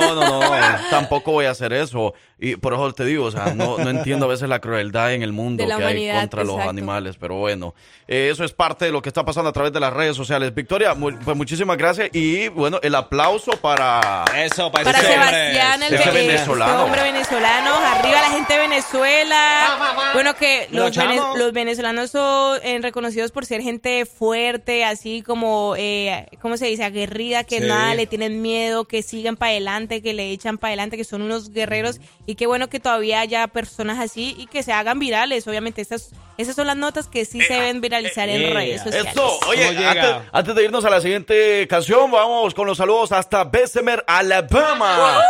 [0.00, 0.50] No, no, no,
[0.90, 2.14] tampoco voy a hacer eso.
[2.40, 5.22] Y por eso te digo, o sea, no, no entiendo a veces la crueldad en
[5.22, 6.70] el mundo que hay contra los exacto.
[6.70, 7.74] animales, pero bueno,
[8.06, 10.54] eh, eso es parte de lo que está pasando a través de las redes sociales.
[10.54, 14.24] Victoria, mu- pues muchísimas gracias y bueno, el aplauso para...
[14.36, 15.28] Eso, para, Para ese hombre.
[15.30, 16.72] Sebastián, el ese ve- venezolano.
[16.72, 17.74] este hombre venezolano.
[17.74, 20.10] Arriba la gente de Venezuela.
[20.14, 20.96] Bueno, que Lo los,
[21.36, 26.84] los venezolanos son eh, reconocidos por ser gente fuerte, así como, eh, ¿cómo se dice?
[26.84, 27.66] Aguerrida, que Sí.
[27.66, 31.22] nada le tienen miedo, que siguen para adelante, que le echan para adelante, que son
[31.22, 32.00] unos guerreros.
[32.26, 35.46] Y qué bueno que todavía haya personas así y que se hagan virales.
[35.48, 39.12] Obviamente, estas, esas son las notas que sí se deben viralizar en eh, redes sociales.
[39.12, 43.44] Eso, oye, antes, antes de irnos a la siguiente canción, vamos con los saludos hasta
[43.44, 45.20] Bessemer, Alabama.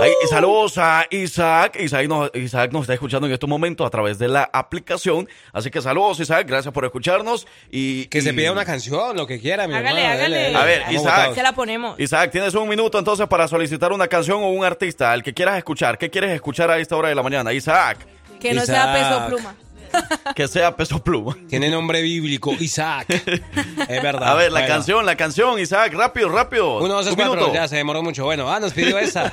[0.00, 1.76] Ahí, saludos a Isaac.
[1.78, 5.28] Isaac nos, Isaac nos está escuchando en estos momentos a través de la aplicación.
[5.52, 6.46] Así que saludos, Isaac.
[6.46, 7.46] Gracias por escucharnos.
[7.70, 10.38] Y, Que se pida una canción, lo que quiera, mi Hágale, hermano, hágale.
[10.38, 10.56] dele.
[10.56, 11.34] A ver, Isaac.
[11.34, 11.98] Se la ponemos.
[11.98, 15.58] Isaac, tienes un minuto entonces para solicitar una canción o un artista, el que quieras
[15.58, 15.98] escuchar.
[15.98, 17.52] ¿Qué quieres escuchar a esta hora de la mañana?
[17.52, 17.98] Isaac,
[18.40, 19.26] Que no sea peso Isaac.
[19.28, 19.54] pluma.
[20.34, 21.36] que sea peso pluma.
[21.50, 23.06] Tiene nombre bíblico, Isaac.
[23.88, 24.28] es verdad.
[24.30, 24.74] A ver, la Bueno.
[24.74, 26.78] canción, la canción, Isaac, rápido, rápido.
[26.78, 27.34] Uno, dos, tres, Un cuatro.
[27.34, 27.54] minuto.
[27.54, 28.24] Ya se demoró mucho.
[28.24, 29.30] Bueno, ah, nos pidió esta.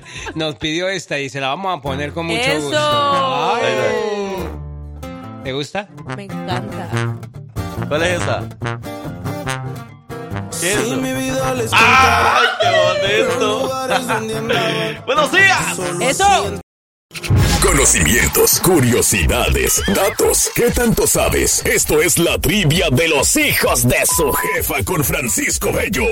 [0.34, 2.60] nos pidió esta y se la vamos a poner con mucho ¡Eso!
[2.64, 2.78] gusto.
[3.54, 4.61] Ay.
[5.44, 5.88] ¿Te gusta?
[6.16, 6.88] Me encanta.
[7.88, 8.48] ¿Cuál es esa?
[10.60, 10.96] ¿Qué es eso?
[10.96, 12.68] mi vida les ¡Ay, qué
[13.26, 13.68] bonito!
[15.06, 15.78] ¡Buenos días!
[16.00, 16.60] Eso.
[17.60, 20.50] Conocimientos, curiosidades, datos.
[20.54, 21.64] ¿Qué tanto sabes?
[21.66, 26.06] Esto es la trivia de los hijos de su jefa con Francisco Bello.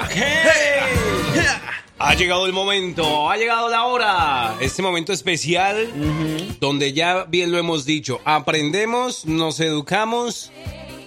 [0.00, 0.16] Ok.
[1.98, 4.56] Ha llegado el momento, ha llegado la hora.
[4.60, 5.88] Este momento especial
[6.60, 8.20] donde ya bien lo hemos dicho.
[8.24, 10.52] Aprendemos, nos educamos.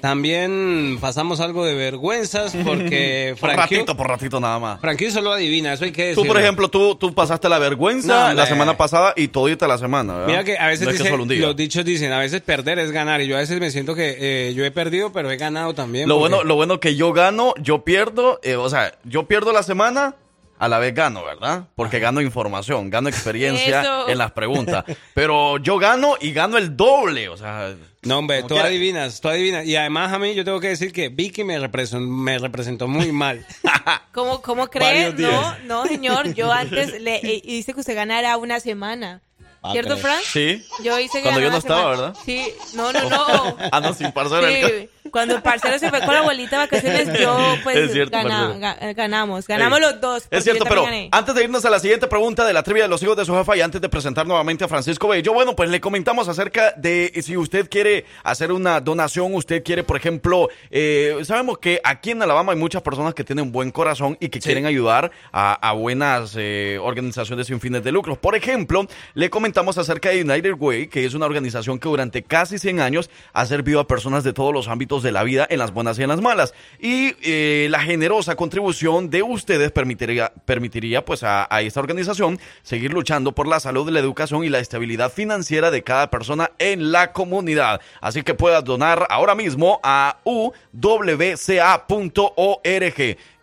[0.02, 4.80] También pasamos algo de vergüenzas porque Por Frankie, ratito, por ratito nada más.
[4.82, 6.28] Frankie solo adivina, eso hay que Tú, decirlo.
[6.34, 10.14] por ejemplo, tú, tú pasaste la vergüenza No, la semana pasada y todita la semana,
[10.14, 10.28] ¿verdad?
[10.28, 11.40] Mira que a veces No es que dice- solo un día.
[11.42, 13.22] los dichos dicen, a veces perder es ganar.
[13.22, 16.08] Y yo a veces me siento que eh, yo he perdido, pero he ganado también.
[16.08, 19.52] Lo porque- bueno, lo bueno que yo gano, yo pierdo, eh, o sea, yo pierdo
[19.54, 20.16] la semana,
[20.58, 21.66] a la vez gano, ¿verdad?
[21.76, 24.10] Porque gano información, gano experiencia Eso.
[24.10, 24.84] en las preguntas.
[25.14, 27.74] Pero yo gano y gano el doble, o sea.
[28.02, 28.66] No, hombre, tú quiera.
[28.66, 29.66] adivinas, tú adivinas.
[29.66, 33.12] Y además a mí yo tengo que decir que Vicky me, representó, me representó muy
[33.12, 33.46] mal.
[34.14, 35.12] ¿Cómo, cómo cree?
[35.12, 35.32] Varios días.
[35.66, 36.34] No, no, señor.
[36.34, 39.22] Yo antes le eh, hice que usted ganara una semana.
[39.62, 40.02] Ah, ¿Cierto, crees.
[40.02, 40.20] Fran?
[40.24, 40.66] Sí.
[40.84, 42.02] Yo hice que Cuando yo no estaba, semana.
[42.14, 42.20] ¿verdad?
[42.26, 43.58] Sí, no, no, no.
[43.72, 44.48] Ah, no, sin parcero.
[44.48, 48.16] Sí, cuando el parcero se fue con la abuelita de vacaciones, yo pues Es cierto,
[48.16, 48.60] gana- parcero.
[48.92, 49.48] ga- ganamos.
[49.48, 49.86] Ganamos Ey.
[49.86, 50.28] los dos.
[50.30, 51.10] Es cierto, pero gané.
[51.12, 53.34] antes de irnos a la siguiente pregunta de la trivia de los hijos de su
[53.36, 57.12] jefa y antes de presentar nuevamente a Francisco Bello, bueno, pues le comentamos acerca de
[57.24, 62.22] si usted quiere hacer una donación, usted quiere, por ejemplo, eh, sabemos que aquí en
[62.22, 66.34] Alabama hay muchas personas que tienen buen corazón y que quieren ayudar a, a buenas
[66.38, 68.16] eh, organizaciones sin fines de lucro.
[68.16, 72.60] Por ejemplo, le comentamos acerca de United Way, que es una organización que durante casi
[72.60, 75.74] 100 años ha servido a personas de todos los ámbitos de la vida, en las
[75.74, 76.54] buenas y en las malas.
[76.80, 82.94] Y eh, la generosa contribución de ustedes permitiría, permitiría pues a, a esta organización seguir
[82.94, 87.12] luchando por la salud, la educación y la estabilidad financiera de cada persona en la
[87.12, 87.82] comunidad.
[88.02, 90.60] Así que puedas donar ahora mismo a uwca.org.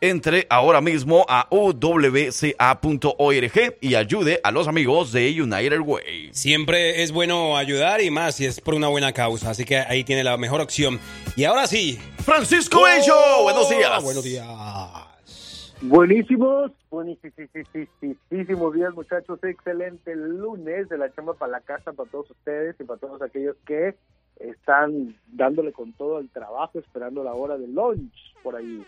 [0.00, 2.36] Entre ahora mismo a uwca.org
[3.80, 6.30] y ayude a los amigos de United Way.
[6.32, 9.50] Siempre es bueno ayudar y más si es por una buena causa.
[9.50, 11.00] Así que ahí tiene la mejor opción.
[11.34, 11.98] Y ahora sí.
[12.18, 14.02] Francisco Bello, buenos días.
[14.02, 14.46] Buenos días.
[15.82, 22.74] Buenísimos, buenísimos días muchachos, excelente lunes de la chamba para la casa para todos ustedes
[22.80, 23.94] y para todos aquellos que
[24.40, 28.86] están dándole con todo el trabajo, esperando la hora del lunch por ahí.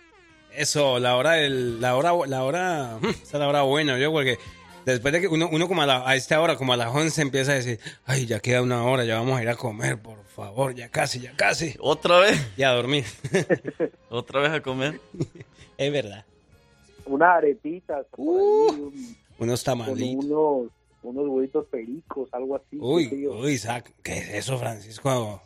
[0.58, 4.38] Eso, la hora del, la hora, la hora, esa es la hora buena, yo, porque
[4.84, 7.22] después de que uno, uno como a, la- a esta hora, como a las 11
[7.22, 10.24] empieza a decir, ay, ya queda una hora, ya vamos a ir a comer, por
[10.24, 11.74] favor, ya casi, ya casi.
[11.80, 12.38] ¿Otra vez?
[12.56, 13.04] Y a dormir.
[14.10, 15.00] ¿Otra vez a comer?
[15.78, 16.24] es verdad.
[17.06, 18.90] unas aretitas, por Uh.
[18.94, 20.24] ahí, Unos tamalitos.
[20.24, 20.70] unos,
[21.02, 22.76] unos huevitos pericos, algo así.
[22.80, 25.40] Uy, uy, Isaac, ¿qué es eso, Francisco?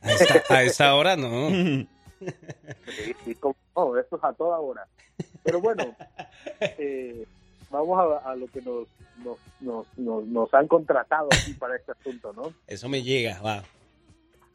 [0.00, 1.86] A esta, a esta hora no.
[3.24, 4.86] Sí, como- no, eso es a toda hora.
[5.42, 5.94] Pero bueno,
[6.60, 7.26] eh,
[7.70, 8.86] vamos a, a lo que nos,
[9.24, 12.52] nos, nos, nos, nos han contratado aquí para este asunto, ¿no?
[12.66, 13.62] Eso me llega, va.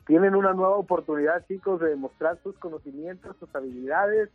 [0.08, 4.30] Tienen una nueva oportunidad, chicos, de demostrar sus conocimientos, sus habilidades,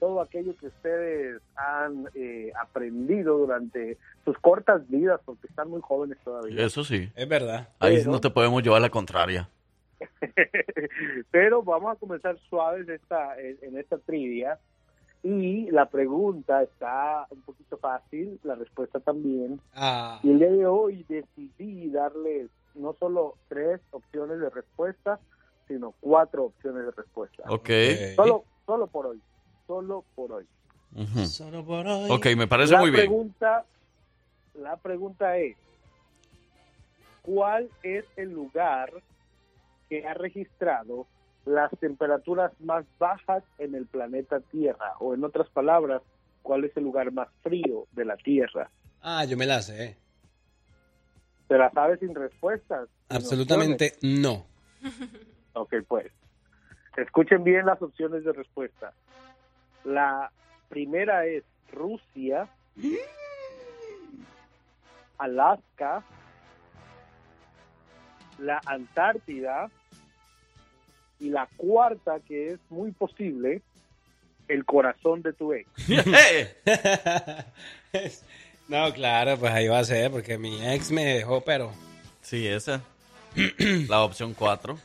[0.00, 6.18] todo aquello que ustedes han eh, aprendido durante sus cortas vidas, porque están muy jóvenes
[6.24, 6.64] todavía.
[6.64, 7.08] Eso sí.
[7.14, 7.68] Es verdad.
[7.78, 9.48] Ahí Pero- no te podemos llevar la contraria.
[11.30, 14.58] Pero vamos a comenzar suaves esta, en, esta trivia.
[15.22, 19.60] Y la pregunta está un poquito fácil, la respuesta también.
[19.74, 25.20] Ah, Y el día de hoy decidí darles no solo tres opciones de respuesta,
[25.68, 27.44] sino cuatro opciones de respuesta.
[27.48, 27.70] Ok.
[28.16, 29.20] Solo, solo por hoy.
[29.66, 30.46] Solo por hoy.
[31.26, 32.10] Solo por hoy.
[32.10, 33.02] Ok, me parece la muy bien.
[33.02, 33.64] pregunta,
[34.54, 35.56] La pregunta es,
[37.22, 38.92] ¿cuál es el lugar
[39.92, 41.06] que ha registrado
[41.44, 44.94] las temperaturas más bajas en el planeta Tierra?
[45.00, 46.00] O en otras palabras,
[46.40, 48.70] ¿cuál es el lugar más frío de la Tierra?
[49.02, 49.98] Ah, yo me la sé.
[51.46, 52.88] ¿Se la sabe sin respuestas?
[52.88, 54.46] sin Absolutamente no.
[55.54, 56.10] Ok, pues.
[56.96, 58.94] Escuchen bien las opciones de respuesta.
[59.84, 60.32] La
[60.70, 62.48] primera es Rusia,
[65.18, 66.02] Alaska,
[68.38, 69.70] la Antártida
[71.22, 73.62] y la cuarta, que es muy posible,
[74.48, 75.68] el corazón de tu ex.
[78.68, 81.72] no, claro, pues ahí va a ser, porque mi ex me dejó, pero...
[82.22, 82.82] Sí, esa.
[83.88, 84.78] La opción 4.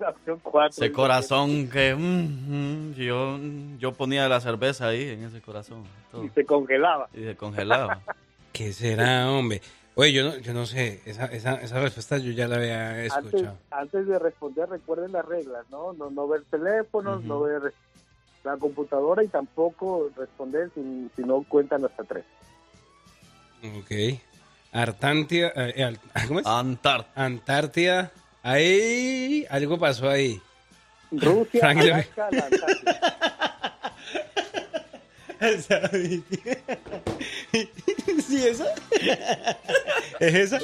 [0.00, 0.82] La opción cuatro.
[0.82, 3.38] Ese corazón que mm, mm, yo,
[3.78, 5.84] yo ponía la cerveza ahí en ese corazón.
[6.10, 6.24] todo.
[6.24, 7.10] Y se congelaba.
[7.12, 8.00] Y se congelaba.
[8.52, 9.60] ¿Qué será, hombre?
[9.96, 13.58] Oye, yo no, yo no sé, esa, esa, esa respuesta yo ya la había escuchado.
[13.70, 15.92] antes de responder, recuerden las reglas, ¿no?
[15.92, 17.74] No, no ver teléfonos, no ver
[18.44, 22.24] la computadora y tampoco responder si, si no cuentan hasta tres.
[23.78, 24.20] Ok.
[24.72, 25.96] Artantida, eh,
[26.28, 26.46] ¿cómo es?
[26.46, 27.24] Antártida.
[27.24, 28.12] Antártida.
[28.42, 30.40] Ahí, algo pasó ahí.
[31.10, 33.00] Rusia, Alaska, la Antártida.
[38.28, 38.64] ¿Sí, esa?
[40.20, 40.58] ¿Es esa?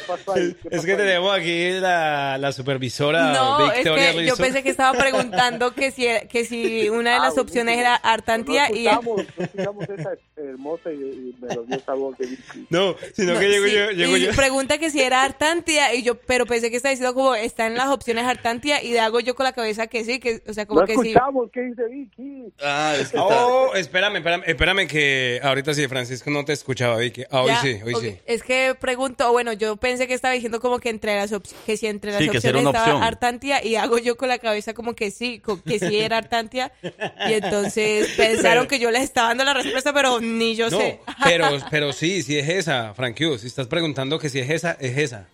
[0.70, 4.96] Es que tenemos aquí la, la supervisora No, es Victoria que yo pensé que estaba
[4.98, 7.80] preguntando que si, que si una de Ah, las opciones buenísimo.
[7.80, 8.86] era Artantía no y...
[8.86, 12.66] escuchamos, no escuchamos esa hermosa y, y melodiosa voz de Vicky.
[12.70, 14.32] No, sino No, que llego sí, yo, llego y yo.
[14.32, 17.74] pregunta que si era Artantía y yo, pero pensé que estaba diciendo como está en
[17.74, 20.82] las opciones Artantía y hago yo con la cabeza que sí, que, o sea, como
[20.82, 21.08] No que sí.
[21.08, 22.52] escuchamos qué dice Vicky.
[22.62, 27.24] Ah, es que Oh, espérame, espérame, espérame que ahorita sí, Francisco, no te escuchaba, Vicky.
[27.30, 28.00] Ah, hoy Ya, sí, hoy ok.
[28.02, 28.16] sí.
[28.26, 31.76] Es que pregunto, bueno, yo pensé que estaba diciendo como que entre las opciones, que
[31.76, 33.02] si entre las Sí, opciones estaba opción.
[33.02, 37.32] Artantia y hago yo con la cabeza como que sí, que sí era Artantia y
[37.32, 41.00] entonces pensaron Pero- que yo les estaba dando la respuesta, pero ni yo No, sé.
[41.24, 43.40] pero, pero sí, sí es esa, Frank Hughes.
[43.40, 45.28] Si estás preguntando que si es esa, es esa.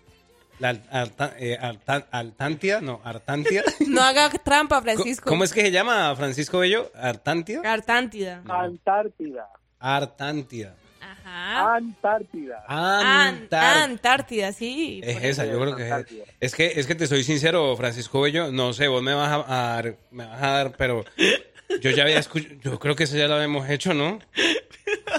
[0.59, 3.63] La alta- eh, alta- Altantia, no, Artantia.
[3.87, 5.27] No haga trampa, Francisco.
[5.29, 6.89] ¿Cómo es que se llama, Francisco Bello?
[6.95, 7.59] ¿Artantia?
[7.65, 8.41] Artántida.
[8.47, 9.47] Antártida.
[9.79, 10.75] Artantida.
[11.11, 11.75] Ajá.
[11.75, 12.63] Antártida.
[12.67, 15.01] Antártida, sí.
[15.03, 16.05] Es esa, yo creo que es.
[16.39, 19.35] Es que, es que te soy sincero, Francisco Bello, no sé, vos me vas a,
[19.47, 21.03] a dar, me vas a dar, pero
[21.81, 24.19] yo ya había escuchado, yo creo que eso ya lo habíamos hecho, ¿no?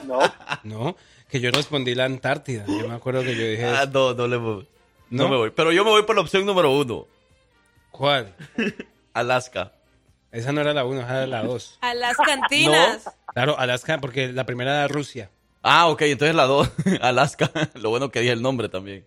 [0.04, 0.20] No.
[0.62, 0.96] No,
[1.28, 2.64] que yo respondí la Antártida.
[2.66, 4.68] Yo me acuerdo que yo dije, Ah, no, no le voy.
[5.10, 5.28] No ¿No?
[5.28, 5.50] me voy.
[5.50, 7.06] Pero yo me voy por la opción número uno.
[7.90, 8.34] ¿cuál?
[9.12, 9.72] Alaska.
[10.32, 11.78] Esa no era la 1, esa era la 2.
[11.80, 13.08] A las cantinas.
[13.32, 15.30] Claro, Alaska, porque la primera era Rusia.
[15.66, 16.70] Ah, ok, entonces la dos.
[17.00, 17.50] Alaska.
[17.82, 19.06] Lo bueno que dije el nombre también.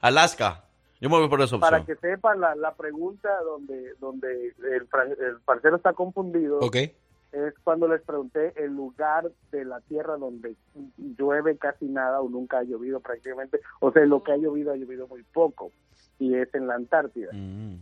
[0.00, 0.64] Alaska.
[0.98, 1.60] Yo me voy por esa opción.
[1.70, 6.76] Para que sepan la, la pregunta donde donde el, el parcero está confundido Ok.
[6.76, 10.56] es cuando les pregunté el lugar de la tierra donde
[11.18, 13.60] llueve casi nada o nunca ha llovido prácticamente.
[13.80, 15.70] O sea, lo que ha llovido ha llovido muy poco
[16.18, 17.30] y es en la Antártida.
[17.32, 17.76] Mm.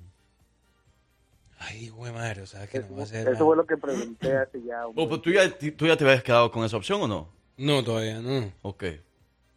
[1.61, 3.29] Ay, güey, madre, o sea, que no va a ser.
[3.29, 6.05] Eso fue lo que pregunté hace ya un Oh, pues ¿tú, ya, tú ya te
[6.05, 7.38] habías quedado con esa opción o no?
[7.59, 8.51] No, todavía no.
[8.63, 8.85] Ok.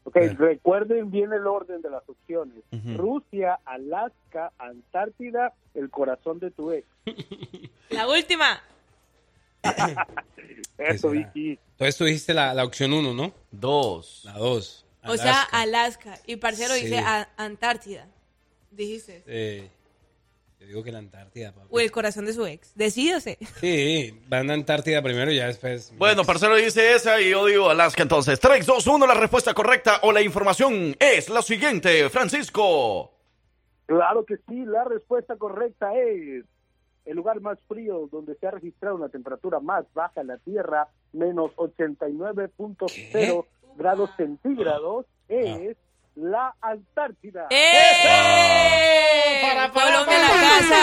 [0.03, 2.57] Ok, recuerden bien el orden de las opciones.
[2.97, 6.85] Rusia, Alaska, Antártida, el corazón de tu ex.
[7.89, 8.61] La última.
[10.77, 11.09] Eso?
[11.11, 11.59] Vicky.
[11.73, 13.33] Entonces tú dijiste la, la opción 1, ¿no?
[13.51, 14.21] Dos.
[14.25, 14.85] La 2.
[15.07, 16.17] O sea, Alaska.
[16.25, 16.85] Y parcero Sí.
[16.85, 18.07] dice a- Antártida.
[18.71, 19.23] Dijiste.
[19.27, 19.69] Eh,
[20.61, 21.67] Yo digo que la Antártida, papi.
[21.71, 22.75] O el corazón de su ex.
[22.75, 23.39] Decídase.
[23.59, 25.91] Sí, van a Antártida primero y ya después.
[25.97, 28.39] Bueno, parcero dice esa y yo digo Alaska entonces.
[28.39, 33.11] 3, 2, 1, la respuesta correcta o la información es la siguiente, Francisco.
[33.87, 36.45] Claro que sí, la respuesta correcta es
[37.05, 40.89] el lugar más frío donde se ha registrado una temperatura más baja en la Tierra,
[41.11, 43.45] menos 89.0
[43.77, 45.75] grados centígrados, es
[46.15, 47.47] la Antártida.
[47.49, 48.61] ¡Eh!
[49.73, 50.81] Colombia en la casa.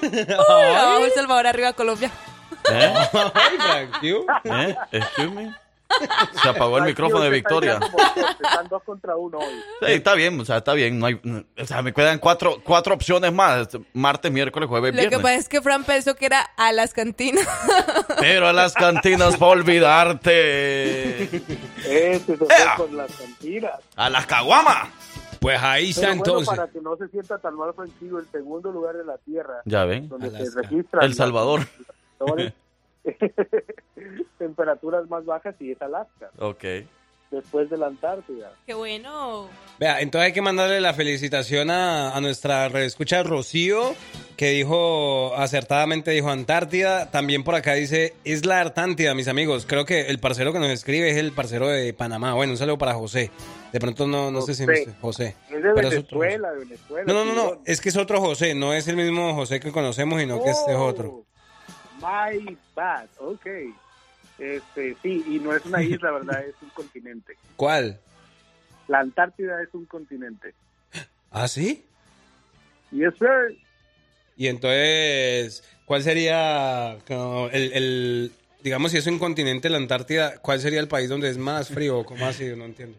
[0.02, 2.10] Uy, abajo El Salvador, arriba Colombia.
[2.70, 2.94] ¿Eh?
[4.44, 4.76] ¿Eh?
[4.92, 5.54] Excuse me.
[6.42, 7.80] Se apagó el micrófono de Victoria.
[8.40, 9.54] Están dos contra uno hoy.
[9.80, 10.98] Sí, está bien, o sea, está bien.
[10.98, 11.14] No hay,
[11.58, 13.68] o sea, me quedan cuatro, cuatro opciones más.
[13.94, 15.22] Martes, miércoles, jueves, Lo que viernes.
[15.22, 17.46] pasa es que Fran pensó que era a las cantinas.
[18.20, 21.22] Pero a las cantinas para olvidarte.
[21.24, 22.74] Ese se fue Ea.
[22.76, 23.72] con las cantinas.
[23.96, 24.88] A las caguamas.
[25.40, 26.48] Pues ahí está bueno, entonces.
[26.48, 29.84] para que no se sienta tan mal Francisco, el segundo lugar de la Tierra, Ya
[29.84, 30.08] ven.
[30.08, 30.44] donde Alaska.
[30.50, 31.60] se registran El Salvador.
[34.38, 36.64] temperaturas más bajas y es Alaska, Ok.
[37.30, 38.52] después de la Antártida.
[38.66, 39.48] Qué bueno.
[39.78, 43.94] Vea, entonces hay que mandarle la felicitación a, a nuestra escucha Rocío,
[44.36, 47.10] que dijo acertadamente, dijo Antártida.
[47.10, 49.66] También por acá dice, es la Artántida, mis amigos.
[49.66, 52.34] Creo que el parcero que nos escribe es el parcero de Panamá.
[52.34, 53.30] Bueno, un saludo para José.
[53.72, 54.86] De pronto no, no sé si José.
[54.86, 55.36] me- José.
[55.50, 57.12] Es de Pero es otro Venezuela, de Venezuela.
[57.12, 59.70] No, no, no, no, es que es otro José, no es el mismo José que
[59.70, 61.24] conocemos, sino que este es otro.
[62.00, 63.46] My bad, ok.
[64.38, 66.44] Este, sí, y no es una isla, ¿verdad?
[66.44, 67.36] Es un continente.
[67.56, 68.00] ¿Cuál?
[68.86, 70.54] La Antártida es un continente.
[71.30, 71.84] ¿Ah, sí?
[72.90, 73.56] Yes, sir.
[74.36, 80.60] Y entonces, ¿cuál sería como el, el- digamos, si es un continente, la Antártida, ¿cuál
[80.60, 82.04] sería el país donde es más frío?
[82.04, 82.44] ¿Cómo así?
[82.56, 82.96] No entiendo.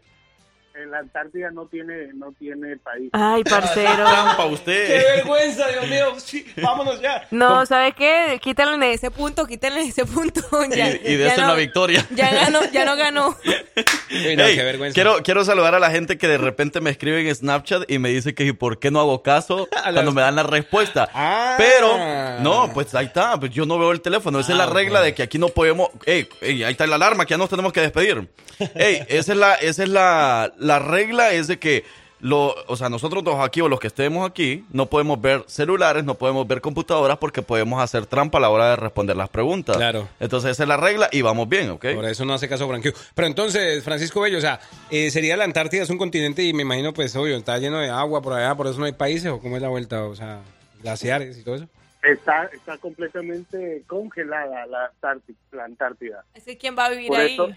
[0.81, 3.09] En la Antártida no tiene, no tiene país.
[3.11, 3.91] Ay, parcero.
[4.05, 5.03] Trampa usted.
[5.15, 6.13] vergüenza, Dios mío!
[6.17, 7.27] Sí, vámonos ya.
[7.31, 8.39] No, ¿sabe qué?
[8.41, 10.41] Quítenle de ese punto, quítenle de ese punto.
[10.69, 12.05] Ya, y, y de eso no, la victoria.
[12.11, 13.35] Ya ganó, ya no ganó.
[13.45, 14.93] Uy, no, Ey, qué vergüenza.
[14.93, 18.09] quiero, quiero saludar a la gente que de repente me escribe en Snapchat y me
[18.09, 21.09] dice que ¿y por qué no hago caso cuando me dan la respuesta.
[21.13, 21.55] Ah.
[21.57, 21.97] Pero,
[22.41, 24.39] no, pues ahí está, pues yo no veo el teléfono.
[24.39, 25.89] Esa es la Ah, regla de que aquí no podemos.
[26.05, 28.29] Ey, ey, ahí está la alarma, que ya nos tenemos que despedir.
[28.75, 31.83] Ey, esa es la, esa es la, la regla, es de que
[32.21, 36.03] lo, o sea, nosotros dos aquí o los que estemos aquí, no podemos ver celulares,
[36.03, 39.77] no podemos ver computadoras porque podemos hacer trampa a la hora de responder las preguntas.
[39.77, 40.09] Claro.
[40.19, 41.85] Entonces esa es la regla y vamos bien, ¿ok?
[41.95, 42.91] Por eso no hace caso Frankie.
[43.15, 44.59] Pero entonces, Francisco Bello, o sea,
[44.91, 47.89] eh, sería la Antártida, es un continente y me imagino, pues, obvio, está lleno de
[47.89, 50.41] agua por allá, por eso no hay países, o cómo es la vuelta, o sea,
[50.83, 51.67] glaciares y todo eso.
[52.03, 56.23] Está, está completamente congelada la, Antárti- la Antártida.
[56.33, 57.33] Es que ¿quién va a vivir Por ahí?
[57.33, 57.49] eso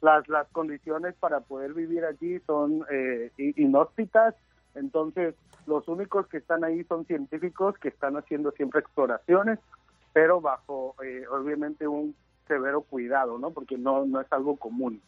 [0.00, 4.34] las, las condiciones para poder vivir allí son eh, inhóspitas,
[4.74, 5.34] entonces
[5.66, 9.58] los únicos que están ahí son científicos que están haciendo siempre exploraciones,
[10.12, 12.14] pero bajo eh, obviamente un
[12.48, 13.50] severo cuidado, ¿no?
[13.50, 15.00] Porque no, no es algo común.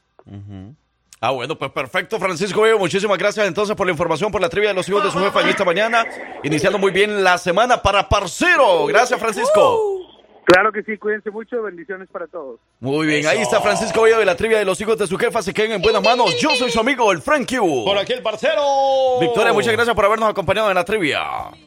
[1.20, 2.62] Ah, bueno, pues perfecto, Francisco.
[2.78, 5.40] Muchísimas gracias entonces por la información, por la trivia de los hijos de su jefa
[5.40, 6.04] en esta mañana.
[6.42, 8.86] Iniciando muy bien la semana para Parcero.
[8.86, 10.01] Gracias, Francisco.
[10.44, 12.58] Claro que sí, cuídense mucho, bendiciones para todos.
[12.80, 15.40] Muy bien, ahí está Francisco Bello de la trivia de los hijos de su jefa.
[15.40, 16.36] Se queden en buenas manos.
[16.40, 17.84] Yo soy su amigo, el Frank Q.
[17.84, 18.62] Por aquí el parcero.
[19.20, 21.22] Victoria, muchas gracias por habernos acompañado en la trivia.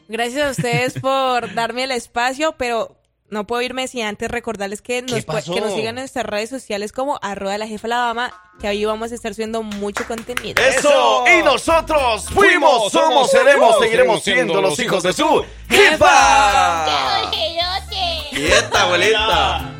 [0.08, 2.96] Gracias a ustedes por darme el espacio, pero
[3.30, 6.92] no puedo irme sin antes recordarles que nos, que nos sigan en nuestras redes sociales
[6.92, 10.62] como arroba la jefa la dama, que ahí vamos a estar subiendo mucho contenido.
[10.62, 17.30] Eso, y nosotros fuimos, somos, seremos, seguiremos siendo los hijos de su jefa.
[17.30, 19.78] ¡Qué esta abuelita.